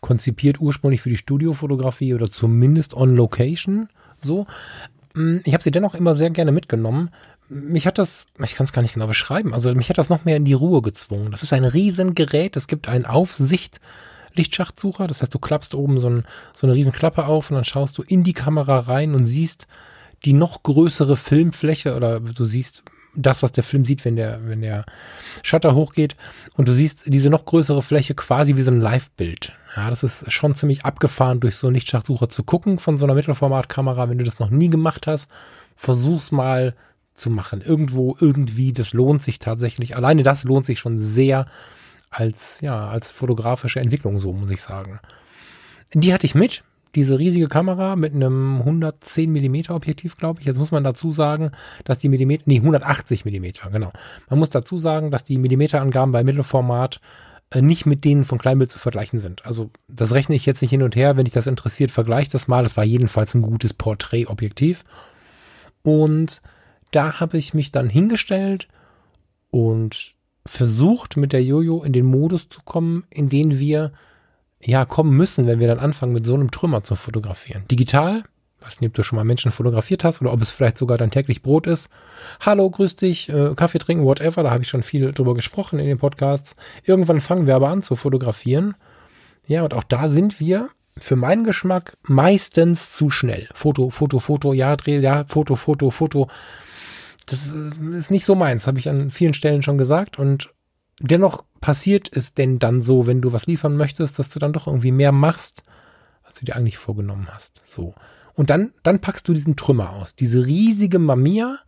konzipiert 0.00 0.60
ursprünglich 0.60 1.02
für 1.02 1.10
die 1.10 1.16
Studiofotografie 1.16 2.14
oder 2.14 2.30
zumindest 2.30 2.94
on 2.94 3.14
Location. 3.14 3.88
So. 4.22 4.46
Mm, 5.14 5.38
ich 5.44 5.54
habe 5.54 5.62
sie 5.62 5.70
dennoch 5.70 5.94
immer 5.94 6.14
sehr 6.14 6.30
gerne 6.30 6.52
mitgenommen, 6.52 7.10
mich 7.48 7.86
hat 7.86 7.98
das, 7.98 8.26
ich 8.42 8.54
kann 8.54 8.64
es 8.64 8.72
gar 8.72 8.82
nicht 8.82 8.94
genau 8.94 9.06
beschreiben, 9.06 9.54
also 9.54 9.74
mich 9.74 9.88
hat 9.88 9.98
das 9.98 10.08
noch 10.08 10.24
mehr 10.24 10.36
in 10.36 10.44
die 10.44 10.54
Ruhe 10.54 10.82
gezwungen. 10.82 11.30
Das 11.30 11.42
ist 11.42 11.52
ein 11.52 11.64
Riesengerät, 11.64 12.56
es 12.56 12.66
gibt 12.66 12.88
ein 12.88 13.04
Aufsicht, 13.04 13.80
Lichtschachtsucher. 14.34 15.06
Das 15.06 15.22
heißt, 15.22 15.34
du 15.34 15.38
klappst 15.38 15.74
oben 15.74 16.00
so, 16.00 16.10
ein, 16.10 16.24
so 16.52 16.66
eine 16.66 16.74
riesen 16.74 16.92
Klappe 16.92 17.26
auf 17.26 17.50
und 17.50 17.54
dann 17.54 17.64
schaust 17.64 17.96
du 17.98 18.02
in 18.02 18.24
die 18.24 18.32
Kamera 18.32 18.80
rein 18.80 19.14
und 19.14 19.26
siehst 19.26 19.66
die 20.24 20.32
noch 20.32 20.62
größere 20.62 21.16
Filmfläche 21.16 21.94
oder 21.94 22.20
du 22.20 22.44
siehst 22.44 22.82
das, 23.16 23.42
was 23.42 23.52
der 23.52 23.62
Film 23.62 23.84
sieht, 23.84 24.04
wenn 24.04 24.16
der, 24.16 24.40
wenn 24.44 24.60
der 24.60 24.84
Shutter 25.42 25.74
hochgeht 25.74 26.16
und 26.56 26.66
du 26.66 26.72
siehst 26.72 27.04
diese 27.06 27.30
noch 27.30 27.44
größere 27.44 27.82
Fläche 27.82 28.14
quasi 28.14 28.56
wie 28.56 28.62
so 28.62 28.72
ein 28.72 28.80
Live-Bild. 28.80 29.52
Ja, 29.76 29.90
das 29.90 30.02
ist 30.02 30.32
schon 30.32 30.54
ziemlich 30.54 30.84
abgefahren, 30.84 31.40
durch 31.40 31.56
so 31.56 31.68
einen 31.68 31.74
Lichtschachtsucher 31.74 32.28
zu 32.28 32.42
gucken 32.42 32.78
von 32.78 32.98
so 32.98 33.04
einer 33.04 33.14
Mittelformatkamera. 33.14 34.08
Wenn 34.08 34.18
du 34.18 34.24
das 34.24 34.40
noch 34.40 34.50
nie 34.50 34.68
gemacht 34.68 35.06
hast, 35.06 35.28
versuch's 35.76 36.32
mal 36.32 36.74
zu 37.14 37.30
machen. 37.30 37.60
Irgendwo, 37.60 38.16
irgendwie, 38.20 38.72
das 38.72 38.92
lohnt 38.92 39.22
sich 39.22 39.38
tatsächlich. 39.38 39.96
Alleine 39.96 40.22
das 40.22 40.44
lohnt 40.44 40.66
sich 40.66 40.78
schon 40.78 40.98
sehr 40.98 41.46
als, 42.10 42.60
ja, 42.60 42.88
als 42.88 43.12
fotografische 43.12 43.80
Entwicklung, 43.80 44.18
so 44.18 44.32
muss 44.32 44.50
ich 44.50 44.62
sagen. 44.62 45.00
Die 45.92 46.12
hatte 46.12 46.26
ich 46.26 46.34
mit. 46.34 46.64
Diese 46.94 47.18
riesige 47.18 47.48
Kamera 47.48 47.96
mit 47.96 48.14
einem 48.14 48.58
110 48.58 49.30
Millimeter 49.30 49.74
Objektiv, 49.74 50.16
glaube 50.16 50.40
ich. 50.40 50.46
Jetzt 50.46 50.58
muss 50.58 50.70
man 50.70 50.84
dazu 50.84 51.10
sagen, 51.10 51.50
dass 51.84 51.98
die 51.98 52.08
Millimeter, 52.08 52.44
nee, 52.46 52.58
180 52.58 53.24
Millimeter, 53.24 53.68
genau. 53.70 53.92
Man 54.30 54.38
muss 54.38 54.50
dazu 54.50 54.78
sagen, 54.78 55.10
dass 55.10 55.24
die 55.24 55.38
Millimeterangaben 55.38 56.12
bei 56.12 56.22
Mittelformat 56.22 57.00
äh, 57.50 57.62
nicht 57.62 57.84
mit 57.86 58.04
denen 58.04 58.24
von 58.24 58.38
Kleinbild 58.38 58.70
zu 58.70 58.78
vergleichen 58.78 59.18
sind. 59.18 59.44
Also 59.44 59.70
das 59.88 60.12
rechne 60.12 60.36
ich 60.36 60.46
jetzt 60.46 60.62
nicht 60.62 60.70
hin 60.70 60.82
und 60.82 60.94
her. 60.94 61.16
Wenn 61.16 61.24
dich 61.24 61.34
das 61.34 61.48
interessiert, 61.48 61.90
vergleich 61.90 62.28
das 62.28 62.46
mal. 62.46 62.62
Das 62.62 62.76
war 62.76 62.84
jedenfalls 62.84 63.34
ein 63.34 63.42
gutes 63.42 63.74
Porträtobjektiv. 63.74 64.84
Und 65.82 66.42
da 66.94 67.20
habe 67.20 67.38
ich 67.38 67.54
mich 67.54 67.72
dann 67.72 67.88
hingestellt 67.88 68.68
und 69.50 70.14
versucht, 70.46 71.16
mit 71.16 71.32
der 71.32 71.42
Jojo 71.42 71.82
in 71.82 71.92
den 71.92 72.06
Modus 72.06 72.48
zu 72.48 72.60
kommen, 72.64 73.04
in 73.10 73.28
den 73.28 73.58
wir 73.58 73.92
ja 74.60 74.84
kommen 74.84 75.16
müssen, 75.16 75.46
wenn 75.46 75.60
wir 75.60 75.68
dann 75.68 75.78
anfangen, 75.78 76.12
mit 76.12 76.26
so 76.26 76.34
einem 76.34 76.50
Trümmer 76.50 76.82
zu 76.82 76.96
fotografieren. 76.96 77.66
Digital, 77.70 78.24
weiß 78.60 78.80
nicht, 78.80 78.88
ob 78.88 78.94
du 78.94 79.02
schon 79.02 79.16
mal 79.16 79.24
Menschen 79.24 79.52
fotografiert 79.52 80.04
hast 80.04 80.20
oder 80.22 80.32
ob 80.32 80.40
es 80.40 80.50
vielleicht 80.50 80.78
sogar 80.78 80.98
dein 80.98 81.10
täglich 81.10 81.42
Brot 81.42 81.66
ist. 81.66 81.88
Hallo, 82.40 82.68
grüß 82.68 82.96
dich, 82.96 83.28
äh, 83.28 83.54
Kaffee 83.54 83.78
trinken, 83.78 84.04
whatever, 84.04 84.42
da 84.42 84.50
habe 84.50 84.62
ich 84.62 84.68
schon 84.68 84.82
viel 84.82 85.12
drüber 85.12 85.34
gesprochen 85.34 85.78
in 85.78 85.86
den 85.86 85.98
Podcasts. 85.98 86.56
Irgendwann 86.84 87.20
fangen 87.20 87.46
wir 87.46 87.56
aber 87.56 87.68
an 87.68 87.82
zu 87.82 87.96
fotografieren. 87.96 88.74
Ja, 89.46 89.62
und 89.62 89.74
auch 89.74 89.84
da 89.84 90.08
sind 90.08 90.40
wir 90.40 90.70
für 90.98 91.16
meinen 91.16 91.44
Geschmack 91.44 91.96
meistens 92.02 92.94
zu 92.94 93.10
schnell. 93.10 93.48
Foto, 93.54 93.90
Foto, 93.90 94.18
Foto, 94.18 94.52
ja, 94.52 94.76
Dreh, 94.76 95.00
ja, 95.00 95.24
Foto, 95.26 95.56
Foto, 95.56 95.90
Foto. 95.90 96.28
Das 97.26 97.46
ist 97.46 98.10
nicht 98.10 98.24
so 98.24 98.34
meins, 98.34 98.66
habe 98.66 98.78
ich 98.78 98.88
an 98.88 99.10
vielen 99.10 99.34
Stellen 99.34 99.62
schon 99.62 99.78
gesagt. 99.78 100.18
Und 100.18 100.50
dennoch 101.00 101.44
passiert 101.60 102.14
es 102.14 102.34
denn 102.34 102.58
dann 102.58 102.82
so, 102.82 103.06
wenn 103.06 103.20
du 103.20 103.32
was 103.32 103.46
liefern 103.46 103.76
möchtest, 103.76 104.18
dass 104.18 104.30
du 104.30 104.38
dann 104.38 104.52
doch 104.52 104.66
irgendwie 104.66 104.92
mehr 104.92 105.12
machst, 105.12 105.62
als 106.22 106.38
du 106.38 106.44
dir 106.44 106.56
eigentlich 106.56 106.78
vorgenommen 106.78 107.28
hast. 107.30 107.62
So. 107.66 107.94
Und 108.34 108.50
dann, 108.50 108.72
dann 108.82 109.00
packst 109.00 109.28
du 109.28 109.32
diesen 109.32 109.56
Trümmer 109.56 109.90
aus, 109.90 110.14
diese 110.14 110.44
riesige 110.44 110.98
Mamiya. 110.98 111.58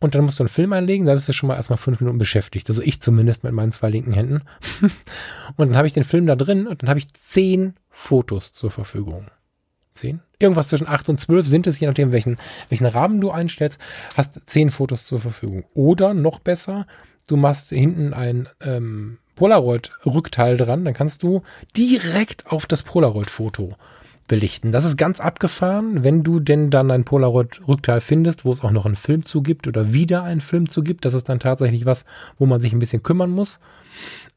Und 0.00 0.14
dann 0.14 0.24
musst 0.24 0.38
du 0.38 0.42
einen 0.42 0.48
Film 0.48 0.72
einlegen, 0.72 1.06
da 1.06 1.14
bist 1.14 1.28
du 1.28 1.32
schon 1.32 1.48
mal 1.48 1.56
erstmal 1.56 1.78
fünf 1.78 2.00
Minuten 2.00 2.18
beschäftigt. 2.18 2.68
Also 2.68 2.82
ich 2.82 3.00
zumindest 3.00 3.42
mit 3.42 3.52
meinen 3.52 3.72
zwei 3.72 3.88
linken 3.88 4.12
Händen. 4.12 4.42
und 5.56 5.68
dann 5.68 5.76
habe 5.76 5.86
ich 5.86 5.94
den 5.94 6.04
Film 6.04 6.26
da 6.26 6.36
drin 6.36 6.66
und 6.66 6.82
dann 6.82 6.90
habe 6.90 6.98
ich 6.98 7.12
zehn 7.14 7.74
Fotos 7.88 8.52
zur 8.52 8.70
Verfügung. 8.70 9.28
Zehn? 9.94 10.20
Irgendwas 10.40 10.68
zwischen 10.68 10.88
acht 10.88 11.08
und 11.08 11.20
zwölf 11.20 11.46
sind 11.46 11.68
es, 11.68 11.78
je 11.78 11.86
nachdem, 11.86 12.10
welchen, 12.10 12.36
welchen 12.68 12.86
Rahmen 12.86 13.20
du 13.20 13.30
einstellst, 13.30 13.80
hast 14.16 14.40
zehn 14.46 14.70
Fotos 14.70 15.06
zur 15.06 15.20
Verfügung. 15.20 15.64
Oder 15.72 16.14
noch 16.14 16.40
besser, 16.40 16.86
du 17.28 17.36
machst 17.36 17.68
hinten 17.68 18.12
ein 18.12 18.48
ähm, 18.60 19.18
Polaroid-Rückteil 19.36 20.56
dran, 20.56 20.84
dann 20.84 20.94
kannst 20.94 21.22
du 21.22 21.42
direkt 21.76 22.50
auf 22.50 22.66
das 22.66 22.82
Polaroid-Foto 22.82 23.76
belichten. 24.26 24.72
Das 24.72 24.84
ist 24.84 24.96
ganz 24.96 25.20
abgefahren, 25.20 26.02
wenn 26.02 26.24
du 26.24 26.40
denn 26.40 26.70
dann 26.70 26.90
ein 26.90 27.04
Polaroid-Rückteil 27.04 28.00
findest, 28.00 28.44
wo 28.44 28.52
es 28.52 28.64
auch 28.64 28.72
noch 28.72 28.86
einen 28.86 28.96
Film 28.96 29.26
zu 29.26 29.42
gibt 29.42 29.68
oder 29.68 29.92
wieder 29.92 30.24
einen 30.24 30.40
Film 30.40 30.70
zu 30.70 30.82
gibt. 30.82 31.04
Das 31.04 31.14
ist 31.14 31.28
dann 31.28 31.40
tatsächlich 31.40 31.84
was, 31.84 32.04
wo 32.38 32.46
man 32.46 32.60
sich 32.60 32.72
ein 32.72 32.78
bisschen 32.78 33.02
kümmern 33.02 33.30
muss. 33.30 33.60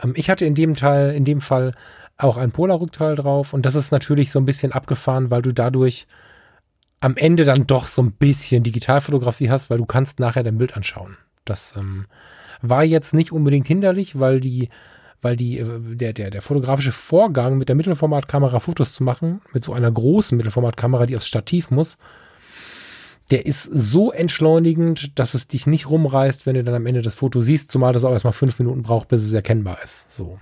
Ähm, 0.04 0.14
ich 0.16 0.30
hatte 0.30 0.46
in 0.46 0.56
dem 0.56 0.76
Teil, 0.76 1.16
in 1.16 1.26
dem 1.26 1.42
Fall 1.42 1.72
auch 2.18 2.38
ein 2.38 2.52
Polar-Rückteil 2.52 3.16
drauf 3.16 3.54
und 3.54 3.66
das 3.66 3.76
ist 3.76 3.92
natürlich 3.92 4.32
so 4.32 4.40
ein 4.40 4.46
bisschen 4.46 4.72
abgefahren, 4.72 5.30
weil 5.30 5.42
du 5.42 5.54
dadurch 5.54 6.08
am 7.00 7.16
Ende 7.16 7.46
dann 7.46 7.68
doch 7.68 7.86
so 7.86 8.02
ein 8.02 8.12
bisschen 8.12 8.64
Digitalfotografie 8.64 9.50
hast, 9.50 9.70
weil 9.70 9.78
du 9.78 9.86
kannst 9.86 10.20
nachher 10.20 10.44
dein 10.44 10.58
Bild 10.58 10.76
anschauen. 10.76 11.18
Das 11.46 11.76
ähm, 11.76 12.08
war 12.62 12.84
jetzt 12.84 13.14
nicht 13.14 13.32
unbedingt 13.32 13.68
hinderlich, 13.68 14.20
weil 14.20 14.40
die, 14.40 14.70
weil 15.22 15.36
die, 15.36 15.60
äh, 15.60 15.80
der, 15.80 16.14
der, 16.14 16.32
der 16.32 16.42
fotografische 16.42 16.92
Vorgang 16.92 17.58
mit 17.58 17.70
der 17.70 17.76
Mittelformatkamera 17.76 18.60
Fotos 18.60 18.94
zu 18.94 19.04
machen, 19.04 19.42
mit 19.54 19.64
so 19.64 19.74
einer 19.74 19.92
großen 19.92 20.36
Mittelformatkamera, 20.36 21.06
die 21.06 21.16
aufs 21.16 21.28
Stativ 21.28 21.70
muss, 21.70 21.98
der 23.30 23.46
ist 23.46 23.64
so 23.64 24.12
entschleunigend, 24.12 25.20
dass 25.20 25.34
es 25.34 25.48
dich 25.48 25.68
nicht 25.68 25.90
rumreißt, 25.90 26.46
wenn 26.46 26.56
du 26.56 26.64
dann 26.64 26.76
am 26.76 26.86
Ende 26.86 27.02
das 27.02 27.16
Foto 27.16 27.42
siehst, 27.42 27.72
zumal 27.72 27.94
das 27.94 28.06
auch 28.06 28.14
erstmal 28.14 28.34
fünf 28.34 28.58
Minuten 28.58 28.84
braucht, 28.84 29.10
bis 29.10 29.22
es 29.22 29.34
erkennbar 29.34 29.80
ist. 29.84 30.16
So. 30.16 30.40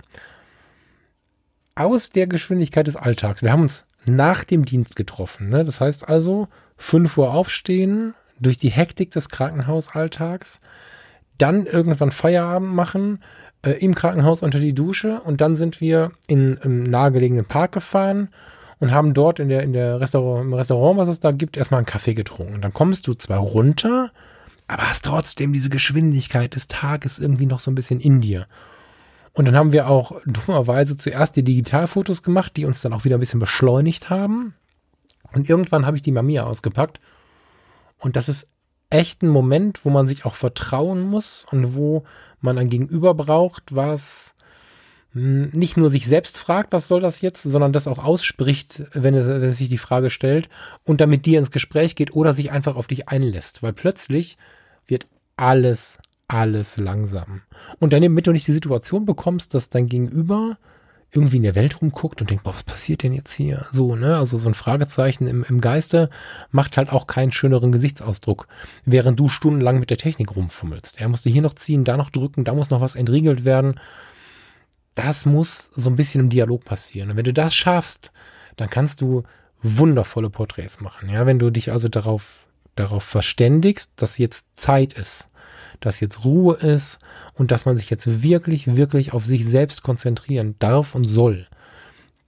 Aus 1.76 2.08
der 2.08 2.26
Geschwindigkeit 2.26 2.86
des 2.86 2.96
Alltags. 2.96 3.42
Wir 3.42 3.52
haben 3.52 3.60
uns 3.60 3.84
nach 4.06 4.44
dem 4.44 4.64
Dienst 4.64 4.96
getroffen. 4.96 5.50
Ne? 5.50 5.62
Das 5.62 5.78
heißt 5.78 6.08
also, 6.08 6.48
fünf 6.78 7.18
Uhr 7.18 7.34
aufstehen, 7.34 8.14
durch 8.40 8.56
die 8.56 8.70
Hektik 8.70 9.10
des 9.10 9.28
Krankenhausalltags, 9.28 10.58
dann 11.36 11.66
irgendwann 11.66 12.10
Feierabend 12.10 12.74
machen, 12.74 13.22
äh, 13.60 13.72
im 13.72 13.94
Krankenhaus 13.94 14.42
unter 14.42 14.58
die 14.58 14.72
Dusche 14.72 15.20
und 15.20 15.42
dann 15.42 15.54
sind 15.54 15.82
wir 15.82 16.12
in, 16.26 16.54
im 16.62 16.82
nahegelegenen 16.82 17.44
Park 17.44 17.72
gefahren 17.72 18.30
und 18.78 18.90
haben 18.90 19.12
dort 19.12 19.38
in 19.38 19.50
der, 19.50 19.62
in 19.62 19.74
der 19.74 20.00
Restaurant, 20.00 20.46
im 20.46 20.54
Restaurant, 20.54 20.98
was 20.98 21.08
es 21.08 21.20
da 21.20 21.30
gibt, 21.30 21.58
erstmal 21.58 21.78
einen 21.78 21.86
Kaffee 21.86 22.14
getrunken. 22.14 22.62
Dann 22.62 22.72
kommst 22.72 23.06
du 23.06 23.12
zwar 23.12 23.40
runter, 23.40 24.12
aber 24.66 24.88
hast 24.88 25.04
trotzdem 25.04 25.52
diese 25.52 25.68
Geschwindigkeit 25.68 26.54
des 26.54 26.68
Tages 26.68 27.18
irgendwie 27.18 27.46
noch 27.46 27.60
so 27.60 27.70
ein 27.70 27.74
bisschen 27.74 28.00
in 28.00 28.22
dir. 28.22 28.46
Und 29.36 29.44
dann 29.44 29.54
haben 29.54 29.72
wir 29.72 29.88
auch 29.88 30.18
dummerweise 30.24 30.96
zuerst 30.96 31.36
die 31.36 31.44
Digitalfotos 31.44 32.22
gemacht, 32.22 32.56
die 32.56 32.64
uns 32.64 32.80
dann 32.80 32.94
auch 32.94 33.04
wieder 33.04 33.18
ein 33.18 33.20
bisschen 33.20 33.38
beschleunigt 33.38 34.08
haben. 34.08 34.54
Und 35.32 35.50
irgendwann 35.50 35.84
habe 35.84 35.96
ich 35.96 36.02
die 36.02 36.10
Mamiya 36.10 36.44
ausgepackt. 36.44 37.00
Und 37.98 38.16
das 38.16 38.30
ist 38.30 38.48
echt 38.88 39.22
ein 39.22 39.28
Moment, 39.28 39.84
wo 39.84 39.90
man 39.90 40.06
sich 40.06 40.24
auch 40.24 40.34
vertrauen 40.34 41.02
muss 41.02 41.44
und 41.50 41.74
wo 41.74 42.04
man 42.40 42.56
ein 42.56 42.70
Gegenüber 42.70 43.12
braucht, 43.12 43.74
was 43.74 44.34
hm, 45.12 45.50
nicht 45.50 45.76
nur 45.76 45.90
sich 45.90 46.06
selbst 46.06 46.38
fragt, 46.38 46.72
was 46.72 46.88
soll 46.88 47.00
das 47.00 47.20
jetzt, 47.20 47.42
sondern 47.42 47.74
das 47.74 47.86
auch 47.86 48.02
ausspricht, 48.02 48.84
wenn 48.94 49.12
es, 49.12 49.26
wenn 49.26 49.42
es 49.42 49.58
sich 49.58 49.68
die 49.68 49.76
Frage 49.76 50.08
stellt 50.08 50.48
und 50.82 51.02
damit 51.02 51.26
dir 51.26 51.38
ins 51.38 51.50
Gespräch 51.50 51.94
geht 51.94 52.14
oder 52.14 52.32
sich 52.32 52.52
einfach 52.52 52.76
auf 52.76 52.86
dich 52.86 53.10
einlässt. 53.10 53.62
Weil 53.62 53.74
plötzlich 53.74 54.38
wird 54.86 55.06
alles, 55.36 55.98
alles 56.28 56.76
langsam. 56.76 57.42
Und 57.78 57.92
dann, 57.92 58.02
damit 58.02 58.26
du 58.26 58.32
nicht 58.32 58.46
die 58.46 58.52
Situation 58.52 59.04
bekommst, 59.04 59.54
dass 59.54 59.70
dein 59.70 59.88
Gegenüber 59.88 60.58
irgendwie 61.12 61.36
in 61.36 61.44
der 61.44 61.54
Welt 61.54 61.80
rumguckt 61.80 62.20
und 62.20 62.30
denkt, 62.30 62.44
boah, 62.44 62.54
was 62.54 62.64
passiert 62.64 63.02
denn 63.02 63.12
jetzt 63.12 63.32
hier? 63.32 63.66
So, 63.72 63.94
ne? 63.94 64.16
Also 64.16 64.38
so 64.38 64.48
ein 64.48 64.54
Fragezeichen 64.54 65.26
im, 65.26 65.44
im 65.44 65.60
Geiste 65.60 66.10
macht 66.50 66.76
halt 66.76 66.90
auch 66.90 67.06
keinen 67.06 67.32
schöneren 67.32 67.70
Gesichtsausdruck, 67.72 68.48
während 68.84 69.18
du 69.18 69.28
stundenlang 69.28 69.78
mit 69.78 69.90
der 69.90 69.98
Technik 69.98 70.34
rumfummelst. 70.34 71.00
Er 71.00 71.08
musste 71.08 71.30
hier 71.30 71.42
noch 71.42 71.54
ziehen, 71.54 71.84
da 71.84 71.96
noch 71.96 72.10
drücken, 72.10 72.44
da 72.44 72.54
muss 72.54 72.70
noch 72.70 72.80
was 72.80 72.96
entriegelt 72.96 73.44
werden. 73.44 73.80
Das 74.94 75.26
muss 75.26 75.70
so 75.74 75.90
ein 75.90 75.96
bisschen 75.96 76.22
im 76.22 76.30
Dialog 76.30 76.64
passieren. 76.64 77.10
Und 77.10 77.16
wenn 77.16 77.24
du 77.24 77.32
das 77.32 77.54
schaffst, 77.54 78.12
dann 78.56 78.68
kannst 78.68 79.00
du 79.00 79.22
wundervolle 79.62 80.30
Porträts 80.30 80.80
machen. 80.80 81.08
Ja, 81.08 81.24
wenn 81.24 81.38
du 81.38 81.50
dich 81.50 81.70
also 81.70 81.88
darauf, 81.88 82.46
darauf 82.74 83.04
verständigst, 83.04 83.92
dass 83.96 84.18
jetzt 84.18 84.46
Zeit 84.56 84.94
ist 84.94 85.28
dass 85.80 86.00
jetzt 86.00 86.24
Ruhe 86.24 86.56
ist 86.56 86.98
und 87.34 87.50
dass 87.50 87.66
man 87.66 87.76
sich 87.76 87.90
jetzt 87.90 88.22
wirklich, 88.22 88.76
wirklich 88.76 89.12
auf 89.12 89.24
sich 89.24 89.44
selbst 89.44 89.82
konzentrieren 89.82 90.56
darf 90.58 90.94
und 90.94 91.04
soll. 91.04 91.46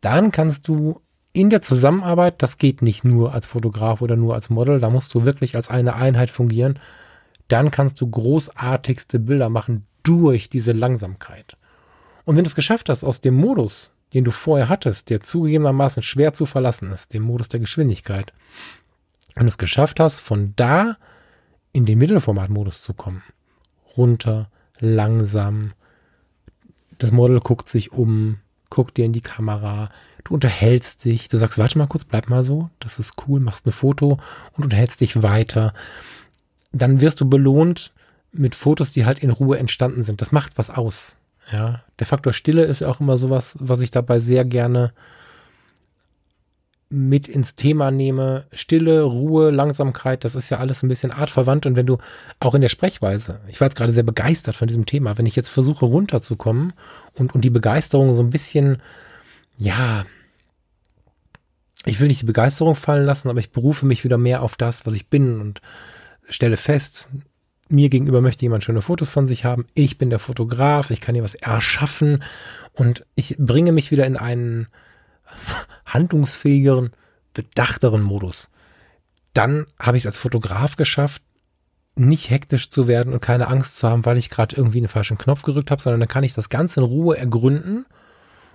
Dann 0.01 0.30
kannst 0.30 0.68
du 0.68 1.01
in 1.32 1.51
der 1.51 1.62
Zusammenarbeit, 1.62 2.42
das 2.42 2.59
geht 2.59 2.82
nicht 2.82 3.05
nur 3.05 3.32
als 3.32 3.46
Fotograf 3.46 4.03
oder 4.03 4.16
nur 4.16 4.34
als 4.34 4.51
Model, 4.51 4.80
da 4.80 4.90
musst 4.90 5.14
du 5.14 5.24
wirklich 5.24 5.57
als 5.57 5.70
eine 5.70 5.94
Einheit 5.94 6.30
fungieren. 6.30 6.78
Dann 7.49 7.70
kannst 7.70 8.01
du 8.01 8.09
großartigste 8.09 9.18
Bilder 9.18 9.49
machen 9.49 9.84
durch 10.03 10.51
diese 10.51 10.72
Langsamkeit. 10.72 11.57
Und 12.24 12.36
wenn 12.36 12.44
du 12.44 12.49
es 12.49 12.55
geschafft 12.55 12.88
hast, 12.88 13.05
aus 13.05 13.20
dem 13.20 13.34
Modus, 13.34 13.90
den 14.14 14.24
du 14.24 14.30
vorher 14.30 14.68
hattest, 14.68 15.11
der 15.11 15.20
zugegebenermaßen 15.20 16.03
schwer 16.03 16.34
zu 16.34 16.46
verlassen 16.46 16.90
ist, 16.92 17.14
dem 17.14 17.22
Modus 17.22 17.49
der 17.49 17.61
Geschwindigkeit, 17.61 18.32
wenn 19.34 19.46
du 19.46 19.51
es 19.51 19.59
geschafft 19.59 20.01
hast, 20.01 20.20
von 20.20 20.55
da 20.57 20.96
in 21.72 21.84
den 21.84 21.99
Mittelformatmodus 21.99 22.82
zu 22.82 22.94
kommen, 22.94 23.22
runter, 23.99 24.49
langsam. 24.80 25.72
Das 26.99 27.12
Model 27.12 27.40
guckt 27.40 27.68
sich 27.68 27.92
um, 27.92 28.38
guckt 28.70 28.96
dir 28.96 29.05
in 29.05 29.12
die 29.12 29.20
Kamera, 29.20 29.90
du 30.24 30.34
unterhältst 30.34 31.05
dich, 31.05 31.28
du 31.28 31.38
sagst, 31.38 31.59
warte 31.59 31.78
mal 31.78 31.86
kurz, 31.86 32.05
bleib 32.05 32.28
mal 32.28 32.44
so, 32.44 32.70
das 32.80 32.99
ist 32.99 33.14
cool, 33.26 33.40
machst 33.40 33.66
ein 33.66 33.72
Foto 33.72 34.18
und 34.57 34.64
unterhältst 34.64 35.01
dich 35.01 35.22
weiter. 35.22 35.74
Dann 36.72 37.01
wirst 37.01 37.20
du 37.20 37.28
belohnt 37.28 37.92
mit 38.32 38.55
Fotos, 38.55 38.92
die 38.92 39.07
halt 39.07 39.20
in 39.20 39.30
Ruhe 39.30 39.59
entstanden 39.59 40.03
sind. 40.03 40.20
Das 40.20 40.32
macht 40.32 40.59
was 40.59 40.70
aus. 40.70 41.16
Ja, 41.51 41.82
der 41.99 42.07
Faktor 42.07 42.32
Stille 42.32 42.64
ist 42.64 42.82
auch 42.82 43.01
immer 43.01 43.16
sowas, 43.16 43.57
was 43.59 43.80
ich 43.80 43.90
dabei 43.90 44.20
sehr 44.20 44.44
gerne 44.44 44.92
mit 46.91 47.28
ins 47.28 47.55
Thema 47.55 47.91
nehme. 47.91 48.47
Stille, 48.53 49.03
Ruhe, 49.03 49.51
Langsamkeit, 49.51 50.24
das 50.24 50.34
ist 50.34 50.51
ja 50.51 50.59
alles 50.59 50.82
ein 50.82 50.89
bisschen 50.89 51.11
artverwandt. 51.11 51.66
Und 51.66 51.76
wenn 51.76 51.86
du 51.86 51.99
auch 52.41 52.55
in 52.55 52.62
der 52.62 52.68
Sprechweise, 52.68 53.41
ich 53.49 53.61
war 53.61 53.66
jetzt 53.66 53.76
gerade 53.76 53.93
sehr 53.93 54.05
begeistert 54.05 54.57
von 54.57 54.68
diesem 54.68 54.86
Thema, 54.86 55.18
wenn 55.18 55.26
ich 55.26 55.36
jetzt 55.36 55.51
versuche 55.51 55.84
runterzukommen 55.84 56.72
und, 57.14 57.34
und 57.34 57.43
die 57.43 57.51
Begeisterung 57.51 58.14
so 58.14 58.22
ein 58.22 58.30
bisschen, 58.30 58.80
ja, 59.57 60.07
ich 61.84 62.01
will 62.01 62.09
nicht 62.09 62.22
die 62.22 62.26
Begeisterung 62.26 62.74
fallen 62.74 63.07
lassen, 63.07 63.28
aber 63.28 63.41
ich 63.41 63.51
berufe 63.51 63.86
mich 63.86 64.05
wieder 64.05 64.18
mehr 64.18 64.43
auf 64.43 64.57
das, 64.57 64.86
was 64.86 64.95
ich 64.95 65.09
bin 65.09 65.41
und 65.41 65.61
stelle 66.28 66.57
fest, 66.57 67.09
mir 67.68 67.91
gegenüber 67.91 68.20
möchte 68.22 68.43
jemand 68.43 68.64
schöne 68.64 68.82
Fotos 68.82 69.11
von 69.11 69.28
sich 69.28 69.45
haben. 69.45 69.66
Ich 69.74 69.99
bin 69.99 70.11
der 70.11 70.18
Fotograf, 70.18 70.91
ich 70.91 71.01
kann 71.01 71.14
hier 71.14 71.24
was 71.24 71.34
erschaffen 71.34 72.22
und 72.72 73.05
ich 73.14 73.36
bringe 73.39 73.72
mich 73.72 73.91
wieder 73.91 74.07
in 74.07 74.16
einen 74.16 74.68
handlungsfähigeren, 75.89 76.91
bedachteren 77.34 78.03
Modus. 78.03 78.49
Dann 79.34 79.66
habe 79.78 79.97
ich 79.97 80.03
es 80.03 80.07
als 80.07 80.18
Fotograf 80.18 80.76
geschafft, 80.76 81.22
nicht 81.95 82.30
hektisch 82.30 82.70
zu 82.70 82.86
werden 82.86 83.12
und 83.12 83.20
keine 83.20 83.49
Angst 83.49 83.76
zu 83.76 83.89
haben, 83.89 84.05
weil 84.05 84.18
ich 84.18 84.30
gerade 84.30 84.57
irgendwie 84.57 84.78
einen 84.78 84.89
falschen 84.89 85.18
Knopf 85.18 85.43
gedrückt 85.43 85.70
habe, 85.70 85.82
sondern 85.82 86.01
dann 86.01 86.09
kann 86.09 86.24
ich 86.24 86.34
das 86.34 86.49
Ganze 86.49 86.80
in 86.80 86.86
Ruhe 86.86 87.18
ergründen 87.18 87.86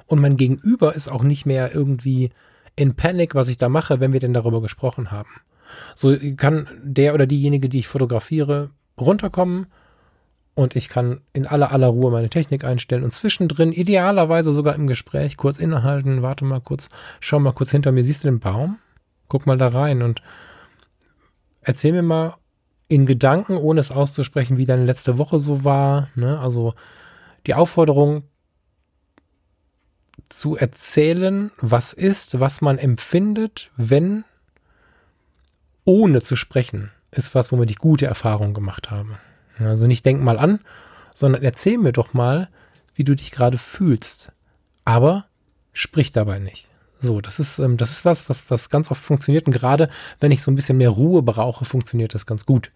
und 0.06 0.20
mein 0.20 0.38
Gegenüber 0.38 0.96
ist 0.96 1.10
auch 1.10 1.24
nicht 1.24 1.46
mehr 1.46 1.74
irgendwie 1.74 2.32
in 2.76 2.96
Panik, 2.96 3.36
was 3.36 3.50
ich 3.50 3.58
da 3.58 3.70
mache, 3.70 4.00
wenn 4.00 4.14
wir 4.14 4.20
denn 4.20 4.34
darüber 4.34 4.62
gesprochen 4.62 5.12
haben. 5.12 5.30
So 5.96 6.16
kann 6.38 6.68
der 6.84 7.14
oder 7.14 7.28
diejenige, 7.28 7.70
die 7.70 7.80
ich 7.80 7.88
fotografiere, 7.88 8.70
runterkommen 9.00 9.68
und 10.56 10.76
ich 10.76 10.90
kann 10.90 11.22
in 11.34 11.48
aller 11.48 11.72
aller 11.72 11.88
Ruhe 11.88 12.12
meine 12.12 12.30
Technik 12.30 12.64
einstellen 12.64 13.04
und 13.04 13.14
zwischendrin 13.14 13.72
idealerweise 13.72 14.54
sogar 14.54 14.76
im 14.76 14.88
Gespräch 14.88 15.38
kurz 15.38 15.58
innehalten, 15.58 16.22
warte 16.22 16.46
mal 16.46 16.62
kurz, 16.62 16.90
schau 17.20 17.40
mal 17.40 17.54
kurz 17.54 17.72
hinter 17.72 17.92
mir, 17.92 18.04
siehst 18.04 18.24
du 18.24 18.28
den 18.28 18.40
Baum? 18.40 18.78
Guck 19.28 19.48
mal 19.48 19.58
da 19.58 19.70
rein 19.70 20.02
und 20.02 20.22
erzähl 21.62 21.92
mir 21.92 22.04
mal 22.04 22.36
in 22.88 23.06
Gedanken, 23.06 23.58
ohne 23.58 23.80
es 23.80 23.90
auszusprechen, 23.90 24.58
wie 24.58 24.66
deine 24.66 24.86
letzte 24.86 25.18
Woche 25.18 25.40
so 25.40 25.64
war. 25.64 26.10
Ne? 26.16 26.40
Also 26.40 26.76
die 27.48 27.56
Aufforderung 27.56 28.24
zu 30.30 30.56
erzählen, 30.56 31.52
was 31.58 31.94
ist, 31.94 32.40
was 32.40 32.62
man 32.62 32.78
empfindet, 32.78 33.72
wenn 33.76 34.26
ohne 35.86 36.22
zu 36.22 36.36
sprechen, 36.36 36.92
ist 37.12 37.36
was, 37.36 37.52
womit 37.52 37.72
ich 37.72 37.78
gute 37.78 38.06
Erfahrungen 38.06 38.54
gemacht 38.54 38.92
habe. 38.92 39.18
Also 39.66 39.88
nicht 39.88 40.06
denk 40.06 40.22
mal 40.22 40.38
an, 40.38 40.60
sondern 41.16 41.44
erzähl 41.44 41.78
mir 41.78 41.92
doch 41.92 42.14
mal, 42.14 42.50
wie 42.96 43.04
du 43.04 43.16
dich 43.16 43.32
gerade 43.32 43.58
fühlst. 43.58 44.32
Aber 44.86 45.26
sprich 45.72 46.12
dabei 46.12 46.40
nicht. 46.40 46.68
So, 47.00 47.20
das 47.20 47.40
ist, 47.40 47.60
ähm, 47.60 47.78
das 47.78 47.92
ist 47.92 48.06
was, 48.06 48.30
was, 48.30 48.50
was 48.50 48.70
ganz 48.70 48.90
oft 48.90 49.04
funktioniert. 49.04 49.46
Und 49.46 49.54
gerade 49.54 49.90
wenn 50.20 50.32
ich 50.32 50.42
so 50.42 50.52
ein 50.52 50.56
bisschen 50.56 50.78
mehr 50.78 50.90
Ruhe 50.90 51.22
brauche, 51.22 51.66
funktioniert 51.66 52.14
das 52.14 52.26
ganz 52.26 52.46
gut. 52.46 52.72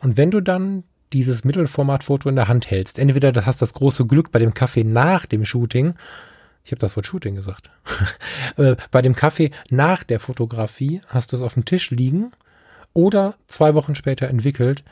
Und 0.00 0.16
wenn 0.16 0.30
du 0.30 0.40
dann 0.40 0.84
dieses 1.12 1.44
Mittelformatfoto 1.44 2.28
in 2.28 2.36
der 2.36 2.48
Hand 2.48 2.70
hältst, 2.70 2.98
entweder 2.98 3.30
du 3.32 3.44
hast 3.44 3.60
das 3.60 3.74
große 3.74 4.06
Glück 4.06 4.32
bei 4.32 4.38
dem 4.38 4.54
Kaffee 4.54 4.84
nach 4.84 5.26
dem 5.26 5.44
Shooting, 5.44 5.94
ich 6.64 6.72
habe 6.72 6.80
das 6.80 6.96
Wort 6.96 7.06
Shooting 7.06 7.34
gesagt, 7.34 7.70
äh, 8.56 8.76
bei 8.90 9.02
dem 9.02 9.14
Kaffee 9.14 9.50
nach 9.70 10.02
der 10.02 10.20
Fotografie 10.20 11.02
hast 11.08 11.32
du 11.32 11.36
es 11.36 11.42
auf 11.42 11.54
dem 11.54 11.64
Tisch 11.64 11.90
liegen 11.90 12.32
oder 12.94 13.34
zwei 13.48 13.74
Wochen 13.74 13.94
später 13.94 14.28
entwickelt 14.28 14.82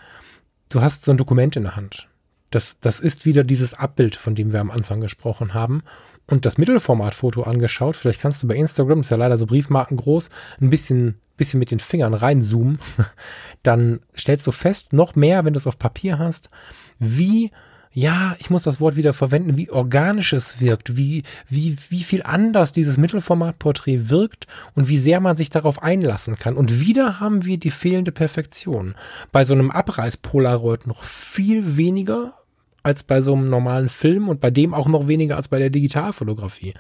du 0.71 0.81
hast 0.81 1.05
so 1.05 1.11
ein 1.11 1.19
Dokument 1.19 1.57
in 1.57 1.65
der 1.65 1.77
Hand. 1.77 2.09
Das, 2.51 2.79
das 2.81 2.99
ist 2.99 3.27
wieder 3.27 3.45
dieses 3.45 3.75
Abbild, 3.75 4.17
von 4.17 4.35
dem 4.35 4.53
wir 4.53 4.61
am 4.61 4.71
Anfang 4.71 5.01
gesprochen 5.01 5.55
haben. 5.55 5.83
Und 6.27 6.47
das 6.47 6.59
Mittelformatfoto 6.59 7.43
angeschaut. 7.43 7.97
Vielleicht 7.97 8.21
kannst 8.21 8.43
du 8.43 8.49
bei 8.49 8.55
Instagram, 8.55 9.01
ist 9.01 9.11
ja 9.11 9.17
leider 9.17 9.37
so 9.37 9.47
Briefmarken 9.47 9.97
groß, 9.97 10.31
ein 10.61 10.71
bisschen, 10.71 11.21
bisschen 11.37 11.59
mit 11.59 11.71
den 11.71 11.81
Fingern 11.81 12.15
reinzoomen. 12.15 12.79
Dann 13.63 14.01
stellst 14.17 14.47
du 14.47 14.53
fest, 14.53 14.93
noch 14.93 15.17
mehr, 15.17 15.45
wenn 15.45 15.53
du 15.53 15.59
es 15.59 15.67
auf 15.67 15.79
Papier 15.79 16.19
hast, 16.19 16.51
wie 16.99 17.51
ja, 17.93 18.37
ich 18.39 18.51
muss 18.51 18.63
das 18.63 18.81
Wort 18.81 18.95
wieder 18.95 19.13
verwenden, 19.13 19.57
wie 19.57 19.71
organisch 19.71 20.33
es 20.33 20.61
wirkt, 20.61 20.97
wie, 20.97 21.25
wie, 21.49 21.77
wie 21.89 22.05
viel 22.05 22.23
anders 22.23 22.73
dieses 22.73 22.99
Mittelformatporträt 22.99 24.09
wirkt 24.09 24.47
und 24.77 24.89
wie 24.89 24.99
sehr 24.99 25.19
man 25.19 25.37
sich 25.37 25.51
darauf 25.51 25.83
einlassen 25.83 26.37
kann. 26.37 26.57
Und 26.57 26.81
wieder 26.81 27.19
haben 27.19 27.45
wir 27.45 27.59
die 27.59 27.71
fehlende 27.71 28.13
Perfektion. 28.13 28.95
Bei 29.33 29.45
so 29.45 29.55
einem 29.55 29.73
Abreiß-Polaroid 29.73 30.87
noch 30.87 31.03
viel 31.03 31.77
weniger 31.77 32.35
als 32.83 33.03
bei 33.03 33.23
so 33.23 33.35
einem 33.35 33.51
normalen 33.51 33.89
Film 33.89 34.29
und 34.29 34.41
bei 34.41 34.51
dem 34.51 34.73
auch 34.73 34.89
noch 34.89 35.07
weniger 35.09 35.37
als 35.37 35.49
bei 35.49 35.59
der 35.59 35.71
Digitalfotografie. 35.71 36.75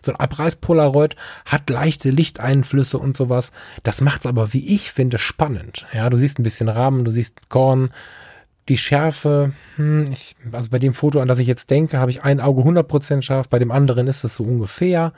So 0.00 0.12
ein 0.12 0.20
Abreiß-Polaroid 0.20 1.16
hat 1.44 1.68
leichte 1.68 2.10
Lichteinflüsse 2.10 2.98
und 2.98 3.16
sowas. 3.16 3.52
Das 3.82 4.00
macht's 4.00 4.26
aber, 4.26 4.52
wie 4.52 4.74
ich 4.74 4.92
finde, 4.92 5.18
spannend. 5.18 5.86
Ja, 5.92 6.08
du 6.08 6.16
siehst 6.16 6.38
ein 6.38 6.44
bisschen 6.44 6.68
Rahmen, 6.68 7.04
du 7.04 7.12
siehst 7.12 7.48
Korn, 7.48 7.90
die 8.68 8.78
Schärfe, 8.78 9.52
hm, 9.76 10.10
ich, 10.12 10.36
also 10.52 10.70
bei 10.70 10.78
dem 10.78 10.94
Foto, 10.94 11.20
an 11.20 11.28
das 11.28 11.38
ich 11.38 11.48
jetzt 11.48 11.70
denke, 11.70 11.98
habe 11.98 12.10
ich 12.10 12.22
ein 12.22 12.40
Auge 12.40 12.62
100% 12.62 13.22
scharf, 13.22 13.48
bei 13.48 13.58
dem 13.58 13.70
anderen 13.70 14.06
ist 14.06 14.24
es 14.24 14.36
so 14.36 14.44
ungefähr. 14.44 15.12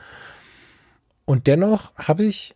Und 1.25 1.47
dennoch 1.47 1.93
habe 1.97 2.25
ich 2.25 2.55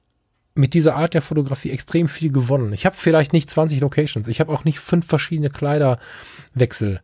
mit 0.55 0.75
dieser 0.75 0.97
Art 0.97 1.15
der 1.15 1.23
Fotografie 1.23 1.71
extrem 1.71 2.09
viel 2.09 2.33
gewonnen. 2.33 2.73
Ich 2.73 2.85
habe 2.85 2.97
vielleicht 2.97 3.33
nicht 3.33 3.51
20 3.51 3.81
Locations, 3.81 4.29
ich 4.29 4.41
habe 4.41 4.53
auch 4.53 4.65
nicht 4.65 4.81
fünf 4.81 5.07
verschiedene 5.07 5.51
Kleiderwechsel, 5.51 7.01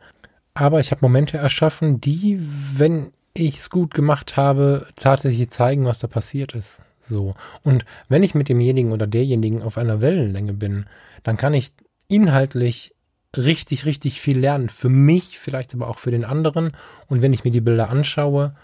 aber 0.54 0.80
ich 0.80 0.90
habe 0.90 1.00
Momente 1.02 1.38
erschaffen, 1.38 2.00
die, 2.00 2.40
wenn 2.76 3.12
ich 3.34 3.58
es 3.58 3.70
gut 3.70 3.94
gemacht 3.94 4.36
habe, 4.36 4.86
tatsächlich 4.96 5.50
zeigen, 5.50 5.84
was 5.84 5.98
da 5.98 6.06
passiert 6.06 6.54
ist. 6.54 6.80
So. 7.00 7.34
Und 7.62 7.84
wenn 8.08 8.22
ich 8.22 8.34
mit 8.34 8.48
demjenigen 8.48 8.92
oder 8.92 9.06
derjenigen 9.06 9.62
auf 9.62 9.76
einer 9.76 10.00
Wellenlänge 10.00 10.54
bin, 10.54 10.86
dann 11.22 11.36
kann 11.36 11.54
ich 11.54 11.72
inhaltlich 12.08 12.94
richtig, 13.38 13.84
richtig 13.84 14.20
viel 14.20 14.38
lernen. 14.38 14.68
Für 14.68 14.88
mich, 14.88 15.38
vielleicht 15.38 15.74
aber 15.74 15.88
auch 15.88 15.98
für 15.98 16.10
den 16.10 16.24
anderen. 16.24 16.72
Und 17.06 17.22
wenn 17.22 17.32
ich 17.32 17.44
mir 17.44 17.50
die 17.50 17.60
Bilder 17.60 17.90
anschaue, 17.90 18.54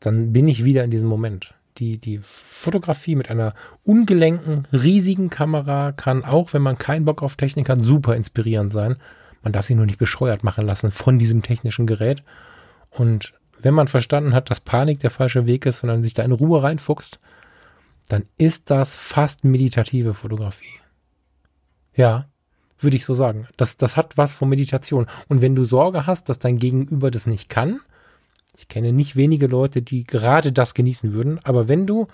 dann 0.00 0.32
bin 0.32 0.48
ich 0.48 0.64
wieder 0.64 0.84
in 0.84 0.90
diesem 0.90 1.08
Moment. 1.08 1.54
Die, 1.78 1.98
die 1.98 2.20
Fotografie 2.22 3.14
mit 3.14 3.30
einer 3.30 3.54
ungelenken, 3.84 4.68
riesigen 4.72 5.30
Kamera 5.30 5.92
kann 5.92 6.24
auch, 6.24 6.52
wenn 6.52 6.62
man 6.62 6.78
keinen 6.78 7.04
Bock 7.04 7.22
auf 7.22 7.36
Technik 7.36 7.68
hat, 7.68 7.82
super 7.82 8.14
inspirierend 8.14 8.72
sein. 8.72 8.96
Man 9.42 9.52
darf 9.52 9.66
sich 9.66 9.76
nur 9.76 9.86
nicht 9.86 9.98
bescheuert 9.98 10.44
machen 10.44 10.66
lassen 10.66 10.90
von 10.90 11.18
diesem 11.18 11.42
technischen 11.42 11.86
Gerät. 11.86 12.22
Und 12.90 13.32
wenn 13.60 13.74
man 13.74 13.88
verstanden 13.88 14.34
hat, 14.34 14.50
dass 14.50 14.60
Panik 14.60 15.00
der 15.00 15.10
falsche 15.10 15.46
Weg 15.46 15.66
ist, 15.66 15.80
sondern 15.80 16.02
sich 16.02 16.14
da 16.14 16.22
in 16.22 16.32
Ruhe 16.32 16.62
reinfuchst, 16.62 17.20
dann 18.08 18.24
ist 18.36 18.70
das 18.70 18.96
fast 18.96 19.44
meditative 19.44 20.14
Fotografie. 20.14 20.80
Ja, 21.94 22.26
würde 22.82 22.96
ich 22.96 23.04
so 23.04 23.14
sagen. 23.14 23.46
Das, 23.56 23.76
das 23.76 23.96
hat 23.96 24.16
was 24.16 24.34
von 24.34 24.48
Meditation. 24.48 25.06
Und 25.28 25.42
wenn 25.42 25.54
du 25.54 25.64
Sorge 25.64 26.06
hast, 26.06 26.28
dass 26.28 26.38
dein 26.38 26.58
Gegenüber 26.58 27.10
das 27.10 27.26
nicht 27.26 27.48
kann, 27.48 27.80
ich 28.56 28.68
kenne 28.68 28.92
nicht 28.92 29.16
wenige 29.16 29.46
Leute, 29.46 29.82
die 29.82 30.04
gerade 30.04 30.52
das 30.52 30.74
genießen 30.74 31.12
würden, 31.12 31.40
aber 31.42 31.68
wenn 31.68 31.86
du 31.86 32.06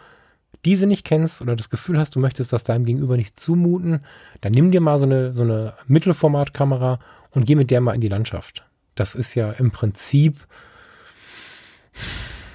diese 0.65 0.87
nicht 0.87 1.05
kennst 1.05 1.41
oder 1.41 1.57
das 1.57 1.71
Gefühl 1.71 1.99
hast, 1.99 2.15
du 2.17 2.21
möchtest 2.21 2.53
das 2.53 2.65
deinem 2.65 2.85
Gegenüber 2.85 3.17
nicht 3.17 3.39
zumuten, 3.39 4.01
dann 4.41 4.53
nimm 4.53 4.71
dir 4.71 4.81
mal 4.81 4.99
so 4.99 5.05
eine, 5.05 5.33
so 5.33 5.43
eine 5.43 5.75
Mittelformatkamera 5.87 6.99
und 7.31 7.47
geh 7.47 7.55
mit 7.55 7.71
der 7.71 7.81
mal 7.81 7.95
in 7.95 8.01
die 8.01 8.09
Landschaft. 8.09 8.65
Das 8.95 9.15
ist 9.15 9.35
ja 9.35 9.53
im 9.53 9.71
Prinzip 9.71 10.47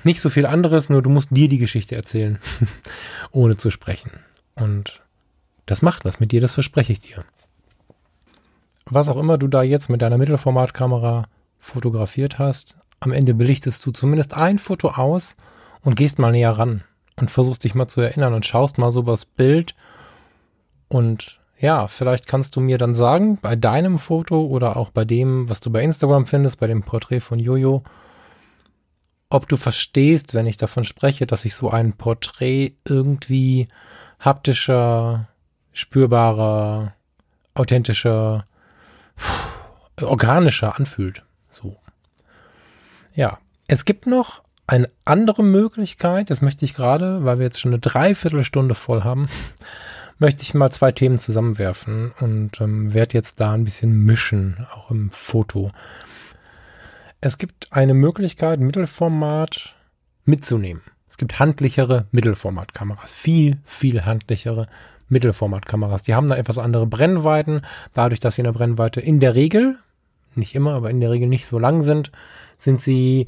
nicht 0.03 0.20
so 0.20 0.30
viel 0.30 0.45
anderes, 0.45 0.89
nur 0.89 1.01
du 1.01 1.09
musst 1.09 1.30
dir 1.32 1.47
die 1.47 1.57
Geschichte 1.57 1.95
erzählen, 1.95 2.39
ohne 3.32 3.57
zu 3.57 3.72
sprechen. 3.72 4.11
Und 4.55 5.01
das 5.66 5.82
macht 5.82 6.03
was 6.03 6.20
mit 6.20 6.32
dir, 6.32 6.41
das 6.41 6.53
verspreche 6.53 6.91
ich 6.91 6.99
dir 6.99 7.24
was 8.86 9.10
auch 9.10 9.18
immer 9.18 9.38
du 9.38 9.48
da 9.48 9.64
jetzt 9.64 9.90
mit 9.90 10.02
deiner 10.02 10.18
Mittelformatkamera 10.18 11.26
fotografiert 11.58 12.40
hast, 12.40 12.78
am 13.00 13.12
Ende 13.12 13.34
belichtest 13.34 13.86
du 13.86 13.92
zumindest 13.92 14.34
ein 14.34 14.60
Foto 14.60 14.90
aus 14.90 15.36
und 15.82 15.96
gehst 15.96 16.20
mal 16.20 16.32
näher 16.32 16.52
ran 16.52 16.84
und 17.20 17.32
versuchst 17.32 17.64
dich 17.64 17.76
mal 17.76 17.88
zu 17.88 18.02
erinnern 18.02 18.34
und 18.34 18.46
schaust 18.46 18.78
mal 18.78 18.92
so 18.92 19.02
übers 19.02 19.26
Bild. 19.26 19.76
Und 20.88 21.42
ja, 21.60 21.88
vielleicht 21.88 22.28
kannst 22.28 22.56
du 22.56 22.62
mir 22.62 22.78
dann 22.78 22.96
sagen, 22.96 23.38
bei 23.42 23.56
deinem 23.56 24.00
Foto 24.00 24.46
oder 24.46 24.78
auch 24.78 24.90
bei 24.90 25.06
dem, 25.06 25.50
was 25.50 25.60
du 25.62 25.70
bei 25.70 25.82
Instagram 25.82 26.26
findest, 26.26 26.60
bei 26.60 26.68
dem 26.68 26.84
Porträt 26.84 27.20
von 27.20 27.40
Jojo, 27.40 27.84
ob 29.30 29.48
du 29.48 29.58
verstehst, 29.58 30.34
wenn 30.34 30.46
ich 30.46 30.58
davon 30.58 30.84
spreche, 30.84 31.26
dass 31.26 31.42
sich 31.42 31.56
so 31.56 31.70
ein 31.70 31.94
Porträt 31.94 32.74
irgendwie 32.88 33.68
haptischer, 34.20 35.28
spürbarer, 35.72 36.94
authentischer 37.56 38.46
organischer 40.01 40.78
anfühlt. 40.78 41.24
So. 41.51 41.78
Ja, 43.16 43.39
es 43.68 43.86
gibt 43.86 44.07
noch 44.07 44.43
eine 44.66 44.89
andere 45.05 45.43
Möglichkeit, 45.43 46.30
das 46.30 46.41
möchte 46.41 46.66
ich 46.66 46.74
gerade, 46.74 47.26
weil 47.26 47.38
wir 47.38 47.45
jetzt 47.45 47.59
schon 47.59 47.74
eine 47.74 47.80
Dreiviertelstunde 47.80 48.76
voll 48.76 49.03
haben, 49.03 49.28
möchte 50.20 50.43
ich 50.43 50.53
mal 50.53 50.72
zwei 50.72 50.91
Themen 50.91 51.20
zusammenwerfen 51.20 52.14
und 52.20 52.61
ähm, 52.61 52.93
werde 52.93 53.16
jetzt 53.16 53.39
da 53.39 53.53
ein 53.53 53.66
bisschen 53.66 53.91
mischen, 53.91 54.66
auch 54.74 54.89
im 54.89 55.11
Foto. 55.11 55.72
es 57.20 57.38
gibt 57.38 57.72
eine 57.72 57.93
Möglichkeit, 57.93 58.59
Mittelformat 58.59 59.76
mitzunehmen. 60.26 60.82
Es 61.09 61.18
gibt 61.18 61.39
handlichere 61.39 62.07
Mittelformatkameras. 62.11 63.14
Viel, 63.14 63.59
viel 63.66 64.03
handlichere 64.05 64.68
Mittelformatkameras. 65.14 66.03
Die 66.03 66.16
haben 66.16 66.28
da 66.28 66.36
etwas 66.36 66.57
andere 66.57 66.86
Brennweiten. 66.86 67.61
Dadurch, 67.93 68.20
dass 68.20 68.36
sie 68.36 68.41
in 68.41 68.45
der 68.45 68.51
Brennweite 68.51 68.99
in 68.99 69.22
der 69.22 69.36
Regel, 69.36 69.78
nicht 70.36 70.55
immer, 70.55 70.74
aber 70.74 70.89
in 70.89 70.99
der 70.99 71.11
Regel 71.11 71.30
nicht 71.30 71.45
so 71.45 71.59
lang 71.59 71.82
sind, 71.82 72.11
sind 72.57 72.82
sie 72.82 73.28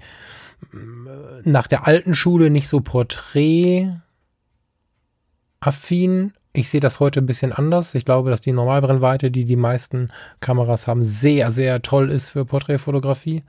äh, 0.74 0.78
nach 1.44 1.68
der 1.68 1.88
alten 1.88 2.16
Schule 2.16 2.50
nicht 2.50 2.68
so 2.68 2.82
porträtaffin. 2.82 4.02
Ich 6.54 6.70
sehe 6.70 6.80
das 6.80 7.00
heute 7.00 7.22
ein 7.22 7.26
bisschen 7.26 7.54
anders. 7.54 7.96
Ich 7.96 8.06
glaube, 8.06 8.30
dass 8.30 8.42
die 8.42 8.54
Normalbrennweite, 8.54 9.32
die 9.32 9.46
die 9.46 9.56
meisten 9.56 10.10
Kameras 10.40 10.88
haben, 10.88 11.04
sehr, 11.04 11.52
sehr 11.52 11.82
toll 11.82 12.10
ist 12.10 12.30
für 12.30 12.46
Porträtfotografie. 12.46 13.44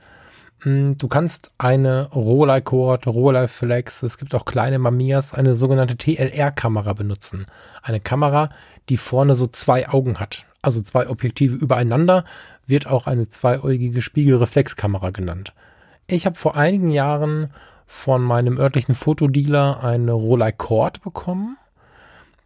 Hm, 0.61 0.97
du 0.97 1.07
kannst 1.07 1.51
eine 1.57 2.09
Rolei 2.11 2.61
Cord, 2.61 3.05
Rolei 3.05 3.47
Flex, 3.47 4.01
es 4.01 4.17
gibt 4.17 4.33
auch 4.33 4.45
kleine 4.45 4.79
Mamias, 4.79 5.33
eine 5.33 5.53
sogenannte 5.53 5.97
TLR-Kamera 5.97 6.93
benutzen. 6.93 7.45
Eine 7.83 7.99
Kamera, 7.99 8.49
die 8.89 8.97
vorne 8.97 9.35
so 9.35 9.47
zwei 9.47 9.87
Augen 9.87 10.19
hat. 10.19 10.45
Also 10.61 10.81
zwei 10.81 11.07
Objektive 11.09 11.55
übereinander, 11.55 12.25
wird 12.65 12.87
auch 12.87 13.05
eine 13.07 13.29
zweieugige 13.29 14.01
Spiegelreflexkamera 14.01 15.11
genannt. 15.11 15.53
Ich 16.07 16.25
habe 16.25 16.35
vor 16.35 16.55
einigen 16.55 16.89
Jahren 16.89 17.51
von 17.85 18.21
meinem 18.23 18.57
örtlichen 18.57 18.95
Fotodealer 18.95 19.83
eine 19.83 20.11
Rolei 20.11 20.51
Cord 20.51 21.01
bekommen 21.03 21.57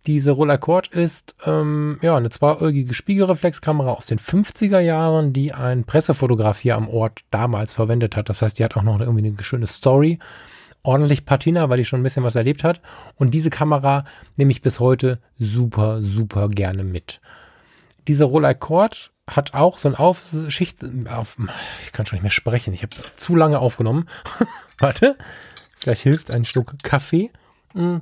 diese 0.07 0.31
Rollercord 0.31 0.87
ist 0.87 1.35
ähm, 1.45 1.99
ja 2.01 2.15
eine 2.15 2.29
zweiäugige 2.29 2.93
Spiegelreflexkamera 2.93 3.91
aus 3.91 4.07
den 4.07 4.17
50er 4.17 4.79
Jahren, 4.79 5.31
die 5.31 5.53
ein 5.53 5.83
Pressefotograf 5.83 6.59
hier 6.59 6.75
am 6.75 6.89
Ort 6.89 7.21
damals 7.29 7.73
verwendet 7.73 8.15
hat. 8.15 8.29
Das 8.29 8.41
heißt, 8.41 8.57
die 8.57 8.63
hat 8.63 8.75
auch 8.75 8.81
noch 8.81 8.99
irgendwie 8.99 9.27
eine 9.27 9.43
schöne 9.43 9.67
Story. 9.67 10.19
Ordentlich 10.83 11.25
Patina, 11.25 11.69
weil 11.69 11.77
die 11.77 11.85
schon 11.85 11.99
ein 11.99 12.03
bisschen 12.03 12.23
was 12.23 12.35
erlebt 12.35 12.63
hat. 12.63 12.81
Und 13.15 13.31
diese 13.35 13.51
Kamera 13.51 14.05
nehme 14.37 14.51
ich 14.51 14.63
bis 14.63 14.79
heute 14.79 15.19
super, 15.37 16.01
super 16.01 16.49
gerne 16.49 16.83
mit. 16.83 17.21
Diese 18.07 18.23
Rollercord 18.23 19.11
hat 19.29 19.53
auch 19.53 19.77
so 19.77 19.87
ein 19.87 19.95
Aufschicht, 19.95 20.83
auf, 21.07 21.37
ich 21.85 21.91
kann 21.91 22.07
schon 22.07 22.17
nicht 22.17 22.23
mehr 22.23 22.31
sprechen, 22.31 22.73
ich 22.73 22.81
habe 22.81 22.95
zu 22.95 23.35
lange 23.35 23.59
aufgenommen. 23.59 24.09
Warte, 24.79 25.15
vielleicht 25.79 26.01
hilft 26.01 26.31
ein 26.31 26.43
Schluck 26.43 26.73
Kaffee. 26.81 27.29
Hm. 27.73 28.01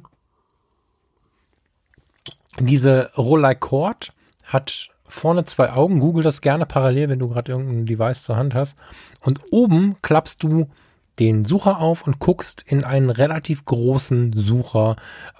Diese 2.57 3.11
Rolei 3.17 3.55
Cord 3.55 4.09
hat 4.45 4.89
vorne 5.07 5.45
zwei 5.45 5.71
Augen. 5.71 5.99
Google 5.99 6.23
das 6.23 6.41
gerne 6.41 6.65
parallel, 6.65 7.09
wenn 7.09 7.19
du 7.19 7.29
gerade 7.29 7.51
irgendein 7.51 7.85
Device 7.85 8.23
zur 8.23 8.37
Hand 8.37 8.53
hast. 8.53 8.77
Und 9.21 9.41
oben 9.51 9.95
klappst 10.01 10.43
du 10.43 10.69
den 11.19 11.43
Sucher 11.43 11.79
auf 11.79 12.07
und 12.07 12.19
guckst 12.19 12.63
in 12.65 12.83
einen 12.83 13.09
relativ 13.09 13.65
großen 13.65 14.33
Sucher, 14.33 14.95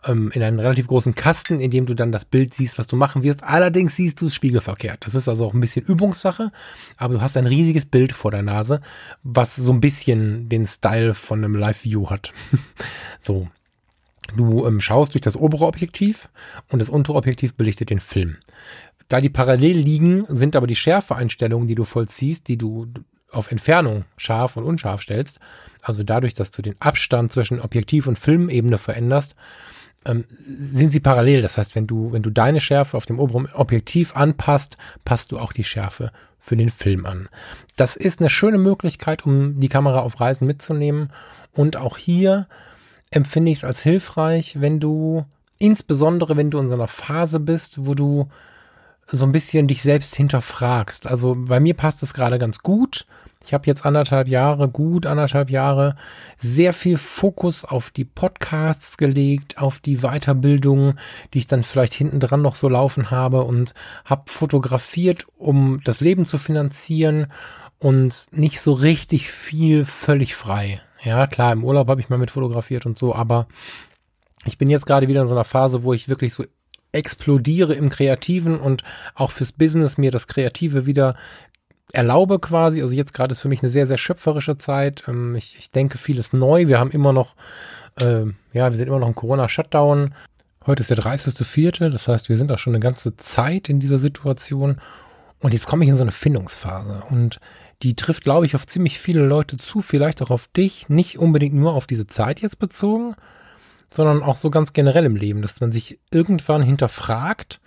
ähm, 0.06 0.30
in 0.34 0.44
einen 0.44 0.60
relativ 0.60 0.88
großen 0.88 1.16
Kasten, 1.16 1.60
in 1.60 1.72
dem 1.72 1.86
du 1.86 1.94
dann 1.94 2.12
das 2.12 2.26
Bild 2.26 2.54
siehst, 2.54 2.78
was 2.78 2.88
du 2.88 2.98
machen 2.98 3.24
wirst. 3.24 3.44
Allerdings 3.44 3.96
siehst 3.96 4.22
du 4.22 4.28
es 4.28 4.36
spiegelverkehrt. 4.36 5.06
Das 5.06 5.16
ist 5.16 5.30
also 5.30 5.46
auch 5.46 5.54
ein 5.54 5.62
bisschen 5.62 5.86
Übungssache, 5.86 6.52
aber 6.98 7.14
du 7.16 7.22
hast 7.22 7.38
ein 7.38 7.48
riesiges 7.48 7.86
Bild 7.86 8.12
vor 8.12 8.32
der 8.32 8.44
Nase, 8.44 8.82
was 9.24 9.56
so 9.56 9.72
ein 9.72 9.80
bisschen 9.80 10.50
den 10.50 10.68
Style 10.68 11.14
von 11.14 11.44
einem 11.44 11.56
Live-View 11.56 12.10
hat. 12.10 12.34
so. 13.22 13.48
Du 14.36 14.66
ähm, 14.66 14.82
schaust 14.82 15.14
durch 15.14 15.22
das 15.22 15.36
obere 15.36 15.66
Objektiv 15.66 16.30
und 16.70 16.80
das 16.80 16.90
untere 16.90 17.18
Objektiv 17.18 17.56
belichtet 17.56 17.90
den 17.90 18.00
Film. 18.00 18.38
Da 19.08 19.22
die 19.22 19.30
parallel 19.30 19.78
liegen, 19.78 20.26
sind 20.30 20.56
aber 20.56 20.68
die 20.68 20.76
Schärfeeinstellungen, 20.76 21.68
die 21.68 21.76
du 21.76 21.84
vollziehst, 21.84 22.48
die 22.48 22.58
du 22.58 22.88
auf 23.32 23.52
Entfernung 23.52 24.06
scharf 24.18 24.58
und 24.58 24.64
unscharf 24.64 25.02
stellst, 25.02 25.40
also 25.82 26.04
dadurch, 26.04 26.34
dass 26.34 26.52
du 26.52 26.62
den 26.62 26.76
Abstand 26.80 27.32
zwischen 27.32 27.60
Objektiv 27.60 28.08
und 28.08 28.20
Filmebene 28.20 28.78
veränderst, 28.78 29.36
ähm, 30.06 30.26
sind 30.74 30.92
sie 30.92 31.00
parallel. 31.00 31.42
Das 31.42 31.58
heißt, 31.58 31.76
wenn 31.76 31.88
du, 31.88 32.12
wenn 32.12 32.22
du 32.22 32.30
deine 32.30 32.62
Schärfe 32.62 32.98
auf 32.98 33.06
dem 33.06 33.20
oberen 33.20 33.48
Objektiv 33.54 34.16
anpasst, 34.16 34.78
passt 35.06 35.32
du 35.32 35.40
auch 35.40 35.54
die 35.54 35.64
Schärfe 35.64 36.12
für 36.38 36.56
den 36.56 36.70
Film 36.70 37.06
an. 37.06 37.30
Das 37.76 37.96
ist 37.96 38.20
eine 38.20 38.30
schöne 38.30 38.58
Möglichkeit, 38.58 39.26
um 39.26 39.60
die 39.60 39.70
Kamera 39.70 40.00
auf 40.00 40.20
Reisen 40.20 40.48
mitzunehmen. 40.48 41.12
Und 41.54 41.78
auch 41.78 41.98
hier 41.98 42.48
empfinde 43.12 43.52
ich 43.52 43.60
es 43.60 43.64
als 43.64 43.82
hilfreich, 43.82 44.62
wenn 44.62 44.80
du, 44.80 45.26
insbesondere 45.58 46.38
wenn 46.38 46.52
du 46.52 46.60
in 46.60 46.70
so 46.70 46.76
einer 46.76 46.88
Phase 46.88 47.40
bist, 47.40 47.86
wo 47.86 47.94
du 47.94 48.30
so 49.12 49.26
ein 49.26 49.32
bisschen 49.32 49.68
dich 49.68 49.82
selbst 49.82 50.16
hinterfragst. 50.16 51.08
Also 51.08 51.36
bei 51.36 51.60
mir 51.60 51.74
passt 51.74 52.04
es 52.04 52.14
gerade 52.14 52.38
ganz 52.38 52.60
gut. 52.60 53.06
Ich 53.44 53.54
habe 53.54 53.68
jetzt 53.68 53.86
anderthalb 53.86 54.28
Jahre, 54.28 54.68
gut 54.68 55.06
anderthalb 55.06 55.50
Jahre, 55.50 55.96
sehr 56.38 56.74
viel 56.74 56.98
Fokus 56.98 57.64
auf 57.64 57.90
die 57.90 58.04
Podcasts 58.04 58.98
gelegt, 58.98 59.58
auf 59.58 59.80
die 59.80 60.00
Weiterbildung, 60.00 60.96
die 61.34 61.40
ich 61.40 61.48
dann 61.48 61.64
vielleicht 61.64 61.94
hinten 61.94 62.20
dran 62.20 62.42
noch 62.42 62.56
so 62.56 62.68
laufen 62.68 63.12
habe 63.12 63.44
und 63.44 63.74
habe 64.06 64.24
fotografiert, 64.26 65.26
um 65.38 65.80
das 65.84 66.02
Leben 66.02 66.26
zu 66.26 66.38
finanzieren 66.38 67.28
und 67.80 68.28
nicht 68.32 68.60
so 68.60 68.74
richtig 68.74 69.32
viel 69.32 69.86
völlig 69.86 70.36
frei. 70.36 70.82
Ja, 71.04 71.28
klar, 71.28 71.54
im 71.54 71.64
Urlaub 71.64 71.88
habe 71.88 72.02
ich 72.02 72.10
mal 72.10 72.18
mit 72.18 72.32
fotografiert 72.32 72.86
und 72.86 72.98
so, 72.98 73.16
aber 73.16 73.48
ich 74.46 74.58
bin 74.58 74.70
jetzt 74.70 74.86
gerade 74.86 75.08
wieder 75.08 75.22
in 75.22 75.28
so 75.28 75.36
einer 75.36 75.46
Phase, 75.46 75.84
wo 75.84 75.94
ich 75.94 76.10
wirklich 76.10 76.34
so 76.34 76.46
explodiere 76.92 77.74
im 77.74 77.90
Kreativen 77.90 78.60
und 78.60 78.84
auch 79.16 79.32
fürs 79.32 79.52
Business 79.52 79.98
mir 79.98 80.12
das 80.12 80.28
Kreative 80.28 80.86
wieder 80.86 81.16
erlaube 81.92 82.40
quasi. 82.40 82.82
Also 82.82 82.94
jetzt 82.94 83.14
gerade 83.14 83.34
ist 83.34 83.42
für 83.42 83.50
mich 83.50 83.62
eine 83.62 83.72
sehr, 83.72 83.88
sehr 83.88 83.98
schöpferische 83.98 84.58
Zeit. 84.58 85.04
Ähm, 85.08 85.36
ich, 85.36 85.58
ich 85.60 85.70
denke 85.70 85.98
vieles 85.98 86.34
neu. 86.34 86.68
Wir 86.68 86.80
haben 86.80 86.92
immer 86.92 87.14
noch, 87.14 87.36
äh, 88.02 88.26
ja, 88.54 88.72
wir 88.72 88.78
sind 88.78 88.88
immer 88.88 89.00
noch 89.00 89.08
im 89.08 89.16
Corona-Shutdown. 89.16 90.14
Heute 90.66 90.82
ist 90.82 90.90
der 90.90 90.98
30.04., 90.98 91.90
das 91.90 92.08
heißt, 92.08 92.30
wir 92.30 92.38
sind 92.38 92.52
auch 92.52 92.60
schon 92.60 92.74
eine 92.74 92.82
ganze 92.82 93.16
Zeit 93.18 93.70
in 93.70 93.80
dieser 93.80 93.98
Situation. 93.98 94.80
Und 95.40 95.54
jetzt 95.54 95.68
komme 95.68 95.84
ich 95.84 95.90
in 95.90 95.96
so 95.96 96.04
eine 96.04 96.12
Findungsphase. 96.12 97.04
Und 97.10 97.40
die 97.84 97.96
trifft, 97.96 98.24
glaube 98.24 98.46
ich, 98.46 98.56
auf 98.56 98.68
ziemlich 98.68 99.00
viele 99.00 99.26
Leute 99.26 99.58
zu, 99.58 99.82
vielleicht 99.82 100.22
auch 100.22 100.32
auf 100.32 100.48
dich, 100.48 100.90
nicht 100.90 101.18
unbedingt 101.18 101.56
nur 101.56 101.74
auf 101.74 101.88
diese 101.88 102.08
Zeit 102.08 102.42
jetzt 102.42 102.60
bezogen, 102.60 103.16
sondern 103.90 104.22
auch 104.22 104.38
so 104.38 104.50
ganz 104.50 104.74
generell 104.74 105.06
im 105.06 105.16
Leben, 105.16 105.42
dass 105.42 105.62
man 105.62 105.72
sich 105.72 106.00
irgendwann 106.12 106.62
hinterfragt, 106.62 107.62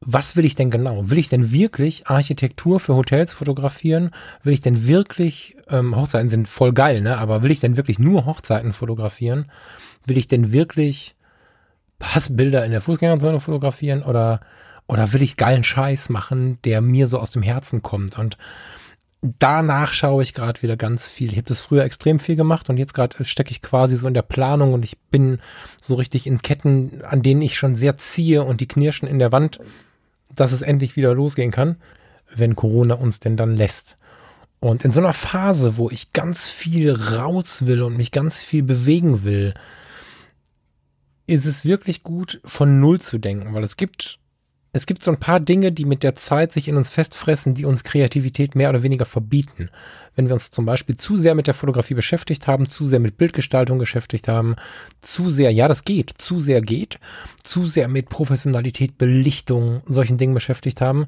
was 0.00 0.34
will 0.34 0.46
ich 0.46 0.54
denn 0.54 0.70
genau? 0.70 1.10
Will 1.10 1.18
ich 1.18 1.28
denn 1.28 1.52
wirklich 1.52 2.06
Architektur 2.06 2.80
für 2.80 2.94
Hotels 2.94 3.34
fotografieren? 3.34 4.12
Will 4.42 4.54
ich 4.54 4.62
denn 4.62 4.86
wirklich, 4.86 5.56
ähm, 5.68 5.94
Hochzeiten 5.94 6.30
sind 6.30 6.48
voll 6.48 6.72
geil, 6.72 7.02
ne? 7.02 7.18
Aber 7.18 7.42
will 7.42 7.50
ich 7.50 7.60
denn 7.60 7.76
wirklich 7.76 7.98
nur 7.98 8.24
Hochzeiten 8.24 8.72
fotografieren? 8.72 9.50
Will 10.06 10.16
ich 10.16 10.26
denn 10.26 10.52
wirklich 10.52 11.16
Passbilder 11.98 12.64
in 12.64 12.70
der 12.70 12.80
Fußgängerzone 12.80 13.40
fotografieren? 13.40 14.02
Oder, 14.02 14.40
oder 14.86 15.12
will 15.12 15.20
ich 15.20 15.36
geilen 15.36 15.64
Scheiß 15.64 16.08
machen, 16.08 16.58
der 16.64 16.80
mir 16.80 17.06
so 17.06 17.18
aus 17.18 17.32
dem 17.32 17.42
Herzen 17.42 17.82
kommt? 17.82 18.18
Und 18.18 18.38
danach 19.22 19.92
schaue 19.92 20.22
ich 20.22 20.34
gerade 20.34 20.62
wieder 20.62 20.76
ganz 20.76 21.08
viel. 21.08 21.30
Ich 21.30 21.36
habe 21.36 21.48
das 21.48 21.60
früher 21.60 21.84
extrem 21.84 22.20
viel 22.20 22.36
gemacht 22.36 22.70
und 22.70 22.78
jetzt 22.78 22.94
gerade 22.94 23.24
stecke 23.24 23.50
ich 23.50 23.60
quasi 23.60 23.96
so 23.96 24.08
in 24.08 24.14
der 24.14 24.22
Planung 24.22 24.72
und 24.72 24.84
ich 24.84 24.98
bin 24.98 25.40
so 25.80 25.94
richtig 25.94 26.26
in 26.26 26.42
Ketten, 26.42 27.02
an 27.04 27.22
denen 27.22 27.42
ich 27.42 27.56
schon 27.56 27.76
sehr 27.76 27.98
ziehe 27.98 28.42
und 28.42 28.60
die 28.60 28.68
knirschen 28.68 29.08
in 29.08 29.18
der 29.18 29.32
Wand, 29.32 29.60
dass 30.34 30.52
es 30.52 30.62
endlich 30.62 30.96
wieder 30.96 31.14
losgehen 31.14 31.50
kann, 31.50 31.76
wenn 32.34 32.56
Corona 32.56 32.94
uns 32.94 33.20
denn 33.20 33.36
dann 33.36 33.56
lässt. 33.56 33.96
Und 34.60 34.84
in 34.84 34.92
so 34.92 35.00
einer 35.00 35.14
Phase, 35.14 35.76
wo 35.76 35.90
ich 35.90 36.12
ganz 36.12 36.50
viel 36.50 36.92
raus 36.92 37.66
will 37.66 37.82
und 37.82 37.96
mich 37.96 38.12
ganz 38.12 38.42
viel 38.42 38.62
bewegen 38.62 39.24
will, 39.24 39.54
ist 41.26 41.46
es 41.46 41.64
wirklich 41.64 42.02
gut, 42.02 42.40
von 42.44 42.80
Null 42.80 43.00
zu 43.00 43.18
denken, 43.18 43.54
weil 43.54 43.64
es 43.64 43.76
gibt 43.76 44.19
es 44.72 44.86
gibt 44.86 45.02
so 45.02 45.10
ein 45.10 45.18
paar 45.18 45.40
Dinge, 45.40 45.72
die 45.72 45.84
mit 45.84 46.02
der 46.04 46.14
Zeit 46.14 46.52
sich 46.52 46.68
in 46.68 46.76
uns 46.76 46.90
festfressen, 46.90 47.54
die 47.54 47.64
uns 47.64 47.82
Kreativität 47.82 48.54
mehr 48.54 48.70
oder 48.70 48.84
weniger 48.84 49.04
verbieten. 49.04 49.68
Wenn 50.14 50.28
wir 50.28 50.34
uns 50.34 50.52
zum 50.52 50.64
Beispiel 50.64 50.96
zu 50.96 51.18
sehr 51.18 51.34
mit 51.34 51.48
der 51.48 51.54
Fotografie 51.54 51.94
beschäftigt 51.94 52.46
haben, 52.46 52.68
zu 52.68 52.86
sehr 52.86 53.00
mit 53.00 53.18
Bildgestaltung 53.18 53.78
beschäftigt 53.78 54.28
haben, 54.28 54.54
zu 55.00 55.32
sehr, 55.32 55.50
ja, 55.50 55.66
das 55.66 55.84
geht, 55.84 56.14
zu 56.18 56.40
sehr 56.40 56.60
geht, 56.60 57.00
zu 57.42 57.64
sehr 57.64 57.88
mit 57.88 58.08
Professionalität, 58.08 58.96
Belichtung, 58.96 59.82
solchen 59.86 60.18
Dingen 60.18 60.34
beschäftigt 60.34 60.80
haben, 60.80 61.06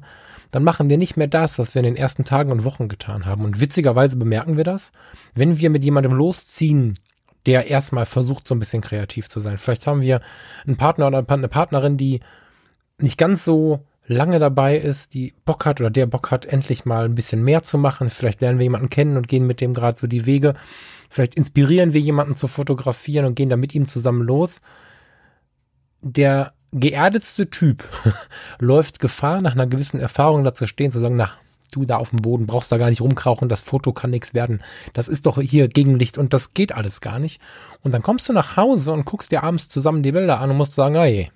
dann 0.51 0.63
machen 0.63 0.89
wir 0.89 0.97
nicht 0.97 1.15
mehr 1.15 1.27
das, 1.27 1.57
was 1.57 1.73
wir 1.73 1.79
in 1.79 1.85
den 1.85 1.95
ersten 1.95 2.25
Tagen 2.25 2.51
und 2.51 2.65
Wochen 2.65 2.89
getan 2.89 3.25
haben. 3.25 3.45
Und 3.45 3.61
witzigerweise 3.61 4.17
bemerken 4.17 4.57
wir 4.57 4.65
das, 4.65 4.91
wenn 5.35 5.57
wir 5.57 5.69
mit 5.69 5.85
jemandem 5.85 6.13
losziehen, 6.13 6.95
der 7.45 7.67
erstmal 7.67 8.05
versucht, 8.05 8.47
so 8.47 8.55
ein 8.55 8.59
bisschen 8.59 8.81
kreativ 8.81 9.29
zu 9.29 9.39
sein. 9.39 9.57
Vielleicht 9.57 9.87
haben 9.87 10.01
wir 10.01 10.21
einen 10.65 10.77
Partner 10.77 11.07
oder 11.07 11.25
eine 11.27 11.47
Partnerin, 11.47 11.97
die 11.97 12.19
nicht 12.97 13.17
ganz 13.17 13.45
so 13.45 13.85
lange 14.05 14.39
dabei 14.39 14.77
ist, 14.77 15.13
die 15.13 15.33
Bock 15.45 15.65
hat 15.65 15.79
oder 15.79 15.89
der 15.89 16.05
Bock 16.05 16.31
hat, 16.31 16.45
endlich 16.45 16.85
mal 16.85 17.05
ein 17.05 17.15
bisschen 17.15 17.43
mehr 17.43 17.63
zu 17.63 17.77
machen. 17.77 18.09
Vielleicht 18.09 18.41
lernen 18.41 18.59
wir 18.59 18.63
jemanden 18.63 18.89
kennen 18.89 19.17
und 19.17 19.27
gehen 19.27 19.47
mit 19.47 19.61
dem 19.61 19.73
gerade 19.73 19.97
so 19.97 20.07
die 20.07 20.25
Wege. 20.25 20.55
Vielleicht 21.09 21.35
inspirieren 21.35 21.93
wir 21.93 22.01
jemanden 22.01 22.35
zu 22.35 22.47
fotografieren 22.47 23.25
und 23.25 23.35
gehen 23.35 23.49
da 23.49 23.55
mit 23.55 23.75
ihm 23.75 23.87
zusammen 23.87 24.23
los. 24.23 24.61
Der 26.01 26.53
geerdetste 26.73 27.49
Typ 27.49 27.87
läuft 28.59 28.99
Gefahr, 28.99 29.41
nach 29.41 29.53
einer 29.53 29.67
gewissen 29.67 29.99
Erfahrung 29.99 30.43
dazu 30.43 30.65
stehen, 30.67 30.91
zu 30.91 30.99
sagen, 30.99 31.15
na, 31.15 31.31
du 31.71 31.85
da 31.85 31.97
auf 31.97 32.09
dem 32.09 32.21
Boden, 32.21 32.45
brauchst 32.45 32.71
da 32.71 32.77
gar 32.77 32.89
nicht 32.89 33.01
rumkrauchen, 33.01 33.49
das 33.49 33.61
Foto 33.61 33.93
kann 33.93 34.09
nichts 34.09 34.33
werden. 34.33 34.61
Das 34.93 35.07
ist 35.07 35.25
doch 35.25 35.39
hier 35.39 35.67
Gegenlicht 35.67 36.17
und 36.17 36.33
das 36.33 36.53
geht 36.53 36.73
alles 36.73 37.01
gar 37.01 37.19
nicht. 37.19 37.41
Und 37.81 37.93
dann 37.93 38.03
kommst 38.03 38.27
du 38.29 38.33
nach 38.33 38.57
Hause 38.57 38.91
und 38.91 39.05
guckst 39.05 39.31
dir 39.31 39.43
abends 39.43 39.69
zusammen 39.69 40.03
die 40.03 40.11
Bilder 40.11 40.39
an 40.39 40.51
und 40.51 40.57
musst 40.57 40.75
sagen, 40.75 40.95
hey, 40.95 41.31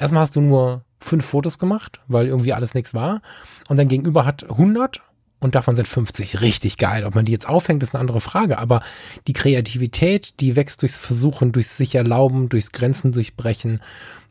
erstmal 0.00 0.22
hast 0.22 0.34
du 0.34 0.40
nur 0.40 0.84
fünf 0.98 1.24
Fotos 1.24 1.58
gemacht, 1.58 2.00
weil 2.08 2.26
irgendwie 2.26 2.52
alles 2.52 2.74
nichts 2.74 2.94
war. 2.94 3.22
Und 3.68 3.76
dein 3.76 3.88
Gegenüber 3.88 4.24
hat 4.24 4.48
100 4.50 5.02
und 5.38 5.54
davon 5.54 5.76
sind 5.76 5.88
50 5.88 6.40
richtig 6.40 6.76
geil. 6.76 7.04
Ob 7.04 7.14
man 7.14 7.24
die 7.24 7.32
jetzt 7.32 7.48
aufhängt, 7.48 7.82
ist 7.82 7.94
eine 7.94 8.00
andere 8.00 8.20
Frage. 8.20 8.58
Aber 8.58 8.82
die 9.26 9.32
Kreativität, 9.32 10.40
die 10.40 10.56
wächst 10.56 10.82
durchs 10.82 10.98
Versuchen, 10.98 11.52
durchs 11.52 11.76
sich 11.76 11.94
erlauben, 11.94 12.48
durchs 12.48 12.72
Grenzen 12.72 13.12
durchbrechen, 13.12 13.80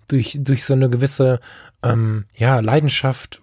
durch, 0.07 0.37
durch 0.39 0.65
so 0.65 0.73
eine 0.73 0.89
gewisse 0.89 1.39
ähm, 1.81 2.25
ja, 2.35 2.59
Leidenschaft. 2.59 3.41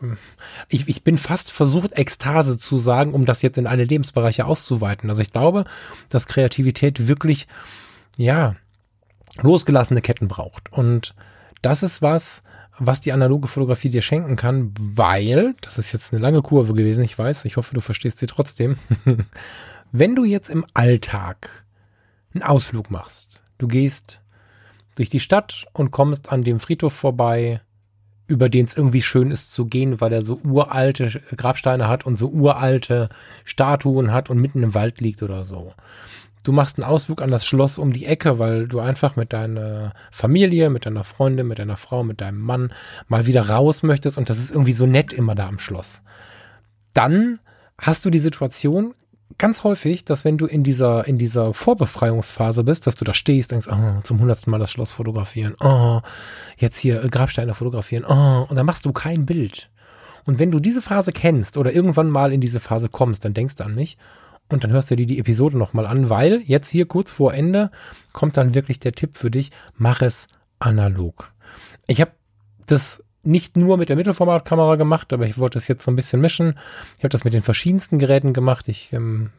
Ich, 0.69 0.89
ich 0.89 1.03
bin 1.03 1.19
fast 1.19 1.51
versucht, 1.51 1.99
Ekstase 1.99 2.59
zu 2.59 2.79
sagen, 2.79 3.15
um 3.15 3.25
das 3.25 3.43
jetzt 3.43 3.59
in 3.59 3.67
alle 3.67 3.85
Lebensbereiche 3.85 4.45
auszuweiten. 4.45 5.11
Also 5.11 5.23
ich 5.23 5.33
glaube, 5.33 5.65
dass 6.09 6.27
Kreativität 6.27 7.09
wirklich, 7.09 7.49
ja, 8.17 8.55
losgelassene 9.43 10.03
Ketten 10.03 10.29
braucht. 10.29 10.73
Und 10.73 11.15
das 11.63 11.83
ist 11.83 12.03
was, 12.03 12.43
was 12.79 13.01
die 13.01 13.13
analoge 13.13 13.49
Fotografie 13.49 13.91
dir 13.91 14.03
schenken 14.03 14.37
kann, 14.37 14.73
weil, 14.79 15.55
das 15.61 15.79
ist 15.79 15.93
jetzt 15.93 16.13
eine 16.13 16.21
lange 16.21 16.43
Kurve 16.43 16.75
gewesen, 16.75 17.05
ich 17.05 17.19
weiß, 17.19 17.45
ich 17.45 17.57
hoffe, 17.57 17.75
du 17.75 17.81
verstehst 17.81 18.19
sie 18.19 18.27
trotzdem. 18.27 18.77
Wenn 19.93 20.15
du 20.15 20.25
jetzt 20.25 20.51
im 20.51 20.67
Alltag 20.75 21.65
einen 22.35 22.43
Ausflug 22.43 22.91
machst, 22.91 23.43
du 23.59 23.67
gehst 23.67 24.23
durch 24.97 25.09
die 25.09 25.21
Stadt 25.21 25.67
und 25.73 25.91
kommst 25.91 26.31
an 26.31 26.43
dem 26.43 26.61
Friedhof 26.61 26.93
vorbei, 26.93 27.61
über 28.29 28.49
den 28.49 28.67
es 28.67 28.77
irgendwie 28.77 29.03
schön 29.03 29.31
ist 29.31 29.55
zu 29.55 29.67
gehen, 29.67 30.01
weil 30.01 30.13
er 30.13 30.23
so 30.23 30.41
uralte 30.45 31.21
Grabsteine 31.37 31.87
hat 31.87 32.05
und 32.05 32.19
so 32.19 32.29
uralte 32.29 33.09
Statuen 33.45 34.13
hat 34.13 34.31
und 34.31 34.41
mitten 34.41 34.63
im 34.63 34.75
Wald 34.75 35.01
liegt 35.01 35.23
oder 35.23 35.45
so 35.45 35.73
du 36.47 36.53
machst 36.53 36.79
einen 36.79 36.89
Ausflug 36.89 37.23
an 37.23 37.31
das 37.31 37.45
Schloss 37.45 37.79
um 37.79 37.93
die 37.93 38.07
Ecke, 38.07 38.39
weil 38.39 38.69
du 38.69 38.79
einfach 38.79 39.17
mit 39.17 39.33
deiner 39.33 39.93
Familie, 40.13 40.71
mit 40.71 40.87
deiner 40.87 41.05
Freundin, 41.05 41.49
mit 41.49 41.59
deiner 41.59 41.77
Frau, 41.77 42.05
mit 42.05 42.21
deinem 42.21 42.41
Mann 42.41 42.73
mal 43.09 43.27
wieder 43.27 43.49
raus 43.49 43.83
möchtest 43.83 44.17
und 44.17 44.31
das 44.31 44.39
ist 44.39 44.53
irgendwie 44.53 44.73
so 44.73 44.87
nett 44.87 45.13
immer 45.13 45.35
da 45.35 45.49
am 45.49 45.59
Schloss. 45.59 46.03
Dann 46.95 47.41
hast 47.79 48.05
du 48.05 48.11
die 48.11 48.21
Situation 48.21 48.95
ganz 49.39 49.65
häufig, 49.65 50.05
dass 50.05 50.25
wenn 50.25 50.39
du 50.39 50.47
in 50.47 50.63
dieser, 50.63 51.07
in 51.07 51.19
dieser 51.19 51.53
Vorbefreiungsphase 51.53 52.63
bist, 52.63 52.87
dass 52.87 52.95
du 52.95 53.05
da 53.05 53.13
stehst, 53.13 53.51
denkst, 53.51 53.67
oh, 53.71 54.01
zum 54.05 54.21
hundertsten 54.21 54.51
Mal 54.53 54.59
das 54.59 54.71
Schloss 54.71 54.93
fotografieren, 54.93 55.57
oh, 55.61 56.01
jetzt 56.59 56.79
hier 56.79 57.01
Grabsteine 57.09 57.55
fotografieren, 57.55 58.05
oh, 58.09 58.47
und 58.49 58.57
dann 58.57 58.67
machst 58.67 58.85
du 58.85 58.93
kein 58.93 59.27
Bild. 59.27 59.69
Und 60.27 60.39
wenn 60.39 60.51
du 60.51 60.61
diese 60.61 60.83
Phase 60.83 61.13
kennst 61.13 61.57
oder 61.57 61.73
irgendwann 61.73 62.09
mal 62.09 62.33
in 62.33 62.41
diese 62.41 62.61
Phase 62.61 62.89
kommst, 62.89 63.25
dann 63.25 63.35
denkst 63.35 63.57
du 63.57 63.65
an 63.65 63.75
mich 63.75 63.99
und 64.49 64.65
dann 64.65 64.71
hörst 64.71 64.91
du 64.91 64.97
dir 64.97 65.07
die 65.07 65.19
Episode 65.19 65.59
nochmal 65.59 65.87
an, 65.87 66.09
weil 66.09 66.43
jetzt 66.45 66.71
hier 66.71 66.87
kurz 66.87 67.13
vor 67.13 67.35
Ende 67.35 67.71
kommt 68.13 68.37
dann 68.37 68.55
wirklich 68.55 68.79
der 68.81 68.93
Tipp 68.93 69.17
für 69.17 69.31
dich, 69.31 69.51
mach 69.77 70.03
es 70.03 70.27
analog. 70.59 71.33
Ich 71.87 72.01
habe 72.01 72.13
das 72.67 73.03
nicht 73.23 73.57
nur 73.57 73.77
mit 73.77 73.89
der 73.89 73.97
Mittelformatkamera 73.97 74.77
gemacht, 74.77 75.13
aber 75.13 75.27
ich 75.27 75.37
wollte 75.37 75.59
es 75.59 75.69
jetzt 75.69 75.85
so 75.85 75.91
ein 75.91 75.97
bisschen 75.97 76.21
mischen. 76.21 76.59
Ich 76.97 77.05
habe 77.05 77.11
das 77.11 77.25
mit 77.25 77.35
den 77.35 77.43
verschiedensten 77.43 77.99
Geräten 77.99 78.33
gemacht. 78.33 78.69
Ich 78.69 78.93
ähm, 78.93 79.31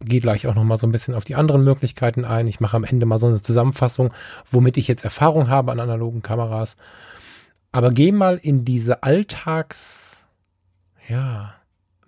gehe 0.00 0.20
gleich 0.20 0.46
auch 0.46 0.54
nochmal 0.54 0.78
so 0.78 0.86
ein 0.86 0.92
bisschen 0.92 1.14
auf 1.14 1.24
die 1.24 1.34
anderen 1.34 1.64
Möglichkeiten 1.64 2.24
ein. 2.24 2.46
Ich 2.46 2.60
mache 2.60 2.76
am 2.76 2.84
Ende 2.84 3.06
mal 3.06 3.18
so 3.18 3.26
eine 3.26 3.40
Zusammenfassung, 3.40 4.12
womit 4.50 4.76
ich 4.76 4.86
jetzt 4.86 5.04
Erfahrung 5.04 5.48
habe 5.48 5.72
an 5.72 5.80
analogen 5.80 6.22
Kameras. 6.22 6.76
Aber 7.72 7.90
geh 7.90 8.12
mal 8.12 8.38
in 8.40 8.64
diese 8.64 9.02
Alltags, 9.02 10.26
ja, 11.08 11.54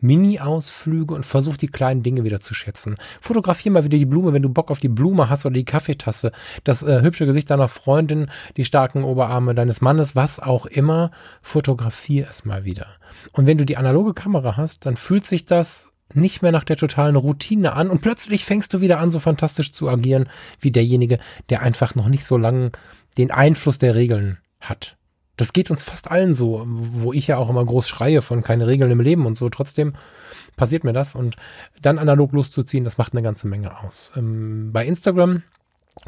Mini-Ausflüge 0.01 1.15
und 1.15 1.27
versuch 1.27 1.57
die 1.57 1.69
kleinen 1.69 2.03
Dinge 2.03 2.25
wieder 2.25 2.41
zu 2.41 2.55
schätzen. 2.55 2.97
Fotografier 3.21 3.73
mal 3.73 3.85
wieder 3.85 3.99
die 3.99 4.07
Blume, 4.07 4.33
wenn 4.33 4.43
du 4.43 4.49
Bock 4.49 4.71
auf 4.71 4.79
die 4.79 4.89
Blume 4.89 5.29
hast 5.29 5.47
oder 5.47 5.55
die 5.55 5.65
Kaffeetasse, 5.65 6.33
das 6.65 6.83
äh, 6.83 7.03
hübsche 7.03 7.27
Gesicht 7.27 7.51
deiner 7.51 7.69
Freundin, 7.69 8.31
die 8.57 8.65
starken 8.65 9.05
Oberarme 9.05 9.55
deines 9.55 9.81
Mannes, 9.81 10.15
was 10.17 10.39
auch 10.39 10.67
immer. 10.67 11.11
Fotografier 11.43 12.27
es 12.31 12.45
mal 12.45 12.65
wieder. 12.65 12.87
Und 13.33 13.47
wenn 13.47 13.59
du 13.59 13.65
die 13.65 13.77
analoge 13.77 14.15
Kamera 14.15 14.57
hast, 14.57 14.87
dann 14.87 14.97
fühlt 14.97 15.27
sich 15.27 15.45
das 15.45 15.89
nicht 16.15 16.43
mehr 16.43 16.53
nach 16.53 16.65
der 16.65 16.77
totalen 16.77 17.17
Routine 17.17 17.75
an 17.75 17.91
und 17.91 18.01
plötzlich 18.01 18.45
fängst 18.45 18.73
du 18.73 18.81
wieder 18.81 18.99
an, 18.99 19.11
so 19.11 19.19
fantastisch 19.19 19.73
zu 19.73 19.89
agieren 19.89 20.29
wie 20.61 20.71
derjenige, 20.71 21.19
der 21.51 21.63
einfach 21.63 21.95
noch 21.95 22.09
nicht 22.09 22.25
so 22.25 22.37
lange 22.37 22.73
den 23.19 23.31
Einfluss 23.31 23.79
der 23.79 23.95
Regeln 23.95 24.39
hat. 24.61 24.98
Das 25.39 25.53
geht 25.53 25.71
uns 25.71 25.85
fast 25.85 26.11
allen 26.11 26.35
so, 26.35 26.65
wo 26.67 27.13
ich 27.13 27.29
ja 27.29 27.39
auch 27.39 27.49
immer 27.49 27.65
groß 27.65 27.89
schreie 27.89 28.23
von 28.23 28.43
keine 28.43 28.67
Regeln 28.67 28.91
im 28.91 29.01
Leben 29.01 29.25
und 29.25 29.39
so. 29.39 29.49
Trotzdem 29.49 29.95
passiert 30.57 30.83
mir 30.83 30.93
das 30.93 31.15
und 31.15 31.37
dann 31.81 31.99
analog 31.99 32.33
loszuziehen, 32.33 32.85
das 32.85 32.99
macht 32.99 33.13
eine 33.15 33.23
ganze 33.23 33.47
Menge 33.47 33.79
aus. 33.79 34.13
Ähm, 34.17 34.71
bei 34.73 34.85
Instagram 34.85 35.45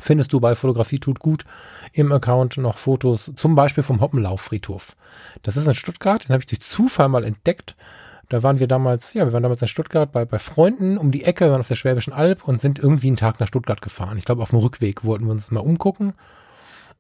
findest 0.01 0.33
du 0.33 0.41
bei 0.41 0.57
Fotografie 0.57 0.99
tut 0.99 1.21
gut 1.21 1.45
im 1.93 2.13
Account 2.13 2.57
noch 2.57 2.77
Fotos, 2.77 3.31
zum 3.37 3.55
Beispiel 3.55 3.85
vom 3.85 4.01
Hoppenlauffriedhof. 4.01 4.97
Das 5.43 5.57
ist 5.57 5.69
in 5.69 5.77
Stuttgart, 5.77 6.25
den 6.25 6.33
habe 6.33 6.41
ich 6.41 6.47
durch 6.47 6.61
Zufall 6.61 7.09
mal 7.09 7.25
entdeckt. 7.25 7.77
Da 8.29 8.43
waren 8.43 8.59
wir 8.59 8.67
damals, 8.67 9.15
ja, 9.15 9.25
wir 9.27 9.33
waren 9.33 9.45
damals 9.45 9.63
in 9.63 9.69
Stuttgart 9.69 10.11
bei, 10.11 10.25
bei 10.25 10.41
Freunden 10.41 10.99
um 10.99 11.13
die 11.13 11.25
Ecke, 11.25 11.45
wir 11.45 11.53
waren 11.53 11.61
auf 11.61 11.69
der 11.69 11.77
Schwäbischen 11.77 12.13
Alb 12.13 12.47
und 12.47 12.61
sind 12.61 12.81
irgendwie 12.81 13.09
einen 13.09 13.17
Tag 13.17 13.39
nach 13.39 13.47
Stuttgart 13.47 13.81
gefahren. 13.81 14.19
Ich 14.19 14.25
glaube, 14.25 14.43
auf 14.43 14.51
dem 14.51 14.59
Rückweg 14.59 15.05
wollten 15.05 15.27
wir 15.27 15.33
uns 15.33 15.53
mal 15.53 15.61
umgucken 15.61 16.15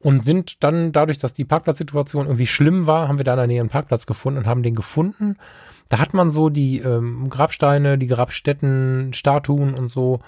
und 0.03 0.25
sind 0.25 0.65
dann 0.65 0.93
dadurch, 0.93 1.19
dass 1.19 1.35
die 1.35 1.45
Parkplatzsituation 1.45 2.27
irgendwie 2.27 2.47
schlimm 2.47 2.87
war, 2.87 3.09
haben 3.09 3.19
wir 3.19 3.25
da 3.25 3.33
in 3.33 3.39
der 3.39 3.47
Nähe 3.47 3.61
einen 3.61 3.69
Parkplatz 3.69 4.07
gefunden 4.07 4.39
und 4.39 4.47
haben 4.47 4.63
den 4.63 4.75
gefunden. 4.75 5.37
Da 5.91 5.99
hat 5.99 6.15
man 6.15 6.31
so 6.31 6.49
die 6.49 6.79
ähm, 6.79 7.29
Grabsteine, 7.29 7.99
die 7.99 8.07
Grabstätten, 8.07 9.13
Statuen 9.13 9.75
und 9.75 9.91
so 9.91 10.21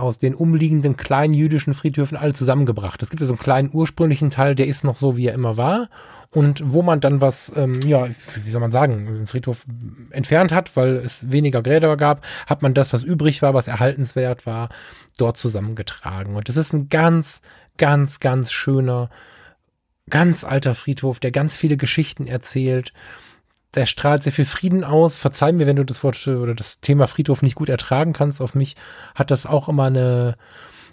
aus 0.00 0.18
den 0.18 0.34
umliegenden 0.34 0.96
kleinen 0.96 1.34
jüdischen 1.34 1.74
Friedhöfen 1.74 2.16
alle 2.16 2.32
zusammengebracht. 2.32 3.02
Es 3.02 3.10
gibt 3.10 3.20
ja 3.20 3.26
so 3.26 3.34
einen 3.34 3.38
kleinen 3.38 3.70
ursprünglichen 3.72 4.30
Teil, 4.30 4.54
der 4.54 4.66
ist 4.66 4.84
noch 4.84 4.98
so, 4.98 5.16
wie 5.16 5.26
er 5.26 5.34
immer 5.34 5.56
war. 5.56 5.88
Und 6.32 6.62
wo 6.64 6.82
man 6.82 7.00
dann 7.00 7.20
was, 7.20 7.52
ähm, 7.56 7.80
ja, 7.82 8.06
wie 8.44 8.50
soll 8.50 8.60
man 8.60 8.70
sagen, 8.70 9.08
einen 9.08 9.26
Friedhof 9.26 9.64
entfernt 10.10 10.52
hat, 10.52 10.76
weil 10.76 10.96
es 10.98 11.28
weniger 11.32 11.60
Gräber 11.60 11.96
gab, 11.96 12.24
hat 12.46 12.62
man 12.62 12.72
das, 12.72 12.92
was 12.92 13.02
übrig 13.02 13.42
war, 13.42 13.52
was 13.52 13.66
erhaltenswert 13.66 14.46
war, 14.46 14.68
dort 15.16 15.38
zusammengetragen. 15.38 16.36
Und 16.36 16.48
das 16.48 16.56
ist 16.56 16.72
ein 16.72 16.88
ganz 16.88 17.42
ganz, 17.80 18.20
ganz 18.20 18.52
schöner, 18.52 19.08
ganz 20.10 20.44
alter 20.44 20.74
Friedhof, 20.74 21.18
der 21.18 21.30
ganz 21.30 21.56
viele 21.56 21.78
Geschichten 21.78 22.26
erzählt. 22.26 22.92
Der 23.74 23.86
strahlt 23.86 24.22
sehr 24.22 24.32
viel 24.32 24.44
Frieden 24.44 24.84
aus. 24.84 25.18
Verzeih 25.18 25.52
mir, 25.52 25.66
wenn 25.66 25.76
du 25.76 25.84
das 25.84 26.02
Wort 26.02 26.26
oder 26.26 26.54
das 26.54 26.80
Thema 26.80 27.06
Friedhof 27.06 27.42
nicht 27.42 27.54
gut 27.54 27.68
ertragen 27.68 28.12
kannst. 28.12 28.40
Auf 28.40 28.54
mich 28.54 28.76
hat 29.14 29.30
das 29.30 29.46
auch 29.46 29.68
immer 29.68 29.84
eine 29.84 30.36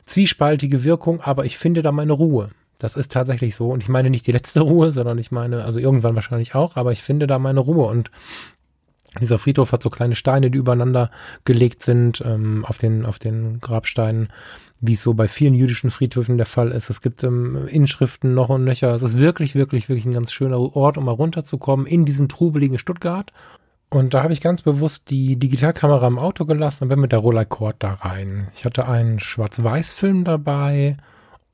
zwiespaltige 0.06 0.84
Wirkung, 0.84 1.22
aber 1.22 1.46
ich 1.46 1.58
finde 1.58 1.82
da 1.82 1.92
meine 1.92 2.14
Ruhe. 2.14 2.50
Das 2.78 2.96
ist 2.96 3.12
tatsächlich 3.12 3.56
so. 3.56 3.72
Und 3.72 3.82
ich 3.82 3.90
meine 3.90 4.10
nicht 4.10 4.28
die 4.28 4.32
letzte 4.32 4.62
Ruhe, 4.62 4.92
sondern 4.92 5.18
ich 5.18 5.32
meine, 5.32 5.64
also 5.64 5.80
irgendwann 5.80 6.16
wahrscheinlich 6.16 6.54
auch, 6.54 6.76
aber 6.78 6.92
ich 6.92 7.02
finde 7.02 7.26
da 7.26 7.40
meine 7.40 7.60
Ruhe. 7.60 7.88
Und 7.88 8.12
dieser 9.20 9.40
Friedhof 9.40 9.72
hat 9.72 9.84
so 9.84 9.90
kleine 9.90 10.16
Steine, 10.16 10.52
die 10.52 10.58
übereinander 10.58 11.12
gelegt 11.46 11.84
sind 11.84 12.22
ähm, 12.26 12.66
auf, 12.66 12.78
den, 12.78 13.06
auf 13.06 13.20
den 13.20 13.60
Grabsteinen 13.60 14.30
wie 14.80 14.94
es 14.94 15.02
so 15.02 15.14
bei 15.14 15.28
vielen 15.28 15.54
jüdischen 15.54 15.90
Friedhöfen 15.90 16.38
der 16.38 16.46
Fall 16.46 16.72
ist. 16.72 16.90
Es 16.90 17.02
gibt 17.02 17.24
ähm, 17.24 17.68
Inschriften 17.68 18.34
noch 18.34 18.50
und 18.50 18.64
nöcher. 18.64 18.94
Es 18.94 19.02
ist 19.02 19.18
wirklich, 19.18 19.56
wirklich, 19.56 19.90
wirklich 19.90 20.06
ein 20.06 20.14
ganz 20.14 20.32
schöner 20.32 20.60
Ort, 20.76 20.98
um 20.98 21.06
mal 21.06 21.12
runterzukommen 21.12 21.86
in 21.86 22.06
diesem 22.06 22.28
trubeligen 22.28 22.78
Stuttgart. 22.78 23.32
Und 23.90 24.14
da 24.14 24.22
habe 24.22 24.34
ich 24.34 24.42
ganz 24.42 24.62
bewusst 24.62 25.10
die 25.10 25.38
Digitalkamera 25.38 26.08
im 26.08 26.20
Auto 26.20 26.46
gelassen 26.46 26.84
und 26.84 26.90
bin 26.90 27.00
mit 27.00 27.12
der 27.12 27.20
Rollercord 27.20 27.78
da 27.80 27.94
rein. 27.94 28.50
Ich 28.54 28.66
hatte 28.66 28.88
einen 28.88 29.20
Schwarz-Weiß-Film 29.20 30.26
dabei 30.26 30.98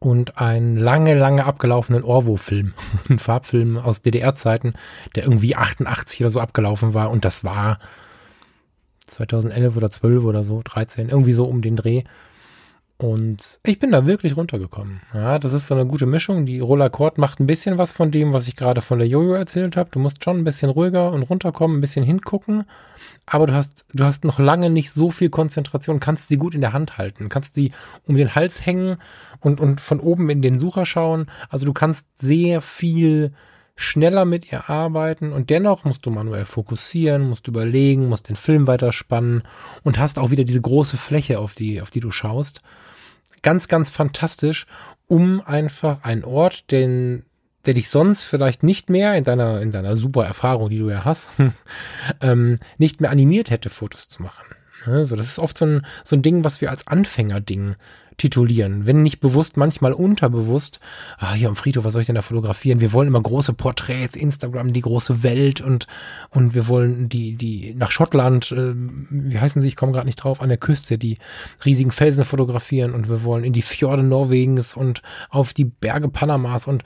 und 0.03 0.37
einen 0.37 0.75
lange, 0.75 1.15
lange 1.15 1.45
abgelaufenen 1.45 2.03
Orwo-Film. 2.03 2.73
ein 3.09 3.19
Farbfilm 3.19 3.77
aus 3.77 4.01
DDR-Zeiten, 4.01 4.73
der 5.15 5.23
irgendwie 5.23 5.55
88 5.55 6.21
oder 6.21 6.29
so 6.29 6.39
abgelaufen 6.39 6.93
war. 6.93 7.09
Und 7.09 7.23
das 7.23 7.43
war 7.43 7.79
2011 9.07 9.77
oder 9.77 9.89
12 9.89 10.25
oder 10.25 10.43
so, 10.43 10.61
13, 10.63 11.09
irgendwie 11.09 11.33
so 11.33 11.45
um 11.45 11.61
den 11.61 11.77
Dreh. 11.77 12.03
Und 12.97 13.59
ich 13.65 13.79
bin 13.79 13.91
da 13.91 14.05
wirklich 14.05 14.37
runtergekommen. 14.37 15.01
Ja, 15.13 15.39
das 15.39 15.53
ist 15.53 15.67
so 15.67 15.75
eine 15.75 15.85
gute 15.85 16.05
Mischung. 16.05 16.45
Die 16.45 16.59
Roller 16.59 16.89
Cord 16.89 17.17
macht 17.17 17.39
ein 17.39 17.47
bisschen 17.47 17.77
was 17.77 17.91
von 17.91 18.11
dem, 18.11 18.33
was 18.33 18.47
ich 18.47 18.55
gerade 18.55 18.81
von 18.81 18.99
der 18.99 19.07
Jojo 19.07 19.33
erzählt 19.33 19.77
habe. 19.77 19.89
Du 19.91 19.99
musst 19.99 20.23
schon 20.23 20.37
ein 20.37 20.43
bisschen 20.43 20.69
ruhiger 20.69 21.11
und 21.11 21.23
runterkommen, 21.23 21.77
ein 21.77 21.81
bisschen 21.81 22.05
hingucken. 22.05 22.65
Aber 23.25 23.47
du 23.47 23.53
hast, 23.53 23.85
du 23.93 24.03
hast 24.03 24.25
noch 24.25 24.39
lange 24.39 24.69
nicht 24.69 24.91
so 24.91 25.09
viel 25.09 25.29
Konzentration, 25.29 25.99
kannst 25.99 26.27
sie 26.27 26.37
gut 26.37 26.55
in 26.55 26.61
der 26.61 26.73
Hand 26.73 26.97
halten, 26.97 27.29
kannst 27.29 27.55
sie 27.55 27.71
um 28.05 28.15
den 28.15 28.35
Hals 28.35 28.65
hängen 28.65 28.97
und, 29.39 29.59
und 29.59 29.79
von 29.79 29.99
oben 29.99 30.29
in 30.29 30.41
den 30.41 30.59
Sucher 30.59 30.85
schauen. 30.85 31.27
Also 31.49 31.65
du 31.65 31.73
kannst 31.73 32.05
sehr 32.19 32.61
viel 32.61 33.33
schneller 33.75 34.25
mit 34.25 34.51
ihr 34.51 34.69
arbeiten 34.69 35.31
und 35.31 35.49
dennoch 35.49 35.83
musst 35.83 36.05
du 36.05 36.11
manuell 36.11 36.45
fokussieren, 36.45 37.27
musst 37.27 37.47
überlegen, 37.47 38.07
musst 38.07 38.29
den 38.29 38.35
Film 38.35 38.67
weiterspannen 38.67 39.43
und 39.83 39.97
hast 39.97 40.19
auch 40.19 40.29
wieder 40.29 40.43
diese 40.43 40.61
große 40.61 40.97
Fläche, 40.97 41.39
auf 41.39 41.55
die, 41.55 41.81
auf 41.81 41.89
die 41.89 42.01
du 42.01 42.11
schaust 42.11 42.61
ganz, 43.43 43.67
ganz 43.67 43.91
fantastisch, 43.91 44.65
um 45.07 45.41
einfach 45.45 46.03
einen 46.03 46.23
Ort, 46.23 46.71
den 46.71 47.25
der 47.65 47.73
dich 47.73 47.89
sonst 47.89 48.23
vielleicht 48.23 48.63
nicht 48.63 48.89
mehr 48.89 49.15
in 49.15 49.23
deiner, 49.23 49.61
in 49.61 49.71
deiner 49.71 49.97
super 49.97 50.25
Erfahrung, 50.25 50.69
die 50.69 50.79
du 50.79 50.89
ja 50.89 51.05
hast, 51.05 51.29
ähm, 52.21 52.59
nicht 52.77 53.01
mehr 53.01 53.11
animiert 53.11 53.49
hätte, 53.49 53.69
Fotos 53.69 54.09
zu 54.09 54.21
machen. 54.21 54.45
Also 54.85 55.15
das 55.15 55.27
ist 55.27 55.39
oft 55.39 55.57
so 55.57 55.65
ein, 55.65 55.85
so 56.03 56.15
ein 56.15 56.21
Ding, 56.21 56.43
was 56.43 56.59
wir 56.59 56.69
als 56.69 56.87
Anfängerding 56.87 57.75
titulieren. 58.17 58.85
Wenn 58.85 59.01
nicht 59.01 59.19
bewusst, 59.19 59.57
manchmal 59.57 59.93
unterbewusst. 59.93 60.79
Ah, 61.17 61.33
hier 61.33 61.47
am 61.47 61.55
Friedhof, 61.55 61.83
was 61.83 61.93
soll 61.93 62.01
ich 62.01 62.05
denn 62.07 62.15
da 62.15 62.21
fotografieren? 62.21 62.79
Wir 62.79 62.93
wollen 62.93 63.07
immer 63.07 63.21
große 63.21 63.53
Porträts, 63.53 64.15
Instagram, 64.15 64.73
die 64.73 64.81
große 64.81 65.23
Welt 65.23 65.61
und, 65.61 65.87
und 66.29 66.53
wir 66.53 66.67
wollen 66.67 67.09
die, 67.09 67.35
die 67.35 67.73
nach 67.75 67.91
Schottland, 67.91 68.51
äh, 68.51 68.73
wie 68.75 69.39
heißen 69.39 69.61
sie, 69.61 69.67
ich 69.67 69.75
komme 69.75 69.93
gerade 69.93 70.05
nicht 70.05 70.17
drauf, 70.17 70.41
an 70.41 70.49
der 70.49 70.57
Küste, 70.57 70.97
die 70.97 71.17
riesigen 71.65 71.91
Felsen 71.91 72.23
fotografieren 72.23 72.93
und 72.93 73.09
wir 73.09 73.23
wollen 73.23 73.43
in 73.43 73.53
die 73.53 73.61
Fjorde 73.61 74.03
Norwegens 74.03 74.75
und 74.75 75.01
auf 75.29 75.53
die 75.53 75.65
Berge 75.65 76.09
Panamas 76.09 76.67
und 76.67 76.83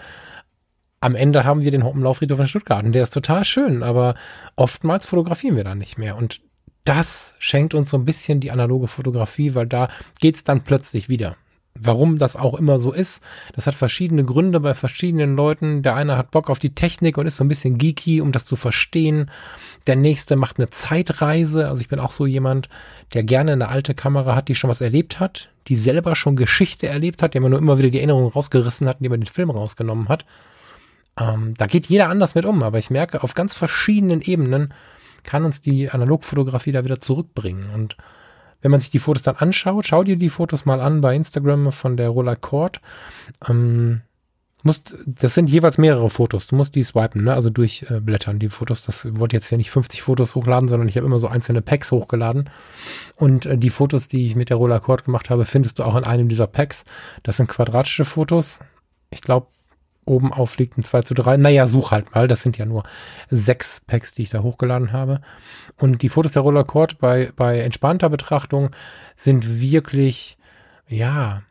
am 0.99 1.15
Ende 1.15 1.43
haben 1.43 1.61
wir 1.61 1.71
den 1.71 1.83
Hoppenlauffriedhof 1.83 2.39
in 2.39 2.47
Stuttgart 2.47 2.85
und 2.85 2.93
der 2.93 3.03
ist 3.03 3.13
total 3.13 3.45
schön, 3.45 3.83
aber 3.83 4.15
oftmals 4.55 5.05
fotografieren 5.05 5.55
wir 5.55 5.63
da 5.63 5.75
nicht 5.75 5.97
mehr 5.97 6.17
und 6.17 6.41
das 6.85 7.35
schenkt 7.37 7.73
uns 7.73 7.91
so 7.91 7.97
ein 7.97 8.05
bisschen 8.05 8.39
die 8.39 8.51
analoge 8.51 8.87
Fotografie, 8.87 9.55
weil 9.55 9.67
da 9.67 9.89
geht's 10.21 10.45
dann 10.45 10.63
plötzlich 10.63 11.09
wieder. 11.09 11.35
Warum 11.79 12.17
das 12.17 12.35
auch 12.35 12.55
immer 12.55 12.79
so 12.79 12.91
ist, 12.91 13.21
das 13.53 13.67
hat 13.67 13.75
verschiedene 13.75 14.23
Gründe 14.23 14.59
bei 14.59 14.73
verschiedenen 14.73 15.35
Leuten. 15.35 15.83
Der 15.83 15.95
eine 15.95 16.17
hat 16.17 16.31
Bock 16.31 16.49
auf 16.49 16.59
die 16.59 16.73
Technik 16.73 17.17
und 17.17 17.27
ist 17.27 17.37
so 17.37 17.43
ein 17.43 17.49
bisschen 17.49 17.77
geeky, 17.77 18.21
um 18.21 18.31
das 18.31 18.45
zu 18.45 18.55
verstehen. 18.55 19.29
Der 19.85 19.95
nächste 19.95 20.37
macht 20.37 20.57
eine 20.57 20.69
Zeitreise. 20.69 21.67
Also 21.67 21.81
ich 21.81 21.87
bin 21.87 21.99
auch 21.99 22.11
so 22.11 22.25
jemand, 22.25 22.69
der 23.13 23.23
gerne 23.23 23.51
eine 23.51 23.67
alte 23.67 23.93
Kamera 23.93 24.35
hat, 24.35 24.47
die 24.47 24.55
schon 24.55 24.69
was 24.69 24.81
erlebt 24.81 25.19
hat, 25.19 25.49
die 25.67 25.75
selber 25.75 26.15
schon 26.15 26.35
Geschichte 26.35 26.87
erlebt 26.87 27.21
hat, 27.21 27.33
der 27.33 27.41
man 27.41 27.51
nur 27.51 27.59
immer 27.59 27.77
wieder 27.77 27.89
die 27.89 27.99
Erinnerungen 27.99 28.31
rausgerissen 28.31 28.87
hat, 28.87 28.97
die 29.01 29.09
man 29.09 29.21
den 29.21 29.27
Film 29.27 29.51
rausgenommen 29.51 30.09
hat. 30.09 30.25
Ähm, 31.19 31.53
da 31.57 31.65
geht 31.65 31.87
jeder 31.87 32.09
anders 32.09 32.35
mit 32.35 32.45
um, 32.45 32.63
aber 32.63 32.77
ich 32.77 32.89
merke 32.89 33.23
auf 33.23 33.33
ganz 33.33 33.53
verschiedenen 33.53 34.21
Ebenen, 34.21 34.73
kann 35.23 35.45
uns 35.45 35.61
die 35.61 35.89
Analogfotografie 35.89 36.71
da 36.71 36.85
wieder 36.85 36.99
zurückbringen. 36.99 37.69
Und 37.73 37.97
wenn 38.61 38.71
man 38.71 38.79
sich 38.79 38.89
die 38.89 38.99
Fotos 38.99 39.23
dann 39.23 39.35
anschaut, 39.35 39.87
schau 39.87 40.03
dir 40.03 40.17
die 40.17 40.29
Fotos 40.29 40.65
mal 40.65 40.81
an 40.81 41.01
bei 41.01 41.15
Instagram 41.15 41.71
von 41.71 41.97
der 41.97 42.09
Roller 42.09 42.35
Cord. 42.35 42.81
Ähm, 43.47 44.01
musst, 44.63 44.95
das 45.05 45.33
sind 45.33 45.49
jeweils 45.49 45.77
mehrere 45.77 46.09
Fotos. 46.09 46.47
Du 46.47 46.55
musst 46.55 46.75
die 46.75 46.83
swipen, 46.83 47.23
ne? 47.23 47.33
also 47.33 47.49
durchblättern. 47.49 48.37
Äh, 48.37 48.39
die 48.39 48.49
Fotos, 48.49 48.83
das 48.83 49.07
wollte 49.19 49.35
jetzt 49.35 49.49
ja 49.49 49.57
nicht 49.57 49.71
50 49.71 50.01
Fotos 50.01 50.35
hochladen, 50.35 50.69
sondern 50.69 50.89
ich 50.89 50.97
habe 50.97 51.05
immer 51.05 51.19
so 51.19 51.27
einzelne 51.27 51.61
Packs 51.61 51.91
hochgeladen. 51.91 52.49
Und 53.15 53.45
äh, 53.45 53.57
die 53.57 53.69
Fotos, 53.69 54.07
die 54.07 54.25
ich 54.25 54.35
mit 54.35 54.49
der 54.49 54.57
Roller 54.57 54.79
Cord 54.79 55.05
gemacht 55.05 55.29
habe, 55.29 55.45
findest 55.45 55.79
du 55.79 55.83
auch 55.83 55.95
in 55.95 56.03
einem 56.03 56.29
dieser 56.29 56.47
Packs. 56.47 56.83
Das 57.23 57.37
sind 57.37 57.47
quadratische 57.47 58.05
Fotos. 58.05 58.59
Ich 59.09 59.21
glaube, 59.21 59.47
oben 60.07 60.33
aufliegt, 60.33 60.77
ein 60.77 60.83
2 60.83 61.01
zu 61.03 61.13
3. 61.13 61.37
Naja, 61.37 61.67
such 61.67 61.91
halt 61.91 62.13
mal. 62.13 62.27
Das 62.27 62.41
sind 62.41 62.57
ja 62.57 62.65
nur 62.65 62.83
sechs 63.29 63.81
Packs, 63.85 64.13
die 64.13 64.23
ich 64.23 64.29
da 64.29 64.41
hochgeladen 64.41 64.91
habe. 64.91 65.21
Und 65.77 66.01
die 66.01 66.09
Fotos 66.09 66.33
der 66.33 66.41
Roller 66.41 66.63
Court 66.63 66.97
bei, 66.99 67.31
bei 67.35 67.59
entspannter 67.59 68.09
Betrachtung 68.09 68.71
sind 69.15 69.61
wirklich, 69.61 70.37
ja, 70.87 71.43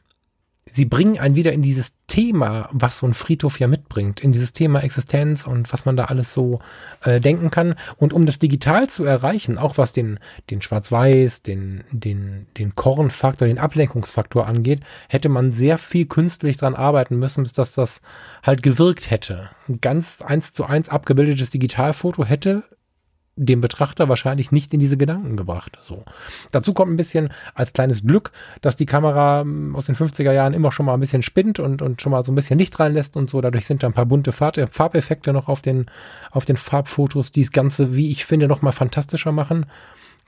sie 0.71 0.85
bringen 0.85 1.19
einen 1.19 1.37
wieder 1.37 1.53
in 1.53 1.63
dieses 1.63 1.93
Thema, 2.07 2.69
was 2.73 2.99
so 2.99 3.07
ein 3.07 3.15
Friedhof 3.15 3.59
ja 3.59 3.67
mitbringt, 3.67 4.21
in 4.21 4.33
dieses 4.33 4.53
Thema 4.53 4.81
Existenz 4.81 5.47
und 5.47 5.73
was 5.73 5.85
man 5.85 5.97
da 5.97 6.07
alles 6.07 6.33
so 6.33 6.61
äh, 7.03 7.21
denken 7.21 7.51
kann. 7.51 7.75
Und 7.97 8.13
um 8.13 8.27
das 8.27 8.39
digital 8.39 8.89
zu 8.89 9.05
erreichen, 9.05 9.59
auch 9.59 9.79
was 9.79 9.93
den, 9.93 10.19
den 10.51 10.63
Schwarz-Weiß, 10.63 11.43
den, 11.43 11.85
den, 11.91 12.47
den 12.59 12.75
Kornfaktor, 12.75 13.49
den 13.49 13.59
Ablenkungsfaktor 13.59 14.47
angeht, 14.47 14.81
hätte 15.09 15.29
man 15.29 15.53
sehr 15.53 15.79
viel 15.79 16.07
künstlich 16.07 16.57
dran 16.57 16.75
arbeiten 16.75 17.19
müssen, 17.19 17.45
bis 17.45 17.53
dass 17.53 17.73
das 17.73 18.01
halt 18.43 18.63
gewirkt 18.63 19.11
hätte. 19.11 19.51
Ein 19.69 19.81
ganz 19.81 20.23
eins 20.23 20.53
zu 20.53 20.65
eins 20.65 20.89
abgebildetes 20.89 21.51
Digitalfoto 21.51 22.25
hätte 22.25 22.65
dem 23.37 23.61
Betrachter 23.61 24.09
wahrscheinlich 24.09 24.51
nicht 24.51 24.73
in 24.73 24.81
diese 24.81 24.97
Gedanken 24.97 25.37
gebracht. 25.37 25.79
So. 25.85 26.05
Dazu 26.53 26.73
kommt 26.73 26.93
ein 26.93 26.97
bisschen 26.97 27.29
als 27.55 27.75
kleines 27.75 28.03
Glück, 28.03 28.33
dass 28.63 28.77
die 28.77 28.87
Kamera 28.87 29.43
ähm, 29.43 29.77
aus 29.77 29.87
den 29.87 29.95
50er 29.95 30.33
Jahren 30.33 30.55
immer 30.55 30.73
schon 30.73 30.87
mal 30.87 30.95
ein 30.95 31.01
bisschen 31.01 31.23
spinnt 31.23 31.59
und, 31.59 31.83
und 31.83 32.01
schon 32.01 32.13
mal 32.13 32.25
so 32.25 32.33
ein 32.33 32.35
bisschen 32.35 32.59
Licht 32.59 32.81
reinlässt 32.81 33.17
und 33.17 33.29
so. 33.29 33.41
Dadurch 33.43 33.67
sind 33.67 33.83
da 33.83 33.89
ein 33.89 33.93
paar 33.93 34.07
bunte 34.07 34.33
Farbeffekte 34.33 35.35
noch 35.35 35.49
auf 35.49 35.61
den, 35.61 35.87
auf 36.31 36.47
den 36.47 36.57
Farbfotos, 36.57 37.31
die 37.31 37.43
das 37.43 37.53
Ganze, 37.53 37.95
wie 37.95 38.11
ich 38.11 38.25
finde, 38.25 38.49
noch 38.49 38.63
mal 38.63 38.73
fantastischer 38.73 39.33
machen. 39.33 39.67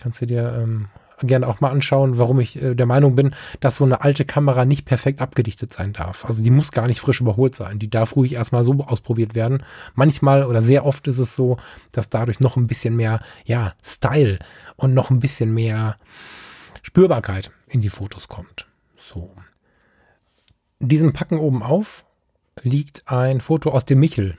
Kannst 0.00 0.20
du 0.20 0.26
dir 0.26 0.52
ähm, 0.62 0.88
gerne 1.22 1.46
auch 1.46 1.60
mal 1.60 1.70
anschauen, 1.70 2.18
warum 2.18 2.40
ich 2.40 2.60
äh, 2.60 2.74
der 2.74 2.86
Meinung 2.86 3.16
bin, 3.16 3.34
dass 3.60 3.76
so 3.76 3.84
eine 3.84 4.02
alte 4.02 4.24
Kamera 4.24 4.64
nicht 4.64 4.84
perfekt 4.84 5.20
abgedichtet 5.20 5.72
sein 5.72 5.92
darf. 5.92 6.24
Also 6.24 6.42
die 6.42 6.50
muss 6.50 6.72
gar 6.72 6.86
nicht 6.86 7.00
frisch 7.00 7.20
überholt 7.20 7.54
sein. 7.54 7.78
Die 7.78 7.90
darf 7.90 8.16
ruhig 8.16 8.32
erstmal 8.32 8.64
so 8.64 8.72
ausprobiert 8.84 9.34
werden. 9.34 9.62
Manchmal 9.94 10.44
oder 10.44 10.62
sehr 10.62 10.84
oft 10.84 11.06
ist 11.08 11.18
es 11.18 11.34
so, 11.34 11.58
dass 11.92 12.10
dadurch 12.10 12.40
noch 12.40 12.56
ein 12.56 12.66
bisschen 12.66 12.96
mehr, 12.96 13.20
ja, 13.44 13.74
Style 13.82 14.38
und 14.76 14.94
noch 14.94 15.10
ein 15.10 15.20
bisschen 15.20 15.52
mehr 15.52 15.96
Spürbarkeit 16.82 17.50
in 17.68 17.80
die 17.80 17.90
Fotos 17.90 18.28
kommt. 18.28 18.66
So. 18.96 19.30
Diesem 20.80 21.12
Packen 21.12 21.38
oben 21.38 21.62
auf 21.62 22.04
liegt 22.62 23.08
ein 23.08 23.40
Foto 23.40 23.70
aus 23.70 23.84
dem 23.84 24.00
Michel 24.00 24.36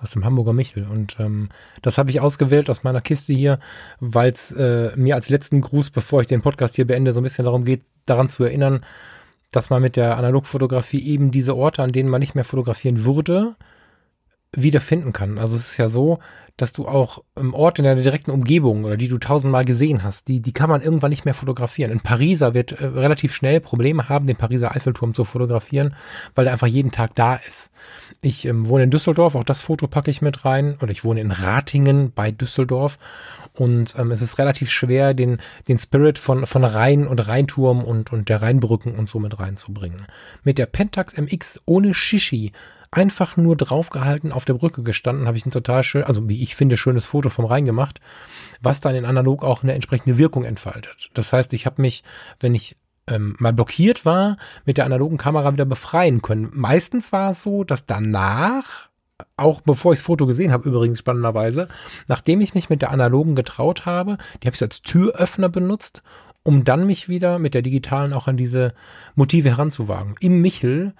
aus 0.00 0.12
dem 0.12 0.24
Hamburger 0.24 0.52
Michel. 0.52 0.86
Und 0.86 1.16
ähm, 1.18 1.48
das 1.82 1.98
habe 1.98 2.10
ich 2.10 2.20
ausgewählt 2.20 2.70
aus 2.70 2.84
meiner 2.84 3.00
Kiste 3.00 3.32
hier, 3.32 3.58
weil 4.00 4.32
es 4.32 4.52
äh, 4.52 4.92
mir 4.96 5.14
als 5.14 5.28
letzten 5.28 5.60
Gruß, 5.60 5.90
bevor 5.90 6.20
ich 6.20 6.26
den 6.26 6.42
Podcast 6.42 6.76
hier 6.76 6.86
beende, 6.86 7.12
so 7.12 7.20
ein 7.20 7.24
bisschen 7.24 7.44
darum 7.44 7.64
geht, 7.64 7.82
daran 8.06 8.28
zu 8.28 8.44
erinnern, 8.44 8.84
dass 9.50 9.70
man 9.70 9.82
mit 9.82 9.96
der 9.96 10.16
Analogfotografie 10.16 11.04
eben 11.04 11.30
diese 11.30 11.56
Orte, 11.56 11.82
an 11.82 11.92
denen 11.92 12.10
man 12.10 12.20
nicht 12.20 12.34
mehr 12.34 12.44
fotografieren 12.44 13.04
würde, 13.04 13.56
wiederfinden 14.52 15.12
kann. 15.12 15.38
Also 15.38 15.56
es 15.56 15.72
ist 15.72 15.76
ja 15.78 15.88
so, 15.88 16.18
dass 16.58 16.72
du 16.72 16.86
auch 16.86 17.22
im 17.36 17.54
Ort 17.54 17.78
in 17.78 17.84
deiner 17.84 18.02
direkten 18.02 18.32
Umgebung 18.32 18.84
oder 18.84 18.96
die 18.96 19.08
du 19.08 19.18
tausendmal 19.18 19.64
gesehen 19.64 20.02
hast, 20.02 20.28
die, 20.28 20.40
die 20.40 20.52
kann 20.52 20.68
man 20.68 20.82
irgendwann 20.82 21.10
nicht 21.10 21.24
mehr 21.24 21.32
fotografieren. 21.32 21.92
Ein 21.92 22.00
Pariser 22.00 22.52
wird 22.52 22.72
äh, 22.72 22.84
relativ 22.84 23.34
schnell 23.34 23.60
Probleme 23.60 24.08
haben, 24.08 24.26
den 24.26 24.36
Pariser 24.36 24.74
Eiffelturm 24.74 25.14
zu 25.14 25.24
fotografieren, 25.24 25.94
weil 26.34 26.46
er 26.46 26.52
einfach 26.52 26.66
jeden 26.66 26.90
Tag 26.90 27.14
da 27.14 27.36
ist. 27.36 27.70
Ich 28.20 28.44
ähm, 28.44 28.68
wohne 28.68 28.84
in 28.84 28.90
Düsseldorf, 28.90 29.36
auch 29.36 29.44
das 29.44 29.60
Foto 29.60 29.86
packe 29.86 30.10
ich 30.10 30.20
mit 30.20 30.44
rein. 30.44 30.76
Oder 30.82 30.90
ich 30.90 31.04
wohne 31.04 31.20
in 31.20 31.30
Ratingen 31.30 32.12
bei 32.12 32.32
Düsseldorf. 32.32 32.98
Und 33.54 33.94
ähm, 33.96 34.10
es 34.10 34.20
ist 34.20 34.38
relativ 34.38 34.70
schwer, 34.70 35.14
den, 35.14 35.38
den 35.68 35.78
Spirit 35.78 36.18
von, 36.18 36.44
von 36.46 36.64
Rhein 36.64 37.06
und 37.06 37.26
Rheinturm 37.26 37.84
und, 37.84 38.12
und 38.12 38.28
der 38.28 38.42
Rheinbrücken 38.42 38.94
und 38.96 39.08
so 39.08 39.20
mit 39.20 39.38
reinzubringen. 39.38 40.06
Mit 40.42 40.58
der 40.58 40.66
Pentax 40.66 41.16
MX 41.16 41.60
ohne 41.66 41.94
Shishi 41.94 42.52
einfach 42.90 43.36
nur 43.36 43.56
draufgehalten, 43.56 44.32
auf 44.32 44.44
der 44.44 44.54
Brücke 44.54 44.82
gestanden, 44.82 45.26
habe 45.26 45.36
ich 45.36 45.46
ein 45.46 45.50
total 45.50 45.82
schön, 45.82 46.04
also 46.04 46.28
wie 46.28 46.42
ich 46.42 46.56
finde, 46.56 46.76
schönes 46.76 47.04
Foto 47.04 47.28
vom 47.28 47.44
Rhein 47.44 47.64
gemacht, 47.64 48.00
was 48.60 48.80
dann 48.80 48.94
in 48.94 49.04
analog 49.04 49.44
auch 49.44 49.62
eine 49.62 49.74
entsprechende 49.74 50.18
Wirkung 50.18 50.44
entfaltet. 50.44 51.10
Das 51.14 51.32
heißt, 51.32 51.52
ich 51.52 51.66
habe 51.66 51.82
mich, 51.82 52.02
wenn 52.40 52.54
ich 52.54 52.76
ähm, 53.06 53.36
mal 53.38 53.52
blockiert 53.52 54.04
war, 54.04 54.36
mit 54.64 54.78
der 54.78 54.84
analogen 54.84 55.18
Kamera 55.18 55.52
wieder 55.52 55.64
befreien 55.64 56.22
können. 56.22 56.50
Meistens 56.52 57.12
war 57.12 57.30
es 57.30 57.42
so, 57.42 57.64
dass 57.64 57.86
danach 57.86 58.88
auch 59.36 59.60
bevor 59.62 59.92
ich 59.92 59.98
das 59.98 60.06
Foto 60.06 60.26
gesehen 60.26 60.52
habe, 60.52 60.68
übrigens 60.68 61.00
spannenderweise, 61.00 61.68
nachdem 62.06 62.40
ich 62.40 62.54
mich 62.54 62.70
mit 62.70 62.82
der 62.82 62.90
analogen 62.90 63.34
getraut 63.34 63.84
habe, 63.84 64.16
die 64.42 64.46
habe 64.46 64.54
ich 64.54 64.62
als 64.62 64.82
Türöffner 64.82 65.48
benutzt, 65.48 66.02
um 66.44 66.64
dann 66.64 66.86
mich 66.86 67.08
wieder 67.08 67.38
mit 67.38 67.54
der 67.54 67.62
digitalen 67.62 68.12
auch 68.12 68.28
an 68.28 68.36
diese 68.36 68.74
Motive 69.16 69.50
heranzuwagen. 69.50 70.14
Im 70.20 70.40
Michel 70.40 70.94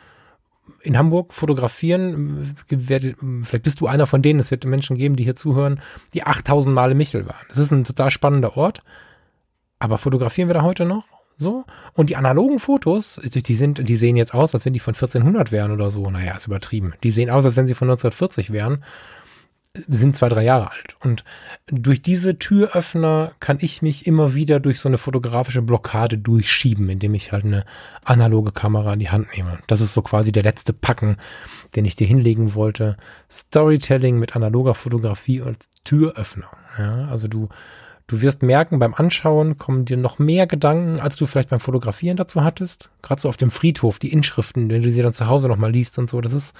in 0.82 0.96
Hamburg 0.96 1.34
fotografieren, 1.34 2.56
vielleicht 2.66 3.64
bist 3.64 3.80
du 3.80 3.86
einer 3.86 4.06
von 4.06 4.22
denen, 4.22 4.40
es 4.40 4.50
wird 4.50 4.64
Menschen 4.64 4.96
geben, 4.96 5.16
die 5.16 5.24
hier 5.24 5.36
zuhören, 5.36 5.80
die 6.14 6.24
8000 6.24 6.74
Male 6.74 6.94
Michel 6.94 7.26
waren. 7.26 7.46
Das 7.48 7.58
ist 7.58 7.70
ein 7.70 7.84
total 7.84 8.10
spannender 8.10 8.56
Ort. 8.56 8.80
Aber 9.78 9.98
fotografieren 9.98 10.48
wir 10.48 10.54
da 10.54 10.62
heute 10.62 10.84
noch? 10.84 11.04
So. 11.36 11.64
Und 11.94 12.10
die 12.10 12.16
analogen 12.16 12.58
Fotos, 12.58 13.20
die 13.22 13.54
sind, 13.54 13.88
die 13.88 13.96
sehen 13.96 14.16
jetzt 14.16 14.34
aus, 14.34 14.54
als 14.54 14.64
wenn 14.64 14.72
die 14.72 14.80
von 14.80 14.94
1400 14.94 15.52
wären 15.52 15.70
oder 15.70 15.90
so. 15.90 16.10
Naja, 16.10 16.34
ist 16.34 16.48
übertrieben. 16.48 16.94
Die 17.04 17.12
sehen 17.12 17.30
aus, 17.30 17.44
als 17.44 17.56
wenn 17.56 17.68
sie 17.68 17.74
von 17.74 17.88
1940 17.88 18.52
wären 18.52 18.82
sind 19.88 20.16
zwei, 20.16 20.28
drei 20.28 20.44
Jahre 20.44 20.70
alt. 20.70 20.96
Und 21.00 21.24
durch 21.66 22.02
diese 22.02 22.36
Türöffner 22.36 23.32
kann 23.40 23.58
ich 23.60 23.82
mich 23.82 24.06
immer 24.06 24.34
wieder 24.34 24.60
durch 24.60 24.80
so 24.80 24.88
eine 24.88 24.98
fotografische 24.98 25.62
Blockade 25.62 26.18
durchschieben, 26.18 26.88
indem 26.88 27.14
ich 27.14 27.32
halt 27.32 27.44
eine 27.44 27.64
analoge 28.04 28.52
Kamera 28.52 28.92
in 28.92 29.00
die 29.00 29.10
Hand 29.10 29.28
nehme. 29.36 29.58
Das 29.66 29.80
ist 29.80 29.94
so 29.94 30.02
quasi 30.02 30.32
der 30.32 30.42
letzte 30.42 30.72
Packen, 30.72 31.16
den 31.76 31.84
ich 31.84 31.96
dir 31.96 32.06
hinlegen 32.06 32.54
wollte. 32.54 32.96
Storytelling 33.30 34.18
mit 34.18 34.34
analoger 34.36 34.74
Fotografie 34.74 35.42
als 35.42 35.68
Türöffner. 35.84 36.50
Ja, 36.78 37.08
also 37.08 37.28
du, 37.28 37.48
du 38.06 38.20
wirst 38.20 38.42
merken, 38.42 38.78
beim 38.78 38.94
Anschauen 38.94 39.56
kommen 39.56 39.84
dir 39.84 39.96
noch 39.96 40.18
mehr 40.18 40.46
Gedanken, 40.46 41.00
als 41.00 41.16
du 41.16 41.26
vielleicht 41.26 41.50
beim 41.50 41.60
Fotografieren 41.60 42.16
dazu 42.16 42.42
hattest. 42.42 42.90
Gerade 43.02 43.20
so 43.20 43.28
auf 43.28 43.36
dem 43.36 43.50
Friedhof, 43.50 43.98
die 43.98 44.12
Inschriften, 44.12 44.68
wenn 44.70 44.82
du 44.82 44.90
sie 44.90 45.02
dann 45.02 45.12
zu 45.12 45.26
Hause 45.26 45.48
nochmal 45.48 45.70
liest 45.70 45.98
und 45.98 46.10
so. 46.10 46.20
Das 46.20 46.32
ist 46.32 46.54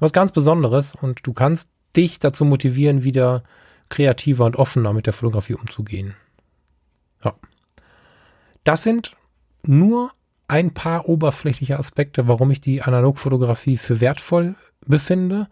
was 0.00 0.12
ganz 0.12 0.32
Besonderes 0.32 0.94
und 0.94 1.26
du 1.26 1.32
kannst 1.32 1.68
dich 1.96 2.18
dazu 2.18 2.44
motivieren, 2.44 3.04
wieder 3.04 3.42
kreativer 3.88 4.44
und 4.44 4.56
offener 4.56 4.92
mit 4.92 5.06
der 5.06 5.12
Fotografie 5.12 5.54
umzugehen. 5.54 6.14
Ja. 7.24 7.34
Das 8.64 8.82
sind 8.82 9.16
nur 9.62 10.12
ein 10.46 10.72
paar 10.72 11.08
oberflächliche 11.08 11.78
Aspekte, 11.78 12.28
warum 12.28 12.50
ich 12.50 12.60
die 12.60 12.82
Analogfotografie 12.82 13.76
für 13.76 14.00
wertvoll 14.00 14.54
befinde. 14.86 15.48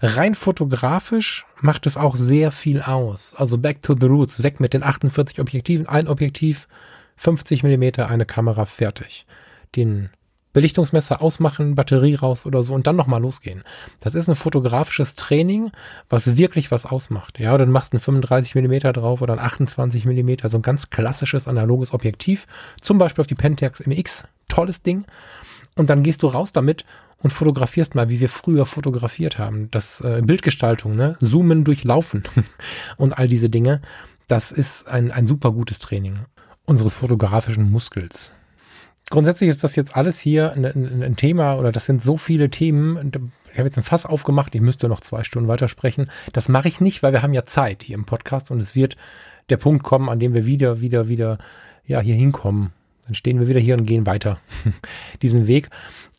Rein 0.00 0.34
fotografisch 0.34 1.46
macht 1.60 1.86
es 1.86 1.96
auch 1.96 2.16
sehr 2.16 2.50
viel 2.50 2.82
aus. 2.82 3.34
Also 3.36 3.56
back 3.58 3.82
to 3.82 3.96
the 3.98 4.06
roots, 4.06 4.42
weg 4.42 4.60
mit 4.60 4.74
den 4.74 4.82
48 4.82 5.40
Objektiven, 5.40 5.86
ein 5.86 6.08
Objektiv, 6.08 6.68
50 7.16 7.62
Millimeter, 7.62 8.08
eine 8.08 8.26
Kamera, 8.26 8.66
fertig. 8.66 9.24
Den 9.76 10.10
Belichtungsmesser 10.54 11.20
ausmachen, 11.20 11.74
Batterie 11.74 12.14
raus 12.14 12.46
oder 12.46 12.62
so 12.62 12.72
und 12.72 12.86
dann 12.86 12.96
nochmal 12.96 13.20
losgehen. 13.20 13.62
Das 14.00 14.14
ist 14.14 14.28
ein 14.28 14.36
fotografisches 14.36 15.14
Training, 15.14 15.72
was 16.08 16.38
wirklich 16.38 16.70
was 16.70 16.86
ausmacht. 16.86 17.38
Ja, 17.38 17.58
dann 17.58 17.70
machst 17.70 17.92
du 17.92 17.98
ein 17.98 18.00
35 18.00 18.54
Millimeter 18.54 18.94
drauf 18.94 19.20
oder 19.20 19.34
ein 19.34 19.40
28 19.40 20.06
Millimeter, 20.06 20.48
so 20.48 20.56
ein 20.56 20.62
ganz 20.62 20.88
klassisches 20.88 21.46
analoges 21.46 21.92
Objektiv, 21.92 22.46
zum 22.80 22.96
Beispiel 22.96 23.20
auf 23.20 23.26
die 23.26 23.34
Pentax 23.34 23.84
MX, 23.86 24.24
tolles 24.48 24.80
Ding. 24.80 25.04
Und 25.76 25.90
dann 25.90 26.04
gehst 26.04 26.22
du 26.22 26.28
raus 26.28 26.52
damit 26.52 26.84
und 27.18 27.32
fotografierst 27.32 27.96
mal, 27.96 28.08
wie 28.08 28.20
wir 28.20 28.28
früher 28.28 28.64
fotografiert 28.64 29.38
haben. 29.38 29.70
Das 29.72 30.00
äh, 30.02 30.22
Bildgestaltung, 30.24 30.94
ne? 30.94 31.16
Zoomen, 31.20 31.64
durchlaufen 31.64 32.22
und 32.96 33.18
all 33.18 33.26
diese 33.26 33.50
Dinge. 33.50 33.82
Das 34.28 34.52
ist 34.52 34.86
ein, 34.88 35.10
ein 35.10 35.26
super 35.26 35.50
gutes 35.50 35.80
Training 35.80 36.14
unseres 36.64 36.94
fotografischen 36.94 37.70
Muskels 37.70 38.32
grundsätzlich 39.10 39.50
ist 39.50 39.64
das 39.64 39.76
jetzt 39.76 39.96
alles 39.96 40.18
hier 40.20 40.52
ein, 40.52 40.64
ein, 40.64 41.16
Thema 41.16 41.56
oder 41.56 41.72
das 41.72 41.86
sind 41.86 42.02
so 42.02 42.16
viele 42.16 42.50
Themen. 42.50 43.12
Ich 43.52 43.58
habe 43.58 43.68
jetzt 43.68 43.76
ein 43.76 43.84
Fass 43.84 44.06
aufgemacht, 44.06 44.54
ich 44.54 44.60
müsste 44.60 44.88
noch 44.88 45.00
zwei 45.00 45.24
Stunden 45.24 45.48
weitersprechen. 45.48 46.10
Das 46.32 46.48
mache 46.48 46.68
ich 46.68 46.80
nicht, 46.80 47.02
weil 47.02 47.12
wir 47.12 47.22
haben 47.22 47.34
ja 47.34 47.44
Zeit 47.44 47.82
hier 47.82 47.94
im 47.94 48.06
Podcast 48.06 48.50
und 48.50 48.60
es 48.60 48.74
wird 48.74 48.96
der 49.50 49.56
Punkt 49.58 49.84
kommen, 49.84 50.08
an 50.08 50.18
dem 50.18 50.34
wir 50.34 50.46
wieder, 50.46 50.80
wieder, 50.80 51.08
wieder, 51.08 51.38
ja, 51.86 52.00
hier 52.00 52.14
hinkommen. 52.14 52.72
Dann 53.06 53.14
stehen 53.14 53.38
wir 53.38 53.48
wieder 53.48 53.60
hier 53.60 53.76
und 53.76 53.84
gehen 53.84 54.06
weiter 54.06 54.38
diesen 55.22 55.46
Weg. 55.46 55.68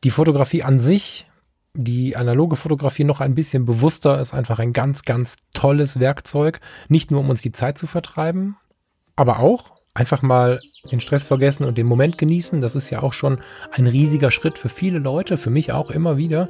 Die 0.03 0.11
Fotografie 0.11 0.61
an 0.61 0.79
sich, 0.79 1.25
die 1.73 2.15
analoge 2.15 2.55
Fotografie 2.55 3.03
noch 3.03 3.21
ein 3.21 3.35
bisschen 3.35 3.65
bewusster, 3.65 4.19
ist 4.21 4.33
einfach 4.33 4.59
ein 4.59 4.71
ganz, 4.71 5.01
ganz 5.01 5.37
tolles 5.53 5.99
Werkzeug. 5.99 6.59
Nicht 6.87 7.09
nur, 7.09 7.21
um 7.21 7.29
uns 7.29 7.41
die 7.41 7.51
Zeit 7.51 7.77
zu 7.77 7.87
vertreiben, 7.87 8.57
aber 9.15 9.39
auch 9.39 9.71
einfach 9.95 10.21
mal 10.21 10.59
den 10.91 10.99
Stress 10.99 11.23
vergessen 11.23 11.63
und 11.63 11.77
den 11.77 11.87
Moment 11.87 12.19
genießen. 12.19 12.61
Das 12.61 12.75
ist 12.75 12.91
ja 12.91 13.01
auch 13.01 13.13
schon 13.13 13.39
ein 13.71 13.87
riesiger 13.87 14.29
Schritt 14.29 14.59
für 14.59 14.69
viele 14.69 14.99
Leute, 14.99 15.37
für 15.37 15.49
mich 15.49 15.71
auch 15.71 15.89
immer 15.89 16.17
wieder. 16.17 16.49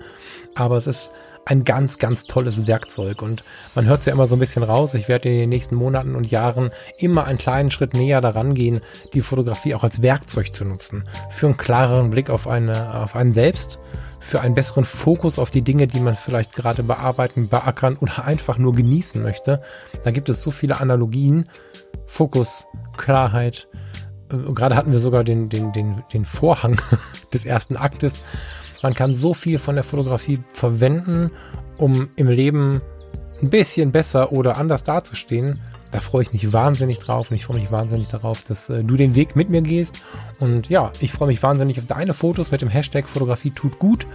Aber 0.55 0.75
es 0.75 0.87
ist 0.87 1.09
ein 1.45 1.63
ganz, 1.63 1.99
ganz 1.99 2.23
tolles 2.23 2.65
Werkzeug 2.65 3.21
und 3.21 3.43
man 3.75 3.85
hört 3.85 3.99
es 3.99 4.07
ja 4.07 4.13
immer 4.13 4.25
so 4.25 4.35
ein 4.35 4.39
bisschen 4.39 4.63
raus. 4.63 4.95
Ich 4.95 5.07
werde 5.07 5.29
in 5.29 5.37
den 5.37 5.49
nächsten 5.49 5.75
Monaten 5.75 6.15
und 6.15 6.31
Jahren 6.31 6.71
immer 6.97 7.25
einen 7.25 7.37
kleinen 7.37 7.69
Schritt 7.69 7.93
näher 7.93 8.19
daran 8.19 8.55
gehen, 8.55 8.81
die 9.13 9.21
Fotografie 9.21 9.75
auch 9.75 9.83
als 9.83 10.01
Werkzeug 10.01 10.55
zu 10.55 10.65
nutzen. 10.65 11.03
Für 11.29 11.45
einen 11.45 11.57
klareren 11.57 12.09
Blick 12.09 12.31
auf, 12.31 12.47
eine, 12.47 12.95
auf 12.95 13.15
einen 13.15 13.33
selbst, 13.33 13.79
für 14.19 14.41
einen 14.41 14.55
besseren 14.55 14.85
Fokus 14.85 15.37
auf 15.37 15.51
die 15.51 15.61
Dinge, 15.61 15.85
die 15.85 15.99
man 15.99 16.15
vielleicht 16.15 16.55
gerade 16.55 16.81
bearbeiten, 16.81 17.47
beackern 17.47 17.95
oder 17.97 18.25
einfach 18.25 18.57
nur 18.57 18.73
genießen 18.73 19.21
möchte. 19.21 19.61
Da 20.03 20.09
gibt 20.09 20.29
es 20.29 20.41
so 20.41 20.49
viele 20.49 20.81
Analogien. 20.81 21.47
Fokus, 22.07 22.65
Klarheit. 22.97 23.67
Äh, 24.31 24.53
gerade 24.53 24.75
hatten 24.75 24.91
wir 24.91 24.99
sogar 24.99 25.23
den, 25.23 25.49
den, 25.49 25.71
den, 25.73 26.03
den 26.13 26.25
Vorhang 26.25 26.79
des 27.33 27.45
ersten 27.45 27.75
Aktes. 27.75 28.23
Man 28.83 28.93
kann 28.93 29.15
so 29.15 29.33
viel 29.33 29.59
von 29.59 29.75
der 29.75 29.83
Fotografie 29.83 30.43
verwenden, 30.53 31.31
um 31.77 32.09
im 32.17 32.29
Leben 32.29 32.81
ein 33.41 33.49
bisschen 33.49 33.91
besser 33.91 34.31
oder 34.31 34.57
anders 34.57 34.83
dazustehen. 34.83 35.59
Da 35.95 36.01
freue 36.01 36.23
ich 36.23 36.33
mich 36.33 36.51
wahnsinnig 36.51 36.99
drauf 36.99 37.31
und 37.31 37.37
ich 37.37 37.45
freue 37.45 37.57
mich 37.57 37.71
wahnsinnig 37.71 38.09
darauf, 38.09 38.43
dass 38.43 38.69
äh, 38.69 38.83
du 38.83 38.97
den 38.97 39.15
Weg 39.15 39.37
mit 39.37 39.49
mir 39.49 39.61
gehst. 39.61 40.03
Und 40.41 40.67
ja, 40.67 40.91
ich 40.99 41.13
freue 41.13 41.29
mich 41.29 41.41
wahnsinnig 41.41 41.79
auf 41.79 41.85
deine 41.87 42.13
Fotos 42.13 42.51
mit 42.51 42.61
dem 42.61 42.67
Hashtag 42.67 43.07
Fotografie 43.07 43.51
tut 43.51 43.79
gut, 43.79 44.05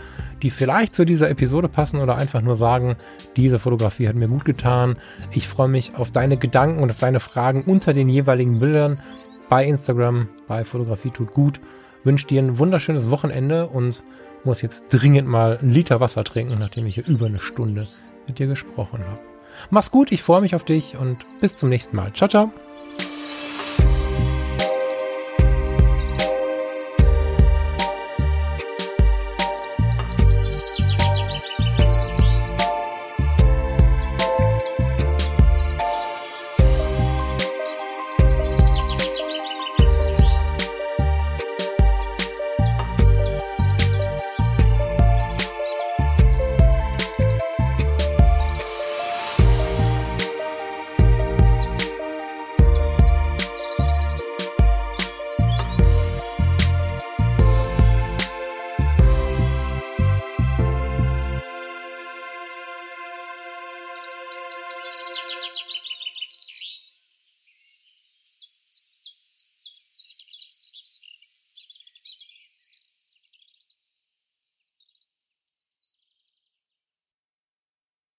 die 0.42 0.50
vielleicht 0.50 0.94
zu 0.94 1.06
dieser 1.06 1.30
Episode 1.30 1.70
passen 1.70 1.98
oder 1.98 2.18
einfach 2.18 2.42
nur 2.42 2.54
sagen, 2.54 2.96
diese 3.34 3.58
Fotografie 3.58 4.08
hat 4.08 4.14
mir 4.14 4.28
gut 4.28 4.44
getan. 4.44 4.98
Ich 5.30 5.48
freue 5.48 5.68
mich 5.68 5.94
auf 5.94 6.10
deine 6.10 6.36
Gedanken 6.36 6.82
und 6.82 6.90
auf 6.90 6.98
deine 6.98 7.18
Fragen 7.18 7.64
unter 7.64 7.94
den 7.94 8.10
jeweiligen 8.10 8.60
Bildern 8.60 9.00
bei 9.48 9.64
Instagram, 9.64 10.28
bei 10.48 10.64
Fotografie 10.64 11.08
tut 11.08 11.32
gut. 11.32 11.62
Wünsche 12.04 12.26
dir 12.26 12.42
ein 12.42 12.58
wunderschönes 12.58 13.08
Wochenende 13.08 13.68
und 13.68 14.02
muss 14.44 14.60
jetzt 14.60 14.84
dringend 14.90 15.28
mal 15.28 15.56
einen 15.56 15.70
Liter 15.70 15.98
Wasser 15.98 16.24
trinken, 16.24 16.58
nachdem 16.58 16.84
ich 16.84 16.96
hier 16.96 17.06
über 17.06 17.24
eine 17.24 17.40
Stunde 17.40 17.88
mit 18.28 18.38
dir 18.38 18.48
gesprochen 18.48 19.00
habe. 19.02 19.29
Mach's 19.68 19.90
gut, 19.90 20.12
ich 20.12 20.22
freue 20.22 20.40
mich 20.40 20.54
auf 20.54 20.64
dich 20.64 20.96
und 20.96 21.26
bis 21.40 21.56
zum 21.56 21.68
nächsten 21.68 21.96
Mal. 21.96 22.12
Ciao, 22.12 22.28
ciao. 22.28 22.52